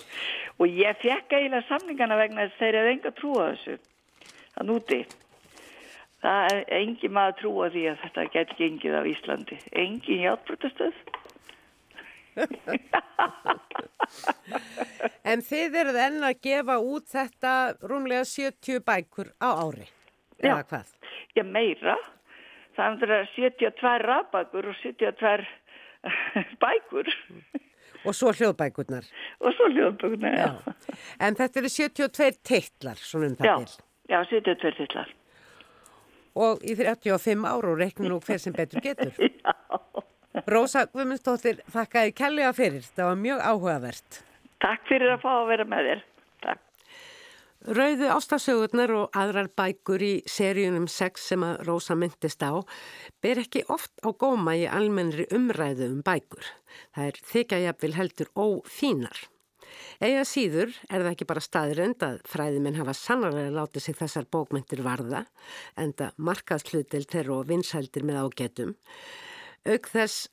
Og 0.60 0.70
ég 0.70 1.00
fekk 1.02 1.34
eiginlega 1.34 1.66
samningana 1.66 2.18
vegna 2.20 2.44
þess 2.44 2.54
að 2.54 2.62
þeir 2.62 2.78
hefði 2.78 2.94
enga 2.94 3.12
trú 3.18 3.32
á 3.34 3.44
þessu. 3.50 3.74
Það 4.54 4.68
núti 4.70 5.00
það 6.24 6.52
er 6.52 6.60
engi 6.78 7.08
maður 7.12 7.34
trú 7.40 7.52
á 7.60 7.66
því 7.74 7.82
að 7.90 8.00
þetta 8.04 8.26
getur 8.36 8.60
gengið 8.60 8.94
af 9.00 9.08
Íslandi. 9.10 9.56
Engin 9.82 10.22
hjálpbrutastöð 10.24 10.96
En 15.30 15.42
þið 15.44 15.76
eruð 15.80 15.98
enn 16.02 16.26
að 16.26 16.40
gefa 16.44 16.76
út 16.82 17.06
þetta 17.10 17.52
rúmlega 17.86 18.24
70 18.28 18.80
bækur 18.86 19.28
á 19.38 19.48
ári, 19.54 19.86
Já. 20.42 20.62
Já, 21.34 21.42
meira. 21.46 21.96
Það 22.74 23.04
er 23.06 23.28
72 23.34 23.98
rafbækur 24.08 24.68
og 24.70 24.76
72 24.82 25.46
bækur. 26.62 27.10
Og 28.04 28.14
svo 28.14 28.32
hljóðbækurnar. 28.36 29.06
Og 29.40 29.54
svo 29.56 29.68
hljóðbækurnar, 29.72 30.34
já. 30.36 30.48
já. 30.66 30.96
En 31.20 31.36
þetta 31.38 31.60
eru 31.62 31.70
72 31.72 32.40
teitlar, 32.44 33.00
svona 33.00 33.30
um 33.32 33.36
það 33.38 33.62
til. 33.64 33.84
Já, 34.12 34.18
72 34.28 34.74
teitlar. 34.80 35.12
Og 36.34 36.64
í 36.66 36.74
35 36.76 37.46
ára 37.46 37.70
og 37.70 37.78
reiknum 37.80 38.10
nú 38.12 38.18
hver 38.20 38.42
sem 38.42 38.56
betur 38.56 38.82
getur. 38.84 39.14
já. 39.46 39.54
Rósa 40.50 40.88
Guðmundsdóttir, 40.90 41.62
þakka 41.70 42.08
þið 42.08 42.16
kellega 42.18 42.52
fyrir. 42.56 42.86
Það 42.96 43.06
var 43.12 43.20
mjög 43.22 43.44
áhugavert. 43.48 44.24
Takk 44.64 44.88
fyrir 44.90 45.14
að 45.14 45.22
fá 45.22 45.30
að 45.36 45.50
vera 45.52 45.66
með 45.70 45.88
þér. 45.88 46.02
Rauðu 47.64 48.10
ástasögurnar 48.12 48.90
og 48.92 49.14
aðrar 49.16 49.46
bækur 49.56 50.02
í 50.04 50.12
seríunum 50.28 50.84
6 50.84 51.22
sem 51.30 51.44
að 51.46 51.62
Rósa 51.64 51.94
myndist 51.96 52.42
á 52.44 52.60
ber 53.24 53.40
ekki 53.40 53.62
oft 53.72 53.94
á 54.04 54.12
góma 54.12 54.52
í 54.52 54.66
almennri 54.68 55.24
umræðu 55.32 55.88
um 55.94 56.02
bækur. 56.04 56.44
Það 56.92 57.08
er 57.08 57.20
þykja 57.30 57.60
jafnvel 57.62 57.94
heldur 57.96 58.30
ófínar. 58.36 59.16
Ega 59.96 60.26
síður 60.28 60.76
er 60.90 61.06
það 61.06 61.10
ekki 61.14 61.28
bara 61.32 61.46
staðrend 61.46 62.04
að 62.04 62.20
fræðiminn 62.28 62.76
hafa 62.82 62.92
sannarlega 63.00 63.56
látið 63.56 63.86
sig 63.86 63.96
þessar 63.96 64.28
bókmyndir 64.28 64.84
varða, 64.84 65.24
enda 65.80 66.12
markaðslutil 66.20 67.06
þeirra 67.08 67.38
og 67.40 67.48
vinsældir 67.48 68.04
með 68.04 68.26
ágetum. 68.26 68.76
Auk 69.64 69.88
þess 69.88 70.28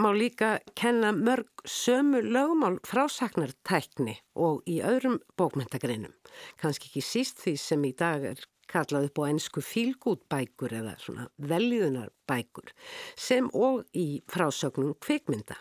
má 0.00 0.10
líka 0.16 0.58
kenna 0.74 1.12
mörg 1.12 1.48
sömu 1.64 2.22
lögmál 2.24 2.78
frásagnartækni 2.88 4.16
og 4.34 4.62
í 4.68 4.80
öðrum 4.80 5.18
bókmyndagreinum. 5.36 6.14
Kanski 6.60 6.88
ekki 6.88 7.02
síst 7.04 7.42
því 7.44 7.54
sem 7.60 7.84
í 7.84 7.92
dag 7.96 8.24
er 8.32 8.44
kallað 8.70 9.10
upp 9.10 9.20
á 9.20 9.30
ennsku 9.30 9.62
fílgútbækur 9.64 10.76
eða 10.80 10.94
svona 11.02 11.26
veljiðunarbækur 11.50 12.72
sem 13.18 13.50
og 13.52 13.84
í 13.92 14.22
frásögnum 14.30 14.94
kvikmynda. 15.02 15.58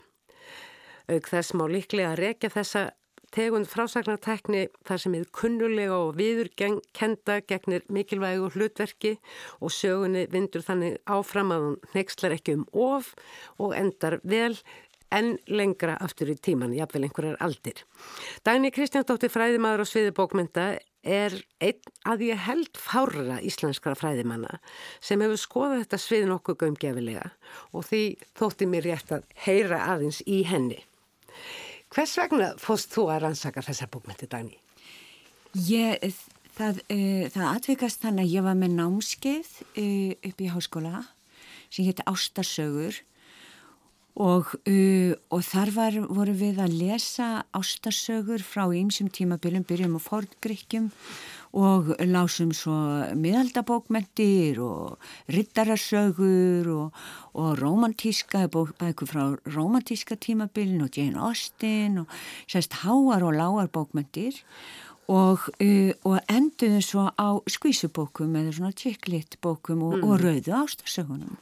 Auk 1.09 1.25
þess 1.31 1.55
má 1.57 1.65
líklega 1.65 2.13
rekja 2.19 2.51
þessa 2.53 2.89
tegund 3.35 3.69
frásagnartækni 3.69 4.65
þar 4.87 5.01
sem 5.03 5.15
er 5.17 5.29
kunnulega 5.35 5.97
og 6.07 6.17
viðurkenda 6.19 7.39
gegnir 7.49 7.85
mikilvægu 7.91 8.51
hlutverki 8.55 9.15
og 9.59 9.73
sögunni 9.73 10.25
vindur 10.31 10.65
þannig 10.65 10.99
áfram 11.09 11.55
að 11.55 11.65
hún 11.67 11.79
nexlar 11.95 12.35
ekki 12.35 12.59
um 12.59 12.67
of 12.73 13.13
og 13.57 13.75
endar 13.77 14.19
vel 14.23 14.55
en 15.15 15.37
lengra 15.49 15.95
aftur 16.03 16.29
í 16.29 16.35
tíman, 16.37 16.75
jafnvel 16.77 17.07
einhverjar 17.07 17.39
aldir. 17.41 17.81
Dæni 18.45 18.69
Kristjándóttir 18.73 19.31
fræðimaður 19.33 19.81
á 19.81 19.87
sviði 19.89 20.13
bókmynda 20.13 20.65
er 21.03 21.33
einn 21.63 21.93
að 22.11 22.25
ég 22.27 22.43
held 22.43 22.77
fárra 22.77 23.39
íslenskara 23.45 23.97
fræðimanna 23.97 24.59
sem 24.99 25.21
hefur 25.23 25.39
skoðað 25.39 25.83
þetta 25.83 26.01
svið 26.03 26.27
nokkuð 26.29 26.59
gömgefilega 26.65 27.31
og 27.71 27.87
því 27.87 28.03
þótti 28.37 28.69
mér 28.69 28.89
rétt 28.89 29.15
að 29.15 29.25
heyra 29.45 29.81
aðeins 29.93 30.21
í 30.27 30.43
henni. 30.47 30.81
Hvers 31.89 32.11
vegna 32.19 32.51
fóst 32.61 32.91
þú 32.93 33.07
að 33.09 33.23
rannsaka 33.23 33.63
þessar 33.65 33.89
bókmyndir, 33.89 34.29
Dani? 34.29 34.59
Ég, 35.65 36.03
það, 36.53 36.83
uh, 36.85 37.23
það 37.33 37.45
atvikast 37.49 38.03
þannig 38.03 38.27
að 38.27 38.33
ég 38.35 38.45
var 38.45 38.57
með 38.59 38.75
námskeið 38.77 39.53
uh, 39.65 40.11
upp 40.29 40.43
í 40.45 40.49
háskóla 40.53 41.05
sem 41.69 41.87
hétti 41.87 42.05
Ástarsögur 42.09 42.99
og, 44.21 44.53
uh, 44.69 45.15
og 45.33 45.41
þar 45.47 45.73
var, 45.73 45.99
voru 46.13 46.35
við 46.37 46.61
að 46.61 46.77
lesa 46.77 47.29
Ástarsögur 47.57 48.45
frá 48.45 48.67
ýmsum 48.69 49.09
tímabilum, 49.09 49.65
byrjum 49.65 49.97
á 49.97 50.01
Fordgrykkjum 50.05 50.91
og 50.93 50.99
lásum 51.53 52.53
svo 52.53 52.75
miðaldabókmentir 53.17 54.59
og 54.61 54.99
rittararsögur 55.27 56.67
og, 56.69 56.93
og 57.33 57.57
romantíska 57.57 58.47
bækur 58.47 59.07
frá 59.09 59.23
romantíska 59.45 60.15
tímabilin 60.15 60.83
og 60.83 60.93
Jane 60.95 61.17
Austen 61.17 61.99
og 61.99 62.07
sérst 62.47 62.85
háar 62.85 63.23
og 63.23 63.33
lágar 63.33 63.67
bókmentir 63.67 64.43
og, 65.09 65.39
uh, 65.59 65.91
og 66.05 66.19
enduðum 66.29 66.81
svo 66.85 67.09
á 67.17 67.41
skvísubókum 67.49 68.37
eða 68.37 68.53
svona 68.53 68.71
tjekklitt 68.71 69.39
bókum 69.41 69.81
og, 69.81 69.97
mm. 69.97 70.03
og 70.05 70.21
rauðu 70.21 70.53
ástarsögunum 70.53 71.37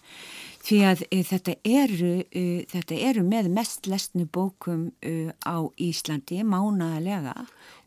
því 0.68 0.78
að 0.84 1.04
e, 1.08 1.20
þetta, 1.26 1.54
eru, 1.68 2.14
e, 2.36 2.44
þetta 2.72 2.98
eru 3.10 3.24
með 3.28 3.50
mest 3.56 3.88
lesnu 3.88 4.26
bókum 4.34 4.90
e, 5.00 5.32
á 5.48 5.58
Íslandi 5.80 6.42
mánaðalega 6.44 7.36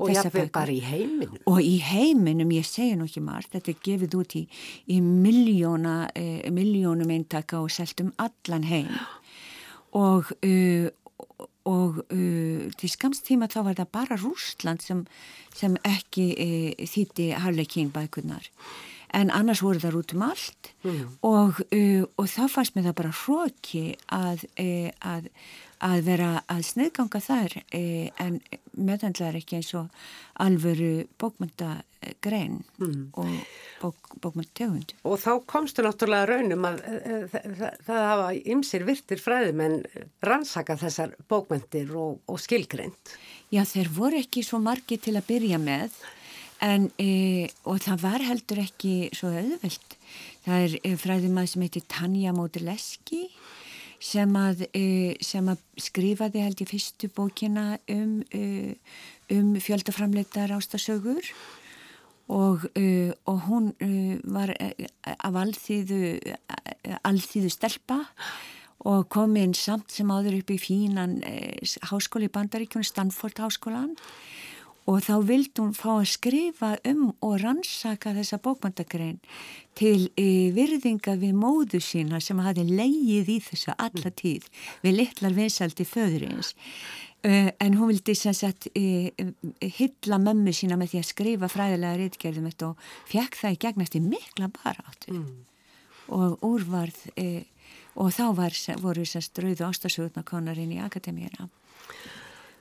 og 0.00 0.12
jáfnveg 0.14 0.52
bara 0.54 0.72
í 0.72 0.80
heiminum. 0.84 1.36
Og 1.50 1.60
í 1.64 1.76
heiminum, 1.84 2.52
ég 2.56 2.68
segi 2.68 2.96
nú 2.96 3.08
ekki 3.08 3.22
margt 3.24 3.52
þetta 3.56 3.74
er 3.74 3.82
gefið 3.88 4.16
út 4.20 4.36
í, 4.40 4.44
í 4.88 5.00
miljóna, 5.04 5.96
miljónum 6.52 7.12
eintaka 7.12 7.60
og 7.60 7.72
seltum 7.74 8.14
allan 8.20 8.64
heim. 8.70 8.88
Og, 9.98 10.30
og 11.68 12.00
uh, 12.06 12.62
til 12.78 12.90
skamstíma 12.92 13.50
þá 13.50 13.58
var 13.66 13.80
það 13.80 13.90
bara 13.92 14.18
Rúsland 14.20 14.84
sem, 14.84 15.02
sem 15.56 15.74
ekki 15.84 16.30
uh, 16.32 16.86
þýtti 16.88 17.32
Harleikín 17.42 17.90
bækunar 17.92 18.46
en 19.16 19.32
annars 19.34 19.62
voru 19.64 19.80
það 19.82 19.98
út 20.00 20.14
um 20.14 20.24
allt 20.26 20.70
mm. 20.84 21.02
og, 21.26 21.61
uh, 21.74 22.04
og 22.16 22.30
þá 22.30 22.42
fannst 22.52 22.76
mér 22.76 22.90
það 22.90 22.98
bara 23.02 23.16
hróki 23.24 23.84
að, 24.14 24.46
uh, 24.61 24.88
að, 25.12 25.28
að 25.86 26.02
vera 26.06 26.30
að 26.50 26.64
sniðganga 26.70 27.22
þar 27.24 27.56
uh, 27.61 28.08
en 28.22 28.40
meðhandlar 28.78 29.38
ekki 29.40 29.58
eins 29.58 29.72
og 29.78 30.04
alvöru 30.40 31.08
bókmyndagrein 31.20 32.61
mm. 32.78 33.00
og 33.18 33.32
bók, 33.80 34.12
bókmyndategund. 34.22 34.94
Og 35.04 35.18
þá 35.20 35.32
komstu 35.50 35.84
náttúrulega 35.84 36.30
raunum 36.30 36.68
að 36.70 36.80
það 37.88 38.06
hafa 38.06 38.30
ymsir 38.54 38.86
virtir 38.88 39.20
fræðum 39.20 39.64
en 39.66 39.76
rannsaka 40.24 40.78
þessar 40.80 41.18
bókmyndir 41.28 41.92
og, 41.98 42.22
og 42.30 42.40
skilgreint. 42.40 43.18
Já, 43.50 43.64
þeir 43.66 43.92
voru 43.92 44.22
ekki 44.22 44.46
svo 44.46 44.62
margi 44.62 45.00
til 45.02 45.16
að 45.18 45.28
byrja 45.32 45.58
með 45.61 45.98
En, 46.61 46.90
e, 47.00 47.48
og 47.64 47.80
það 47.80 48.02
var 48.04 48.24
heldur 48.24 48.61
ekki 48.61 48.94
svo 49.16 49.30
auðvöld. 49.32 49.94
Það 50.44 50.64
er 50.66 50.74
e, 50.84 50.90
fræðumað 51.00 51.46
sem 51.52 51.64
heitir 51.64 51.86
Tanja 51.88 52.34
Mótileski 52.36 53.22
sem 54.00 54.36
e, 54.76 54.84
sem 55.24 55.48
að 55.52 55.62
skrifaði 55.80 56.44
held 56.44 56.61
í 56.61 56.68
fyrstu 56.68 57.08
bókina 57.16 57.78
um, 57.92 58.20
e, 58.32 58.76
um 59.32 59.54
fjöldaframleitar 59.61 60.52
ástasögur 60.56 61.32
og, 62.28 62.68
e, 62.76 63.12
og 63.28 63.42
hún 63.48 63.72
e, 63.80 64.20
var 64.24 64.52
af 65.16 65.40
alþýðu, 65.44 66.16
alþýðu 67.00 67.52
stelpa 67.52 68.02
og 68.88 69.08
kom 69.12 69.36
inn 69.36 69.56
samt 69.56 69.92
sem 69.92 70.12
áður 70.12 70.42
upp 70.42 70.52
í 70.52 70.61
fínan 70.61 71.20
háskóli 71.88 72.28
í 72.28 72.32
Bandaríkjum, 72.32 72.84
Stanford 72.84 73.40
háskólan 73.44 73.96
og 73.96 74.04
þá 75.04 75.12
vildi 75.26 75.60
hún 75.62 75.74
fá 75.76 75.90
að 75.98 76.08
skrifa 76.14 76.70
um 76.88 77.10
og 77.24 77.36
rannsaka 77.42 78.14
þessa 78.16 78.40
bókmyndagrein 78.42 79.20
til 79.78 80.08
e, 80.18 80.50
virðinga 80.56 81.16
við 81.20 81.36
móðu 81.36 81.82
sína 81.84 82.20
sem 82.24 82.40
hafi 82.42 82.64
leið 82.68 83.30
í 83.36 83.38
þessa 83.44 83.76
alla 83.78 84.10
tíð 84.10 84.48
við 84.84 84.98
litlar 85.02 85.36
vinsaldi 85.36 85.86
föðurins 85.88 86.54
e, 87.22 87.52
en 87.60 87.78
hún 87.78 87.92
vildi 87.92 88.16
sem 88.18 88.34
sagt 88.36 88.70
e, 88.74 89.12
hylla 89.78 90.20
mömmu 90.22 90.54
sína 90.56 90.80
með 90.80 90.94
því 90.94 91.02
að 91.02 91.08
skrifa 91.12 91.52
fræðilega 91.52 92.00
reytgerðum 92.00 92.50
og 92.70 92.90
fekk 93.12 93.38
það 93.42 93.56
í 93.56 93.62
gegn 93.66 93.86
eftir 93.86 94.04
mikla 94.06 94.50
baráttu. 94.58 95.14
Mm. 95.14 95.46
og 96.10 96.42
úrvarð 96.42 96.96
og 98.00 98.12
þá 98.14 98.24
var, 98.34 98.54
voru 98.82 99.04
þessast 99.04 99.36
drauðu 99.36 99.66
ástasugurnakonarinn 99.68 100.72
í 100.74 100.80
akademíina 100.82 101.50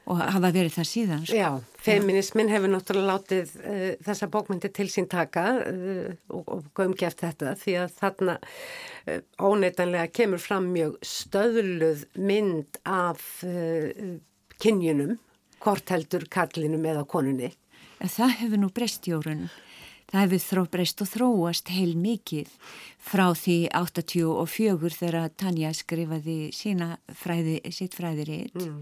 og 0.09 0.21
hafa 0.33 0.49
verið 0.53 0.73
það 0.73 0.87
síðan. 0.89 1.23
Sko. 1.27 1.37
Já, 1.37 1.77
feminismin 1.85 2.49
hefur 2.49 2.71
náttúrulega 2.73 3.13
látið 3.13 3.53
uh, 3.61 3.85
þessa 4.07 4.29
bókmyndi 4.33 4.71
til 4.73 4.87
sín 4.91 5.07
taka 5.09 5.45
uh, 5.61 6.09
og, 6.33 6.43
og 6.55 6.67
gömgeft 6.77 7.21
þetta 7.21 7.53
því 7.59 7.77
að 7.83 7.95
þarna 7.99 8.35
uh, 8.39 9.21
óneitanlega 9.37 10.09
kemur 10.15 10.41
fram 10.41 10.71
mjög 10.73 10.97
stöðluð 11.05 12.05
mynd 12.17 12.81
af 12.89 13.23
kynjunum, 14.59 15.17
hvort 15.63 15.93
heldur 15.93 16.25
kallinum 16.31 16.85
eða 16.89 17.05
konunni. 17.09 17.53
Það 17.99 18.37
hefur 18.41 18.63
nú 18.63 18.69
breyst 18.73 19.07
jórun. 19.07 19.49
Það 20.09 20.23
hefur 20.23 20.41
þró 20.41 20.61
breyst 20.73 21.01
og 21.03 21.09
þróast 21.11 21.69
heil 21.69 21.91
mikið 21.99 22.49
frá 22.97 23.27
því 23.37 23.57
84 23.77 24.95
þegar 24.95 25.35
Tanja 25.37 25.69
skrifaði 25.77 26.39
sína 26.55 26.95
fræði, 27.13 27.59
sitt 27.75 27.93
fræðirinn. 27.99 28.49
Mm 28.57 28.79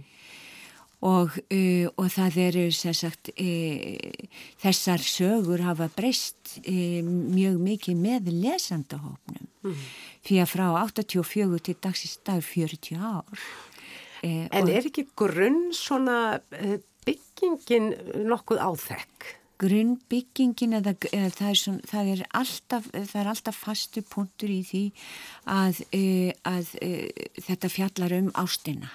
og, 1.05 1.35
uh, 1.53 1.87
og 1.93 2.09
það 2.09 2.37
eru 2.47 2.65
sagt, 2.73 3.29
uh, 3.37 4.27
þessar 4.63 5.03
sögur 5.05 5.61
hafa 5.65 5.89
breyst 5.93 6.57
uh, 6.63 7.01
mjög 7.05 7.59
mikið 7.61 7.99
með 8.01 8.31
lesandahópnum 8.33 9.45
mm. 9.61 9.87
fyrir 10.25 10.45
að 10.45 10.53
frá 10.55 10.67
84 10.81 11.61
til 11.67 11.77
dagsins 11.81 12.19
dag 12.25 12.41
40 12.41 12.97
ár 12.97 13.47
En 14.25 14.65
er 14.65 14.81
ekki 14.81 15.03
grunn 15.13 15.67
svona 15.77 16.39
byggingin 17.05 17.91
nokkuð 18.25 18.63
áþekk? 18.65 19.35
grunnbyggingin 19.61 20.75
eða, 20.77 20.93
eða 21.09 21.29
það, 21.33 21.47
er 21.49 21.59
svona, 21.61 21.87
það, 21.89 22.09
er 22.13 22.23
alltaf, 22.41 22.89
það 22.93 23.21
er 23.21 23.29
alltaf 23.31 23.61
fastu 23.61 24.03
punktur 24.05 24.51
í 24.53 24.59
því 24.65 24.83
að, 25.53 25.79
að, 25.97 26.41
að 26.49 26.73
þetta 27.45 27.71
fjallar 27.73 28.17
um 28.17 28.29
ástina 28.37 28.91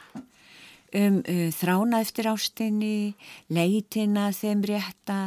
um 0.98 1.18
uh, 1.20 1.48
þrána 1.54 2.00
eftir 2.04 2.28
ástinni, 2.30 3.14
leitina 3.52 4.30
þeim 4.36 4.64
rétta, 4.68 5.20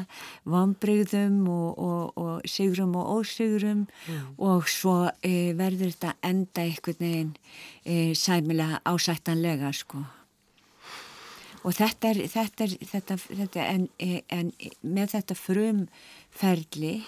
vonbrygðum 0.49 1.39
og, 1.49 1.79
og, 1.79 2.19
og 2.21 2.49
sigurum 2.49 2.95
og 2.99 3.19
ósigurum 3.19 3.85
mm. 3.85 4.35
og 4.37 4.69
svo 4.71 4.97
uh, 5.09 5.49
verður 5.57 5.95
þetta 5.95 6.13
enda 6.25 6.65
einhvern 6.65 7.01
veginn 7.01 7.33
uh, 7.35 8.13
sæmilega 8.17 8.81
ásættanlega 8.85 9.73
sko. 9.75 10.05
Og 11.65 11.73
þetta 11.73 12.11
er, 12.13 12.23
þetta 12.29 12.65
er, 12.67 12.73
þetta, 12.91 13.15
þetta 13.25 13.69
en, 13.73 13.85
en 14.29 14.51
með 14.85 15.15
þetta 15.15 15.37
frumferli 15.39 16.99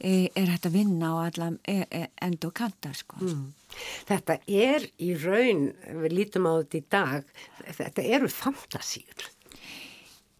er 0.00 0.52
hægt 0.52 0.68
að 0.68 0.76
vinna 0.78 1.10
á 1.10 1.16
allam 1.26 1.58
e, 1.66 1.80
e, 1.90 2.04
end 2.22 2.44
og 2.46 2.54
kanta 2.54 2.92
sko. 2.94 3.18
Mm. 3.22 3.48
Þetta 4.08 4.38
er 4.46 4.86
í 5.02 5.14
raun, 5.18 5.68
við 6.02 6.14
lítum 6.14 6.46
á 6.46 6.52
þetta 6.62 6.78
í 6.78 6.84
dag, 6.94 7.34
þetta 7.80 8.06
eru 8.16 8.30
fantasíur. 8.32 9.28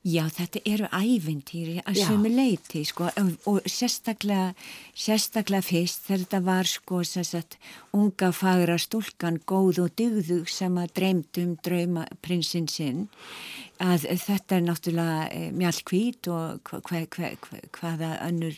Já, 0.07 0.23
þetta 0.31 0.61
eru 0.65 0.87
ævintýri 0.95 1.81
að 1.83 1.99
sömu 2.07 2.31
leiti 2.31 2.85
sko 2.87 3.09
og, 3.11 3.33
og 3.51 3.67
sérstaklega, 3.69 4.53
sérstaklega 4.97 5.67
fyrst 5.67 6.07
þetta 6.07 6.39
var 6.47 6.71
sko 6.71 7.03
sagt, 7.05 7.59
unga 7.93 8.31
fagra 8.33 8.79
stúlkan 8.81 9.41
góð 9.43 9.83
og 9.85 9.97
dygðug 9.99 10.49
sem 10.49 10.79
að 10.81 10.95
dreymt 11.01 11.41
um 11.43 11.57
drauma 11.67 12.07
prinsinn 12.25 12.71
sinn 12.71 13.09
að 13.83 14.07
þetta 14.25 14.57
er 14.57 14.65
náttúrulega 14.67 15.27
eh, 15.35 15.51
mjallkvít 15.55 16.29
og 16.33 16.71
hva, 16.71 17.03
hva, 17.15 17.33
hva, 17.45 17.61
hvaða 17.79 18.13
önnur 18.27 18.57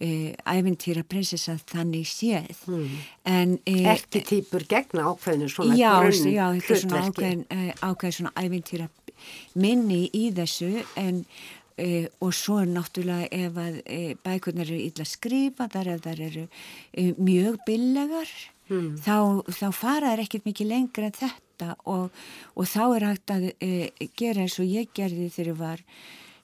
e, 0.00 0.34
ævintýra 0.48 1.04
prinsessa 1.08 1.56
þannig 1.70 2.06
séð 2.08 2.62
mm. 2.70 2.94
en 3.30 3.56
e, 3.68 3.76
Erti 3.92 4.24
týpur 4.24 4.64
gegna 4.68 5.10
ákveðinu 5.10 5.50
svona 5.52 5.76
já, 5.78 5.90
grunn 6.00 6.30
já, 6.32 6.46
þetta 6.56 6.76
er 6.76 6.82
svona 6.84 7.02
ákveðin, 7.08 7.44
ákveðin 7.80 8.16
svona 8.18 8.34
ævintýra 8.40 8.88
minni 9.60 10.00
í 10.16 10.24
þessu 10.34 10.72
en 11.00 11.22
e, 11.76 12.08
og 12.22 12.34
svo 12.36 12.60
er 12.62 12.72
náttúrulega 12.72 13.28
ef 13.34 13.60
að 13.60 13.78
e, 13.84 14.00
bækurnar 14.24 14.68
eru 14.68 14.80
illa 14.80 15.06
skrifaðar 15.08 15.94
ef 15.94 16.04
þar 16.06 16.26
eru 16.28 16.44
e, 16.46 17.12
mjög 17.18 17.60
billegar 17.68 18.30
mm. 18.70 18.92
þá, 19.04 19.16
þá 19.48 19.66
fara 19.74 20.14
þær 20.14 20.24
ekkert 20.26 20.48
mikið 20.48 20.72
lengra 20.72 21.10
en 21.10 21.18
þetta 21.18 21.43
og, 21.62 22.10
og 22.54 22.68
þá 22.68 22.82
er 22.96 23.08
hægt 23.10 23.30
að 23.34 23.48
e, 23.60 23.70
gera 24.18 24.44
eins 24.44 24.58
og 24.58 24.66
ég 24.68 24.90
gerði 24.96 25.30
þegar 25.30 25.52
ég 25.52 25.60
var 25.60 25.84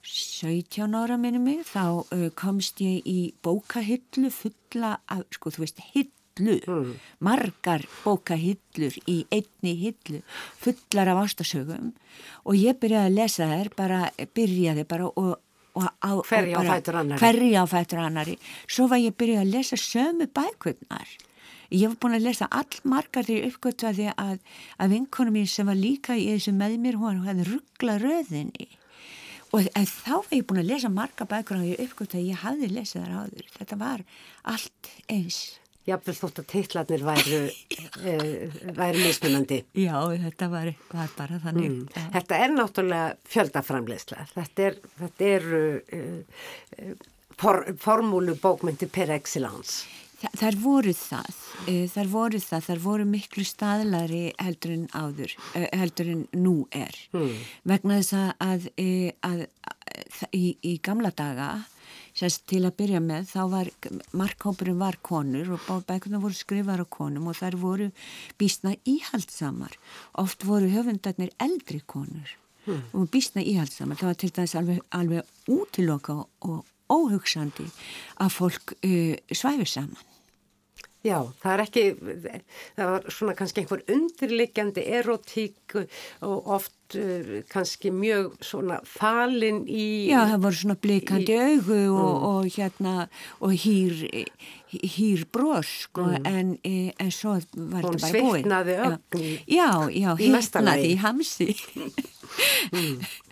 17 0.01 0.97
ára 0.97 1.17
minnum 1.21 1.45
mig. 1.45 1.65
Þá 1.67 2.07
e, 2.11 2.31
komst 2.35 2.81
ég 2.81 3.05
í 3.05 3.33
bókahyllu 3.43 4.31
fulla 4.33 4.97
af, 5.11 5.27
sko 5.35 5.53
þú 5.53 5.65
veist, 5.65 5.83
hyll 5.93 6.09
hillu, 6.39 6.59
mm. 6.67 6.93
margar 7.19 7.85
bókahillur 8.03 8.97
í 9.07 9.25
einni 9.31 9.75
hillu 9.75 10.21
fullar 10.59 11.07
af 11.07 11.25
ástasögum. 11.25 11.93
Og 12.45 12.55
ég 12.55 12.79
byrjaði 12.79 13.11
að 13.11 13.17
lesa 13.17 13.47
þær 13.49 13.71
bara, 13.75 14.01
byrjaði 14.33 14.85
bara 14.87 15.09
og 15.11 15.37
hverja 16.27 16.59
á 16.59 16.63
fætur 16.67 16.95
annari 16.99 17.19
hverja 17.21 17.63
á 17.63 17.65
fætur 17.71 17.99
annari 18.03 18.33
svo 18.67 18.89
var 18.91 18.99
ég 18.99 19.15
byrjaði 19.15 19.45
að 19.45 19.53
lesa 19.55 19.77
sömu 19.79 20.27
bækurnar 20.27 21.07
ég 21.71 21.87
hef 21.87 21.97
búin 22.01 22.17
að 22.17 22.27
lesa 22.27 22.49
all 22.51 22.81
margar 22.87 23.27
því 23.27 23.39
uppgötvaði 23.47 24.11
að, 24.15 24.37
að 24.77 24.93
vinkonum 24.95 25.37
mín 25.39 25.49
sem 25.49 25.69
var 25.69 25.79
líka 25.79 26.17
í 26.19 26.27
þessu 26.33 26.53
með 26.57 26.77
mér 26.83 26.99
hún 27.01 27.23
hefði 27.25 27.47
ruggla 27.49 27.97
röðinni 28.01 28.67
og 29.51 29.67
þá 29.71 30.13
hef 30.13 30.35
ég 30.35 30.45
búin 30.47 30.61
að 30.63 30.71
lesa 30.73 30.91
margar 30.91 31.29
bækur 31.31 31.61
og 31.61 31.71
ég 31.71 31.81
uppgötvaði 31.87 32.23
að 32.23 32.29
ég 32.29 32.45
hafði 32.45 32.71
lesað 32.75 33.07
þar 33.07 33.17
áður 33.23 33.49
þetta 33.57 33.81
var 33.81 34.05
allt 34.53 34.93
eins 35.11 35.41
Jáfnveg 35.81 36.17
þótt 36.19 36.39
að 36.43 36.49
teitlarnir 36.51 37.03
væru, 37.07 37.37
e, 38.11 38.11
væru 38.77 38.99
mismunandi. 39.01 39.63
Já, 39.81 39.95
þetta 40.27 40.49
var, 40.51 40.67
var 40.91 41.15
bara 41.17 41.39
þannig. 41.41 41.71
Mm. 41.73 42.11
Þetta 42.13 42.37
er 42.37 42.53
náttúrulega 42.53 43.31
fjöldaframleysla. 43.33 44.27
Þetta 44.35 44.67
er, 44.67 44.77
þetta 44.99 45.31
er 45.31 45.47
e, 45.57 46.03
for, 47.41 47.63
formúlu 47.81 48.37
bókmyndi 48.37 48.91
per 48.93 49.15
excellence. 49.17 49.87
Þa, 50.21 50.31
þar 50.37 50.57
voru 50.61 50.93
það, 50.93 51.41
e, 51.65 51.75
þar 51.89 52.11
voru 52.11 52.41
það, 52.43 52.65
þar 52.69 52.81
voru 52.83 53.09
miklu 53.09 53.45
staðlari 53.47 54.23
heldur 54.37 54.75
en 54.75 54.87
áður, 54.93 55.35
heldur 55.73 56.11
en 56.13 56.23
nú 56.37 56.55
er. 56.69 56.97
Mm. 57.15 57.35
Vegna 57.73 57.99
þess 58.01 58.17
að, 58.45 58.67
að, 58.77 59.07
að 59.25 59.45
í, 60.37 60.45
í 60.61 60.77
gamla 60.83 61.11
daga 61.15 61.51
sérst 62.17 62.43
til 62.49 62.63
að 62.67 62.75
byrja 62.81 63.01
með 63.03 63.29
þá 63.31 63.41
var, 63.51 63.69
markhópurinn 64.17 64.79
var 64.81 64.97
konur 65.05 65.53
og 65.55 65.85
bækuna 65.87 66.21
voru 66.23 66.35
skrifar 66.35 66.83
á 66.83 66.87
konum 66.87 67.29
og 67.31 67.37
þær 67.39 67.57
voru 67.61 67.89
býstna 68.39 68.75
íhaldsamar 68.87 69.77
oft 70.21 70.45
voru 70.47 70.69
höfundarnir 70.71 71.31
eldri 71.41 71.81
konur 71.85 72.35
hmm. 72.65 72.91
og 72.91 73.07
býstna 73.13 73.43
íhaldsamar 73.43 73.99
það 73.99 74.11
var 74.11 74.19
til 74.23 74.33
dæs 74.35 74.55
alveg, 74.59 74.83
alveg 74.91 75.55
útiloka 75.55 76.19
og 76.47 76.65
óhugsandi 76.91 77.67
að 78.21 78.33
fólk 78.37 78.75
uh, 78.77 79.15
svæfi 79.31 79.69
saman 79.69 80.07
Já, 81.01 81.17
það 81.41 81.53
er 81.53 81.61
ekki, 81.63 81.83
það 82.77 82.89
var 82.91 83.05
svona 83.09 83.33
kannski 83.37 83.63
einhver 83.63 83.79
undirlikjandi 83.89 84.83
erotík 84.99 85.73
og 85.79 86.51
oft 86.57 86.97
uh, 86.99 87.39
kannski 87.49 87.89
mjög 87.89 88.35
svona 88.45 88.77
falin 88.85 89.63
í... 89.65 90.11
Já, 90.11 90.19
það 90.29 90.43
voru 90.43 90.59
svona 90.59 90.75
blikandi 90.83 91.33
í, 91.33 91.39
augu 91.55 91.79
og, 91.79 92.11
mm. 92.11 92.27
og 92.29 92.51
hérna 92.53 92.93
og 93.41 93.55
hýr, 93.63 94.05
hýr 94.77 95.25
bros 95.33 95.73
sko 95.87 96.05
mm. 96.05 96.29
en, 96.29 96.53
e, 96.61 96.93
en 97.01 97.11
svo 97.17 97.33
var 97.33 97.41
þetta 97.41 97.65
bara 97.81 97.89
búið. 97.89 98.05
Hún 98.13 98.37
svitnaði 98.37 98.77
ögn 98.85 99.25
já, 99.49 99.69
já, 99.97 100.09
hýrnaði 100.21 100.93
í 100.93 100.95
hamsi. 101.01 101.51
mm. 102.77 102.95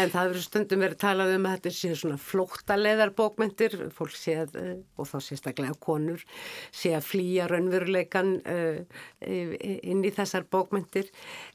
En 0.00 0.08
það 0.08 0.30
verður 0.30 0.44
stundum 0.46 0.80
verið 0.80 1.00
talað 1.02 1.34
um 1.36 1.46
að 1.48 1.56
þetta 1.58 1.70
sé 1.76 1.90
svona 2.00 2.18
flóttaleðar 2.20 3.12
bókmyndir, 3.16 3.74
fólk 3.92 4.14
sé 4.16 4.38
að, 4.40 4.54
eh, 4.56 4.72
og 4.96 5.08
þá 5.10 5.16
sérstaklega 5.26 5.76
konur, 5.84 6.24
sé 6.72 6.94
að 6.96 7.08
flýja 7.10 7.48
raunveruleikan 7.50 8.32
uh, 8.40 9.02
inn 9.20 10.00
í 10.00 10.12
þessar 10.16 10.48
bókmyndir. 10.48 11.10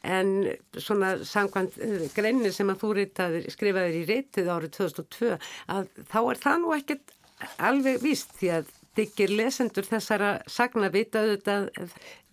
En 0.05 0.51
svona 0.77 1.15
sangkvæmt 1.25 1.79
uh, 1.81 2.05
greinir 2.13 2.53
sem 2.53 2.69
að 2.69 2.83
þú 2.83 2.93
ritaðir, 2.99 3.49
skrifaðir 3.55 4.01
í 4.03 4.07
reytið 4.11 4.53
árið 4.53 4.75
2002, 4.83 5.33
að 5.73 5.91
þá 6.13 6.19
er 6.21 6.43
það 6.45 6.61
nú 6.61 6.77
ekkert 6.77 7.15
alveg 7.61 8.01
víst 8.05 8.37
því 8.37 8.53
að 8.59 8.73
diggir 8.97 9.33
lesendur 9.33 9.85
þessara 9.85 10.37
sagna 10.49 10.89
vitaðu 10.93 11.35
þetta 11.35 11.57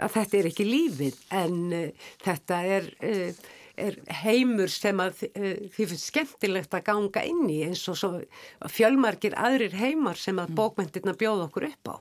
að 0.00 0.14
þetta 0.14 0.38
er 0.38 0.46
ekki 0.48 0.68
lífið 0.68 1.18
en 1.40 1.60
uh, 1.72 2.08
þetta 2.24 2.64
er 2.76 2.92
er 3.76 3.98
heimur 4.22 4.72
sem 4.72 5.00
að 5.02 5.24
eh, 5.34 5.68
því 5.74 5.88
finnst 5.92 6.10
skemmtilegt 6.10 6.74
að 6.74 6.86
ganga 6.88 7.24
inn 7.28 7.46
í 7.50 7.60
eins 7.68 7.84
og 7.90 8.24
fjölmarkir 8.70 9.36
aðrir 9.38 9.76
heimar 9.78 10.20
sem 10.20 10.38
að 10.38 10.52
mm. 10.52 10.58
bókmyndirna 10.60 11.16
bjóða 11.18 11.48
okkur 11.48 11.70
upp 11.70 11.94
á. 11.94 11.96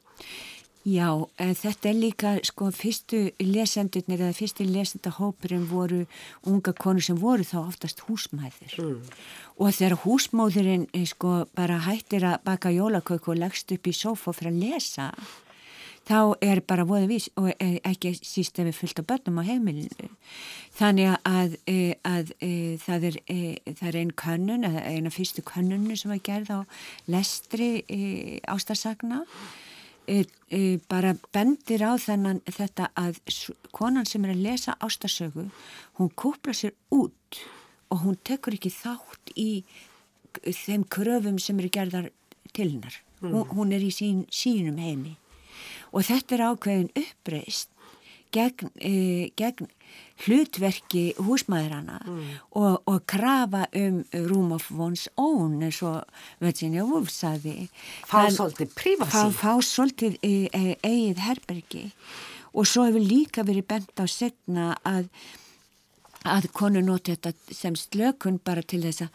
Já, 0.84 1.08
þetta 1.40 1.88
er 1.88 1.96
líka, 1.96 2.32
sko, 2.44 2.66
fyrstu 2.76 3.30
lesendurnir 3.40 4.20
eða 4.20 4.36
fyrstu 4.36 4.66
lesendahópurinn 4.68 5.64
voru 5.70 6.02
unga 6.52 6.74
konur 6.76 7.06
sem 7.06 7.16
voru 7.16 7.46
þá 7.48 7.62
oftast 7.62 8.04
húsmæðir 8.10 8.76
mm. 8.84 8.98
og 9.64 9.78
þegar 9.78 9.96
húsmóðurinn, 10.04 10.90
eh, 10.92 11.06
sko, 11.08 11.46
bara 11.56 11.80
hættir 11.86 12.28
að 12.28 12.44
baka 12.44 12.74
jólaköku 12.76 13.32
og 13.32 13.40
leggst 13.46 13.72
upp 13.72 13.88
í 13.88 13.96
sófa 13.96 14.36
fyrir 14.36 14.52
að 14.52 14.60
lesa 14.66 15.08
þá 16.08 16.36
er 16.44 16.62
bara 16.68 16.86
voða 16.88 17.08
vís 17.08 17.30
og 17.40 17.50
e, 17.54 17.78
ekki 17.88 18.14
síst 18.20 18.60
ef 18.60 18.68
við 18.68 18.80
fyllt 18.80 19.02
á 19.04 19.10
börnum 19.14 19.40
á 19.40 19.44
heimilinu. 19.48 20.10
Þannig 20.76 21.14
að, 21.30 21.56
e, 21.70 21.78
að, 22.04 22.34
að 22.34 22.34
e, 22.44 22.52
það, 22.84 23.06
er, 23.10 23.20
er 23.74 24.00
einn 24.00 24.16
könnun, 24.20 24.68
eina 24.68 25.14
fyrstu 25.14 25.46
könnunu 25.48 25.98
sem 26.00 26.12
var 26.12 26.24
gerð 26.26 26.52
á 26.52 26.60
lestri 27.12 27.86
ástarsagna 28.50 29.24
bara 30.92 31.14
bendir 31.32 31.86
á 31.88 31.96
þennan 31.96 32.42
þetta 32.44 32.90
að 33.00 33.22
konan 33.72 34.04
sem 34.04 34.26
er 34.28 34.34
að 34.34 34.44
lesa 34.44 34.76
ástarsögu, 34.84 35.46
hún 35.96 36.12
kúpla 36.20 36.52
sér 36.52 36.76
út 36.92 37.40
og 37.88 38.04
hún 38.04 38.20
tekur 38.28 38.58
ekki 38.58 38.74
þátt 38.74 39.32
í 39.40 39.64
þeim 40.44 40.84
kröfum 40.92 41.40
sem 41.40 41.56
eru 41.62 41.72
gerðar 41.72 42.12
til 42.52 42.74
hennar. 42.74 43.00
Mm. 43.22 43.32
Hún, 43.32 43.48
hún 43.56 43.72
er 43.78 43.86
í 43.86 43.94
sín, 43.96 44.26
sínum 44.28 44.82
heimi 44.82 45.16
og 45.94 46.08
þetta 46.10 46.36
er 46.38 46.46
ákveðin 46.50 46.92
uppreist 46.98 47.70
gegn, 48.34 48.72
e, 48.82 49.30
gegn 49.38 49.70
hlutverki 50.24 51.04
húsmaðurana 51.22 52.00
mm. 52.06 52.22
og, 52.60 52.82
og 52.90 53.00
krafa 53.10 53.66
um 53.78 54.02
room 54.14 54.54
of 54.56 54.70
one's 54.72 55.06
own 55.20 55.62
eins 55.62 55.82
og 55.86 56.04
Virginia 56.42 56.86
Woolf 56.88 57.12
saði 57.14 57.68
fá 58.08 58.26
svolítið 58.34 58.74
prífasi 58.78 59.14
fá, 59.14 59.34
fá 59.42 59.54
svolítið 59.66 60.18
e, 60.22 60.34
e, 60.50 60.78
eigið 60.82 61.24
herbergi. 61.28 61.86
Og 62.54 62.70
svo 62.70 62.86
hefur 62.86 63.02
líka 63.02 63.46
verið 63.46 63.66
bent 63.72 63.98
á 63.98 64.06
setna 64.06 64.74
að 64.86 65.08
að 66.24 66.48
konu 66.56 66.82
noti 66.84 67.14
þetta 67.14 67.54
sem 67.54 67.76
slökun 67.78 68.40
bara 68.44 68.64
til 68.64 68.82
þess 68.86 69.08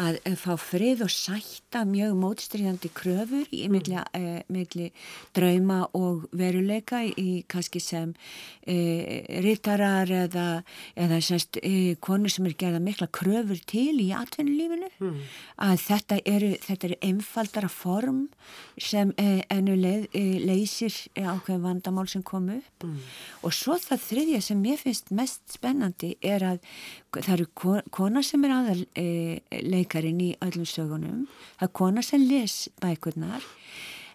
að 0.00 0.18
fá 0.40 0.54
frið 0.60 1.04
og 1.04 1.12
sætta 1.12 1.84
mjög 1.88 2.14
mótstríðandi 2.18 2.90
kröfur 2.96 3.50
í 3.52 3.66
milli, 3.72 3.98
mm. 4.00 4.14
e, 4.16 4.42
milli 4.52 4.88
drauma 5.36 5.82
og 5.96 6.24
veruleika 6.36 7.02
í 7.04 7.44
kannski 7.50 7.82
sem 7.84 8.14
e, 8.66 8.76
rittarar 9.44 10.10
eða, 10.24 10.46
eða 10.96 11.20
semst 11.24 11.60
e, 11.60 11.94
konu 12.00 12.32
sem 12.32 12.48
er 12.48 12.56
gerða 12.58 12.82
mikla 12.84 13.10
kröfur 13.12 13.60
til 13.68 14.00
í 14.02 14.10
atvinnulífinu 14.16 14.90
mm. 14.98 15.20
að 15.68 15.76
þetta 15.84 16.20
eru, 16.24 16.52
þetta 16.64 16.90
eru 16.90 17.00
einfaldara 17.10 17.72
form 17.72 18.24
sem 18.80 19.12
ennu 19.18 19.76
leið, 19.78 20.08
leysir 20.44 20.96
ákveð 21.14 21.62
vandamál 21.64 22.08
sem 22.10 22.24
kom 22.26 22.48
upp 22.56 22.88
mm. 22.88 22.98
og 23.44 23.54
svo 23.54 23.76
það 23.82 24.08
þriðja 24.08 24.42
sem 24.48 24.66
ég 24.70 24.80
finnst 24.80 25.12
mest 25.14 25.44
spennandi 25.54 26.14
er 26.24 26.44
að 26.46 26.53
að 26.56 27.20
það 27.20 27.34
eru 27.36 27.80
kona 27.94 28.22
sem 28.26 28.44
er 28.46 28.54
aðal 28.56 28.80
e, 28.98 29.06
leikarin 29.64 30.22
í 30.22 30.30
öllum 30.44 30.68
sögunum, 30.68 31.24
það 31.58 31.68
er 31.68 31.76
kona 31.80 32.04
sem 32.06 32.26
les 32.28 32.58
bækurnar 32.82 33.46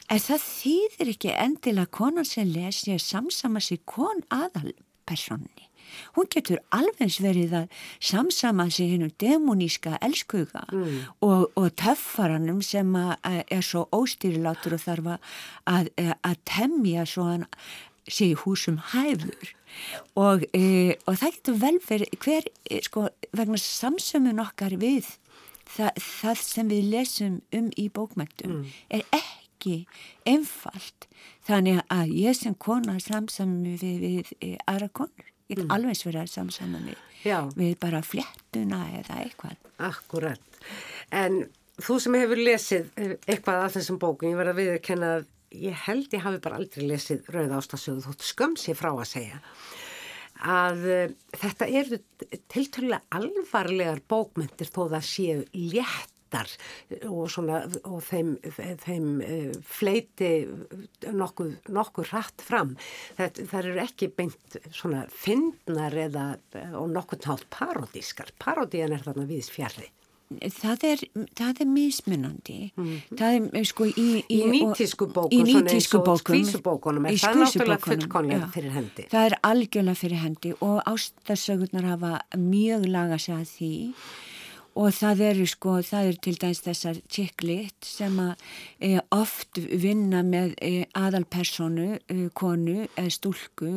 en 0.10 0.22
það 0.24 0.46
þýðir 0.46 1.16
ekki 1.16 1.34
endilega 1.38 1.94
konan 2.00 2.28
sem 2.28 2.50
les 2.50 2.84
ég 2.90 3.02
samsama 3.04 3.62
sig 3.64 3.82
kon 3.90 4.24
aðal 4.34 4.74
personni. 5.10 5.70
Hún 6.14 6.28
getur 6.30 6.60
alveg 6.76 7.16
verið 7.24 7.56
að 7.64 7.78
samsama 8.12 8.68
sig 8.70 8.92
hennum 8.94 9.10
demoníska 9.22 9.98
elskuga 10.06 10.68
mm. 10.70 11.00
og, 11.26 11.48
og 11.58 11.70
töffaranum 11.82 12.62
sem 12.66 12.94
er 12.96 13.66
svo 13.66 13.88
óstýrilátur 13.96 14.78
og 14.78 14.84
þarf 14.84 15.10
að, 15.66 15.90
að 15.98 16.36
temja 16.46 17.08
svo 17.10 17.30
hann 17.32 17.48
sé 18.12 18.32
í 18.34 18.38
húsum 18.38 18.80
hæfur. 18.92 19.56
Og, 20.20 20.44
e, 20.54 20.98
og 21.08 21.18
það 21.22 21.36
getur 21.38 21.58
vel 21.62 21.76
verið 21.86 22.14
hver, 22.24 22.48
e, 22.70 22.80
sko, 22.86 23.08
vegna 23.38 23.60
samsömmun 23.62 24.42
okkar 24.44 24.76
við 24.82 25.08
það, 25.70 26.00
það 26.04 26.42
sem 26.44 26.72
við 26.72 26.90
lesum 26.94 27.38
um 27.56 27.70
í 27.78 27.88
bókmæntum 27.94 28.56
mm. 28.58 28.80
er 28.98 29.06
ekki 29.20 29.84
einfalt. 30.30 31.08
Þannig 31.48 31.84
að 31.94 32.16
ég 32.18 32.38
sem 32.38 32.58
kona 32.58 32.98
samsömmu 33.04 33.78
við, 33.82 34.02
við 34.04 34.34
e, 34.42 34.56
aðra 34.66 34.90
konur. 34.90 35.30
Ég 35.50 35.58
get 35.58 35.66
mm. 35.66 35.76
alveg 35.78 36.04
verið 36.06 36.22
að 36.26 36.34
samsömmu 36.36 36.84
við, 36.86 37.00
við 37.58 37.78
bara 37.82 38.04
fléttuna 38.06 38.84
eða 39.00 39.24
eitthvað. 39.24 39.58
Akkurat, 39.90 40.62
en 41.16 41.46
þú 41.80 41.98
sem 42.04 42.18
hefur 42.20 42.42
lesið 42.44 42.90
eitthvað 43.00 43.64
af 43.64 43.76
þessum 43.78 44.00
bókum, 44.02 44.30
ég 44.30 44.40
verði 44.40 44.54
að 44.54 44.60
viðkenna 44.62 45.12
að 45.18 45.28
ég 45.56 45.76
held 45.86 46.14
ég 46.14 46.24
hafi 46.26 46.42
bara 46.44 46.60
aldrei 46.60 46.88
lesið 46.90 47.30
Rauða 47.34 47.60
ástasögu 47.62 48.06
þótt 48.06 48.26
skömsi 48.28 48.76
frá 48.78 48.92
að 48.94 49.08
segja 49.14 49.42
að 50.40 50.86
uh, 50.88 51.18
þetta 51.36 51.68
eru 51.82 52.00
tilturlega 52.52 53.02
alvarlegar 53.18 54.02
bókmyndir 54.08 54.72
þó 54.72 54.86
það 54.94 55.06
séu 55.10 55.44
léttar 55.54 56.54
og, 57.10 57.26
svona, 57.34 57.64
og 57.90 58.00
þeim, 58.08 58.36
þeim 58.86 59.10
uh, 59.26 59.52
fleiti 59.66 60.32
nokkuð, 61.12 61.56
nokkuð 61.76 62.14
rætt 62.14 62.46
fram. 62.46 62.76
Það, 63.18 63.44
það 63.52 63.60
eru 63.64 63.84
ekki 63.84 64.12
beint 64.16 64.60
svona 64.70 65.06
fyndnar 65.12 65.98
eða 66.08 66.28
og 66.80 66.92
nokkuð 66.94 67.26
nátt 67.26 67.48
parodískar. 67.52 68.32
Parodían 68.40 68.96
er 68.96 69.04
þarna 69.04 69.28
viðs 69.28 69.52
fjarrri. 69.52 69.90
Það 70.30 70.84
er, 70.86 71.04
það 71.34 71.62
er 71.64 71.66
mismunandi. 71.66 72.72
Mm 72.76 72.86
-hmm. 72.86 73.18
það 73.18 73.58
er 73.60 73.64
sko 73.66 73.86
í 73.90 73.94
í, 73.98 74.24
í 74.30 74.40
nýtísku 74.54 75.08
bókum 75.14 75.34
í 75.34 75.44
nýtísku 75.48 76.02
bókum 76.06 76.36
í 76.36 76.46
skvísubókunum 76.46 77.06
er 77.10 77.18
það 79.10 79.26
er 79.26 79.36
algjörlega 79.42 79.96
fyrir 79.96 80.22
hendi 80.24 80.54
og 80.60 80.82
ástarsögurnar 80.86 81.86
hafa 81.94 82.20
mjög 82.38 82.86
laga 82.86 83.18
sig 83.18 83.36
að 83.36 83.48
því 83.56 83.74
og 84.80 84.94
það 84.96 85.22
eru 85.26 85.46
sko, 85.50 85.74
það 85.84 86.10
eru 86.10 86.20
til 86.24 86.36
dæmis 86.40 86.62
þessar 86.64 87.00
tjekklitt 87.12 87.88
sem 87.88 88.20
að 88.22 88.44
e, 88.86 88.92
oft 89.16 89.60
vinna 89.60 90.22
með 90.24 90.54
e, 90.64 90.72
aðalpersonu, 90.98 91.88
e, 92.00 92.18
konu 92.38 92.86
eða 92.86 93.14
stúlku, 93.16 93.74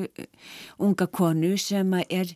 unga 0.82 1.08
konu 1.10 1.54
sem 1.60 1.96
að 1.96 2.16
er 2.20 2.34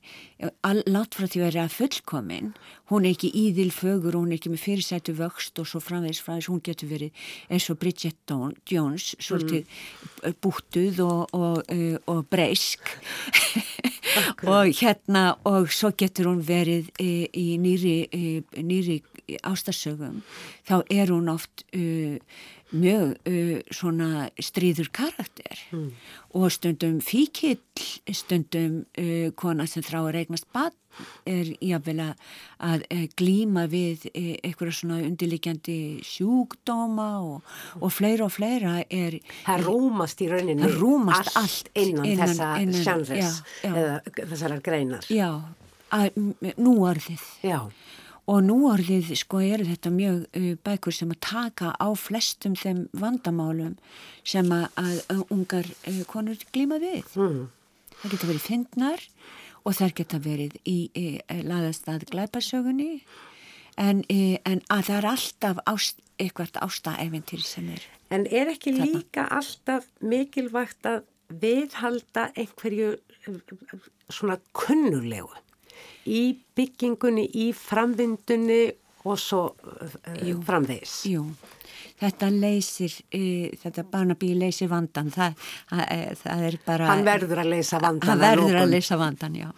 látt 0.88 1.16
frá 1.16 1.28
því 1.28 1.42
að 1.42 1.46
vera 1.50 1.68
fullkomin 1.72 2.54
hún 2.90 3.06
er 3.06 3.14
ekki 3.14 3.30
íðil 3.34 3.72
fögur, 3.74 4.18
hún 4.18 4.30
er 4.30 4.38
ekki 4.38 4.52
með 4.52 4.62
fyrirsætu 4.64 5.16
vöxt 5.18 5.58
og 5.62 5.68
svo 5.68 5.80
framvegs 5.82 6.22
framvegs 6.22 6.50
hún 6.52 6.62
getur 6.64 6.90
verið 6.92 7.26
eins 7.50 7.68
og 7.72 7.80
Bridget 7.82 8.34
Jones 8.70 9.14
svolítið 9.18 9.64
mm. 9.64 10.36
búttuð 10.42 11.02
og, 11.06 11.34
og, 11.36 11.62
e, 11.72 11.96
og 12.06 12.24
breysk. 12.30 12.80
Og 14.46 14.70
hérna 14.78 15.34
og 15.44 15.66
svo 15.74 15.90
getur 15.98 16.30
hún 16.30 16.38
verið 16.46 16.86
í, 17.02 17.26
í 17.36 17.58
nýri, 17.60 17.96
nýri 18.64 19.00
ástasögum 19.44 20.22
þá 20.66 20.76
er 20.88 21.10
hún 21.12 21.28
oft 21.32 21.66
uh, 21.76 22.16
mjög 22.74 23.14
uh, 23.28 23.58
svona 23.70 24.28
stríður 24.42 24.90
karakter. 24.94 25.60
Mm. 25.70 25.92
og 26.36 26.50
stundum 26.52 26.98
fíkill, 27.00 27.60
stundum 28.12 28.84
uh, 28.98 29.30
kona 29.38 29.66
sem 29.70 29.84
þrá 29.86 30.02
að 30.02 30.12
regnast 30.18 30.48
bann 30.52 30.74
er 31.28 31.50
jáfnvel 31.60 31.98
að, 32.06 32.12
að 32.64 32.84
glíma 33.20 33.66
við 33.68 34.06
eitthvað 34.14 34.72
svona 34.78 35.02
undirlikjandi 35.04 36.04
sjúkdóma 36.06 37.08
og, 37.20 37.50
og 37.80 37.92
fleira 37.92 38.24
og 38.24 38.32
fleira 38.32 38.78
er 38.88 39.18
Það 39.42 39.66
rúmast 39.66 40.24
í 40.24 40.30
rauninni 40.32 40.70
rúmast 40.72 41.36
allt, 41.36 41.42
allt 41.42 41.70
innan, 41.82 42.08
innan 42.08 42.32
þessa 42.32 42.84
sjálfis 42.86 43.42
eða 43.68 44.00
þessar 44.16 44.56
greinar. 44.64 45.10
Já, 45.12 45.30
að, 45.92 46.16
núorðið. 46.56 47.28
Já 47.44 47.60
og 48.26 48.42
núorðið 48.42 49.12
sko 49.20 49.40
eru 49.44 49.66
þetta 49.68 49.92
mjög 49.94 50.22
uh, 50.26 50.52
bækur 50.66 50.94
sem 50.94 51.12
að 51.14 51.22
taka 51.28 51.72
á 51.78 51.88
flestum 51.98 52.56
þeim 52.58 52.86
vandamálum 52.96 53.76
sem 54.26 54.50
að, 54.52 54.66
að 54.82 55.22
ungar 55.34 55.68
uh, 55.86 56.02
konur 56.10 56.40
glíma 56.54 56.80
við. 56.82 57.06
Mm. 57.14 57.46
Það 58.00 58.14
geta 58.14 58.30
verið 58.30 58.46
fyndnar 58.46 59.06
og 59.66 59.78
þær 59.78 59.94
geta 60.00 60.20
verið 60.22 60.58
í, 60.64 60.78
í, 60.94 61.06
í 61.18 61.38
laðastað 61.46 62.06
glæpasögunni 62.10 62.90
en, 63.80 64.02
en 64.10 64.62
að 64.72 64.88
það 64.88 64.96
er 64.98 65.08
alltaf 65.12 65.62
ást, 65.70 66.02
eitthvað 66.20 66.60
ástaeventyr 66.66 67.42
sem 67.44 67.70
er. 67.74 67.86
En 68.14 68.26
er 68.30 68.52
ekki 68.52 68.74
þarna. 68.76 68.86
líka 68.92 69.26
alltaf 69.34 69.88
mikilvægt 70.00 70.86
að 70.86 71.02
viðhalda 71.42 72.30
einhverju 72.38 72.94
svona 74.12 74.38
kunnulegu? 74.54 75.32
Í 76.06 76.22
byggingunni, 76.56 77.26
í 77.34 77.50
framvindunni 77.56 78.62
og 79.06 79.18
svo 79.20 79.42
uh, 79.54 80.30
framvegis. 80.46 80.94
Jú, 81.10 81.24
þetta 82.00 82.30
leysir, 82.34 82.94
uh, 83.14 83.50
þetta 83.62 83.84
barnabí 83.90 84.32
leysir 84.38 84.70
vandan, 84.72 85.12
það, 85.14 85.36
uh, 85.72 86.14
það 86.22 86.46
er 86.50 86.58
bara... 86.66 86.88
Hann 86.90 87.04
verður 87.06 87.42
að 87.44 87.52
leysa 87.54 87.82
vandan. 87.82 88.10
Hann 88.10 88.24
verður 88.24 88.62
að 88.62 88.72
leysa 88.74 88.98
vandan, 89.00 89.38
já. 89.38 89.50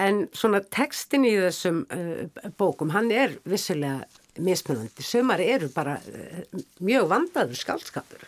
En 0.00 0.26
svona 0.32 0.62
tekstin 0.72 1.26
í 1.28 1.34
þessum 1.36 1.82
bókum, 2.56 2.94
hann 2.94 3.10
er 3.12 3.34
vissulega 3.44 4.06
mismunandi. 4.40 5.04
Sumari 5.04 5.50
eru 5.52 5.68
bara 5.74 5.98
mjög 6.80 7.10
vandaður 7.10 7.60
skálskapur. 7.60 8.24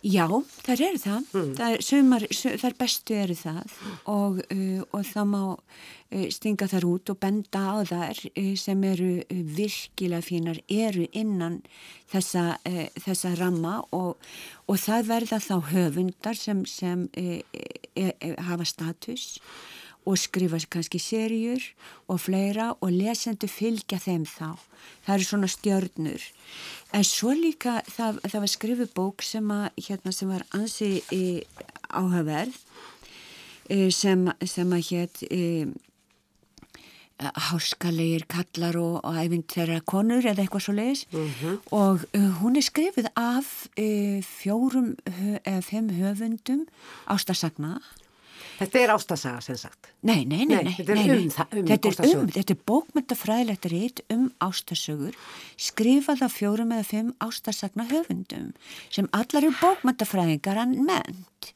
Já, 0.00 0.24
þar 0.64 0.82
eru 0.86 0.98
það. 1.00 1.24
Mm. 1.34 1.48
Það, 1.58 1.72
er, 1.74 1.82
sumar, 1.84 2.24
þar 2.62 2.76
bestu 2.78 3.16
eru 3.20 3.34
það 3.36 3.74
og, 4.08 4.38
uh, 4.46 4.78
og 4.96 5.02
það 5.10 5.26
má 5.28 5.42
uh, 5.52 6.28
stinga 6.32 6.68
þar 6.72 6.86
út 6.88 7.12
og 7.12 7.18
benda 7.20 7.64
á 7.68 7.76
þar 7.90 8.22
uh, 8.30 8.54
sem 8.56 8.86
eru 8.88 9.10
uh, 9.20 9.42
virkilega 9.58 10.24
fínar, 10.24 10.62
eru 10.72 11.04
innan 11.12 11.60
þessa, 12.12 12.46
uh, 12.64 12.86
þessa 12.96 13.34
ramma 13.36 13.76
og, 13.96 14.16
og 14.64 14.80
það 14.80 15.12
verða 15.12 15.42
þá 15.44 15.54
höfundar 15.74 16.40
sem, 16.40 16.64
sem 16.64 17.04
uh, 17.20 18.40
hafa 18.48 18.68
status 18.72 19.34
og 19.36 19.79
skrifa 20.18 20.58
kannski 20.70 20.98
serjur 20.98 21.62
og 22.08 22.20
fleira 22.20 22.70
og 22.80 22.90
lesendu 22.90 23.46
fylgja 23.50 24.00
þeim 24.02 24.24
þá. 24.28 24.56
Það 25.04 25.14
eru 25.14 25.28
svona 25.28 25.50
stjörnur. 25.50 26.24
En 26.96 27.04
svo 27.06 27.34
líka 27.36 27.80
það, 27.88 28.22
það 28.26 28.40
var 28.40 28.54
skrifið 28.54 28.94
bók 28.96 29.22
sem, 29.22 29.52
að, 29.54 29.68
hérna, 29.86 30.14
sem 30.16 30.32
var 30.32 30.46
ansi 30.56 30.90
e, 31.12 31.22
áhaverð 31.90 32.58
e, 33.68 33.90
sem, 33.94 34.26
sem 34.42 34.74
að 34.74 34.90
hétt 34.90 35.22
e, 35.30 35.44
háskalegir 37.20 38.24
kallar 38.30 38.76
og, 38.80 39.00
og 39.04 39.16
æfint 39.20 39.52
þeirra 39.52 39.80
konur 39.88 40.24
eða 40.24 40.44
eitthvað 40.44 40.64
svo 40.64 40.74
leiðis 40.76 41.06
mm 41.12 41.30
-hmm. 41.40 41.56
og 41.76 42.04
uh, 42.16 42.30
hún 42.40 42.56
er 42.56 42.64
skrifið 42.64 43.08
af 43.16 43.68
uh, 43.78 44.22
fjórum 44.22 44.96
eða 45.44 45.60
fimm 45.60 45.90
höfundum 45.90 46.66
ástasagna 47.06 47.80
Þetta 48.60 48.80
er 48.80 48.92
ástasaga 48.92 49.40
sem 49.44 49.56
sagt. 49.56 49.88
Nei, 50.04 50.24
nei, 50.28 50.44
nei. 50.44 50.60
nei 50.66 50.74
þetta 50.76 50.92
er 50.92 51.14
um, 51.14 51.22
um 51.22 51.68
þetta 51.70 51.90
er 51.90 52.18
um, 52.18 52.26
þetta 52.34 52.54
er 52.54 52.60
bókmyndafræðilegt 52.68 53.68
rít 53.72 54.02
um 54.12 54.26
ástasögur 54.44 55.16
skrifað 55.60 56.26
af 56.26 56.36
fjórum 56.36 56.74
eða 56.76 56.88
fimm 56.90 57.14
ástasagna 57.24 57.88
höfundum 57.88 58.52
sem 58.92 59.08
allar 59.16 59.46
eru 59.46 59.56
bókmyndafræðingar 59.62 60.60
að 60.60 60.76
ment 60.76 61.52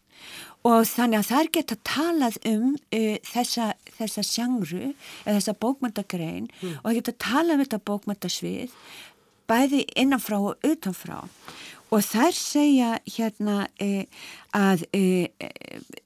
og 0.65 0.87
þannig 0.89 1.21
að 1.21 1.29
þær 1.29 1.51
geta 1.59 1.77
talað 1.85 2.39
um 2.49 2.69
uh, 2.73 3.17
þessa, 3.29 3.73
þessa 3.99 4.25
sjangru 4.25 4.85
eða 4.89 5.37
þessa 5.37 5.59
bókmyndagrein 5.61 6.49
mm. 6.49 6.79
og 6.81 6.97
geta 6.97 7.19
talað 7.21 7.59
um 7.59 7.65
þetta 7.67 7.83
bókmyndasvið 7.91 8.79
bæði 9.51 9.85
innanfrá 10.01 10.39
og 10.41 10.65
utanfrá 10.65 11.19
og 11.21 11.29
þær 12.03 12.35
segja 12.35 12.91
hérna 13.05 13.69
e, 13.83 14.07
að 14.57 14.87
e, 14.97 15.31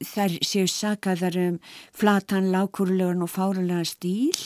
þær 0.04 0.36
séu 0.44 0.68
sakaðar 0.68 1.38
um 1.40 1.58
flatan, 1.96 2.50
lákurlegun 2.52 3.24
og 3.24 3.32
fárulega 3.32 3.86
stíl. 3.88 4.36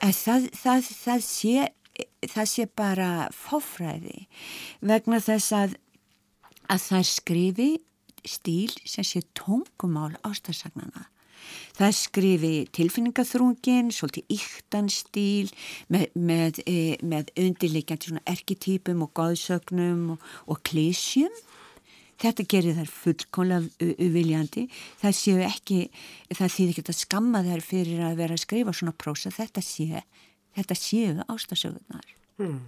Það, 0.00 0.48
það, 0.56 0.90
það, 1.04 1.22
sé, 1.24 1.68
það 2.26 2.50
sé 2.50 2.66
bara 2.76 3.10
fáfræði 3.32 4.26
vegna 4.84 5.20
þess 5.22 5.54
að, 5.56 5.78
að 6.68 6.86
þær 6.90 7.08
skrifi 7.08 7.70
stíl 8.24 8.72
sem 8.84 9.06
sé 9.06 9.22
tungumál 9.36 10.12
ástasagnana 10.26 11.08
Það 11.74 11.94
skrifi 11.98 12.52
tilfinningaþrungin, 12.76 13.88
svolítið 13.90 14.36
yktanstíl 14.36 15.48
með, 15.90 16.04
með, 16.14 16.60
e, 16.70 16.76
með 17.02 17.32
undirleikjandi 17.42 18.10
svona 18.12 18.22
erketýpum 18.30 19.02
og 19.02 19.10
góðsögnum 19.18 20.12
og, 20.14 20.28
og 20.46 20.60
klísjum. 20.68 21.34
Þetta 22.22 22.46
gerir 22.46 22.76
þær 22.78 22.92
fullkonlega 22.94 23.88
uviljandi. 24.06 24.68
Það 25.00 25.16
séu 25.18 25.40
ekki, 25.42 25.80
það 26.30 26.54
þýðir 26.56 26.70
ekki 26.76 26.84
að 26.94 27.00
skamma 27.00 27.42
þær 27.48 27.64
fyrir 27.66 28.04
að 28.06 28.20
vera 28.22 28.38
að 28.38 28.44
skrifa 28.44 28.76
svona 28.78 28.94
prósa. 28.94 29.34
Þetta 29.34 29.64
séu, 29.66 30.04
þetta 30.54 30.76
séu 30.78 31.26
ástasögurnar. 31.26 32.14
Hmm. 32.38 32.60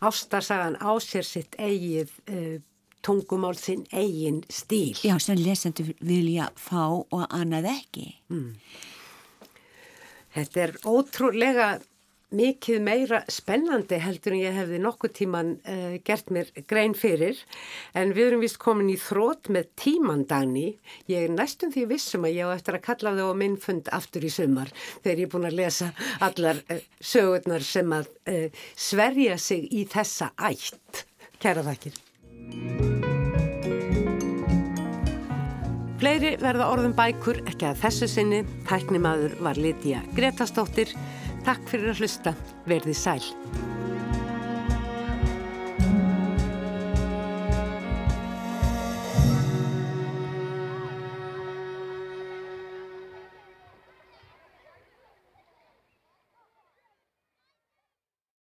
Ástasagan 0.00 0.80
á 0.80 0.92
sér 1.04 1.28
sitt 1.28 1.60
eigið 1.60 2.16
uh, 2.32 2.56
tungumál 3.04 3.56
sinn 3.58 3.84
eigin 3.92 4.42
stíl. 4.48 4.96
Já, 5.04 5.18
sem 5.22 5.40
lesendur 5.40 5.92
vilja 6.00 6.50
fá 6.56 6.86
og 6.90 7.26
annað 7.28 7.70
ekki. 7.76 8.08
Mm. 8.32 8.54
Þetta 10.36 10.64
er 10.66 10.74
ótrúlega 10.84 11.68
mikið 12.34 12.80
meira 12.82 13.20
spennandi 13.30 13.98
heldur 14.02 14.34
en 14.34 14.40
ég 14.40 14.56
hefði 14.56 14.80
nokkuð 14.82 15.12
tíman 15.14 15.52
uh, 15.62 15.94
gert 16.06 16.32
mér 16.34 16.48
grein 16.66 16.94
fyrir 16.98 17.38
en 17.94 18.10
við 18.16 18.30
erum 18.30 18.42
vist 18.42 18.58
komin 18.62 18.90
í 18.90 18.96
þrótt 18.98 19.50
með 19.54 19.68
tímandagni 19.78 20.66
ég 21.12 21.28
er 21.28 21.34
næstum 21.34 21.70
því 21.74 21.86
vissum 21.92 22.26
að 22.26 22.40
ég 22.40 22.50
á 22.50 22.56
eftir 22.56 22.78
að 22.78 22.86
kalla 22.88 23.14
þau 23.18 23.30
á 23.30 23.34
minn 23.38 23.54
fund 23.62 23.90
aftur 23.94 24.26
í 24.26 24.32
sumar 24.32 24.72
þegar 25.04 25.22
ég 25.22 25.28
er 25.28 25.32
búin 25.36 25.50
að 25.52 25.60
lesa 25.60 25.92
allar 26.26 26.64
uh, 26.66 26.82
sögurnar 26.98 27.68
sem 27.68 27.94
að 27.94 28.10
uh, 28.26 28.66
sverja 28.74 29.38
sig 29.38 29.70
í 29.70 29.86
þessa 29.94 30.32
ætt 30.50 31.06
Kæra 31.38 31.62
þakkir 31.62 32.05
Fleiri 35.96 36.34
verða 36.38 36.68
orðum 36.70 36.92
bækur 36.96 37.40
ekki 37.48 37.70
að 37.70 37.80
þessu 37.80 38.08
sinni. 38.12 38.42
Tæknimaður 38.68 39.38
var 39.42 39.58
Lítiða 39.58 40.02
Gretastóttir. 40.18 40.92
Takk 41.46 41.64
fyrir 41.70 41.94
að 41.94 42.04
hlusta. 42.04 42.34
Verði 42.68 42.94
sæl. 42.94 43.22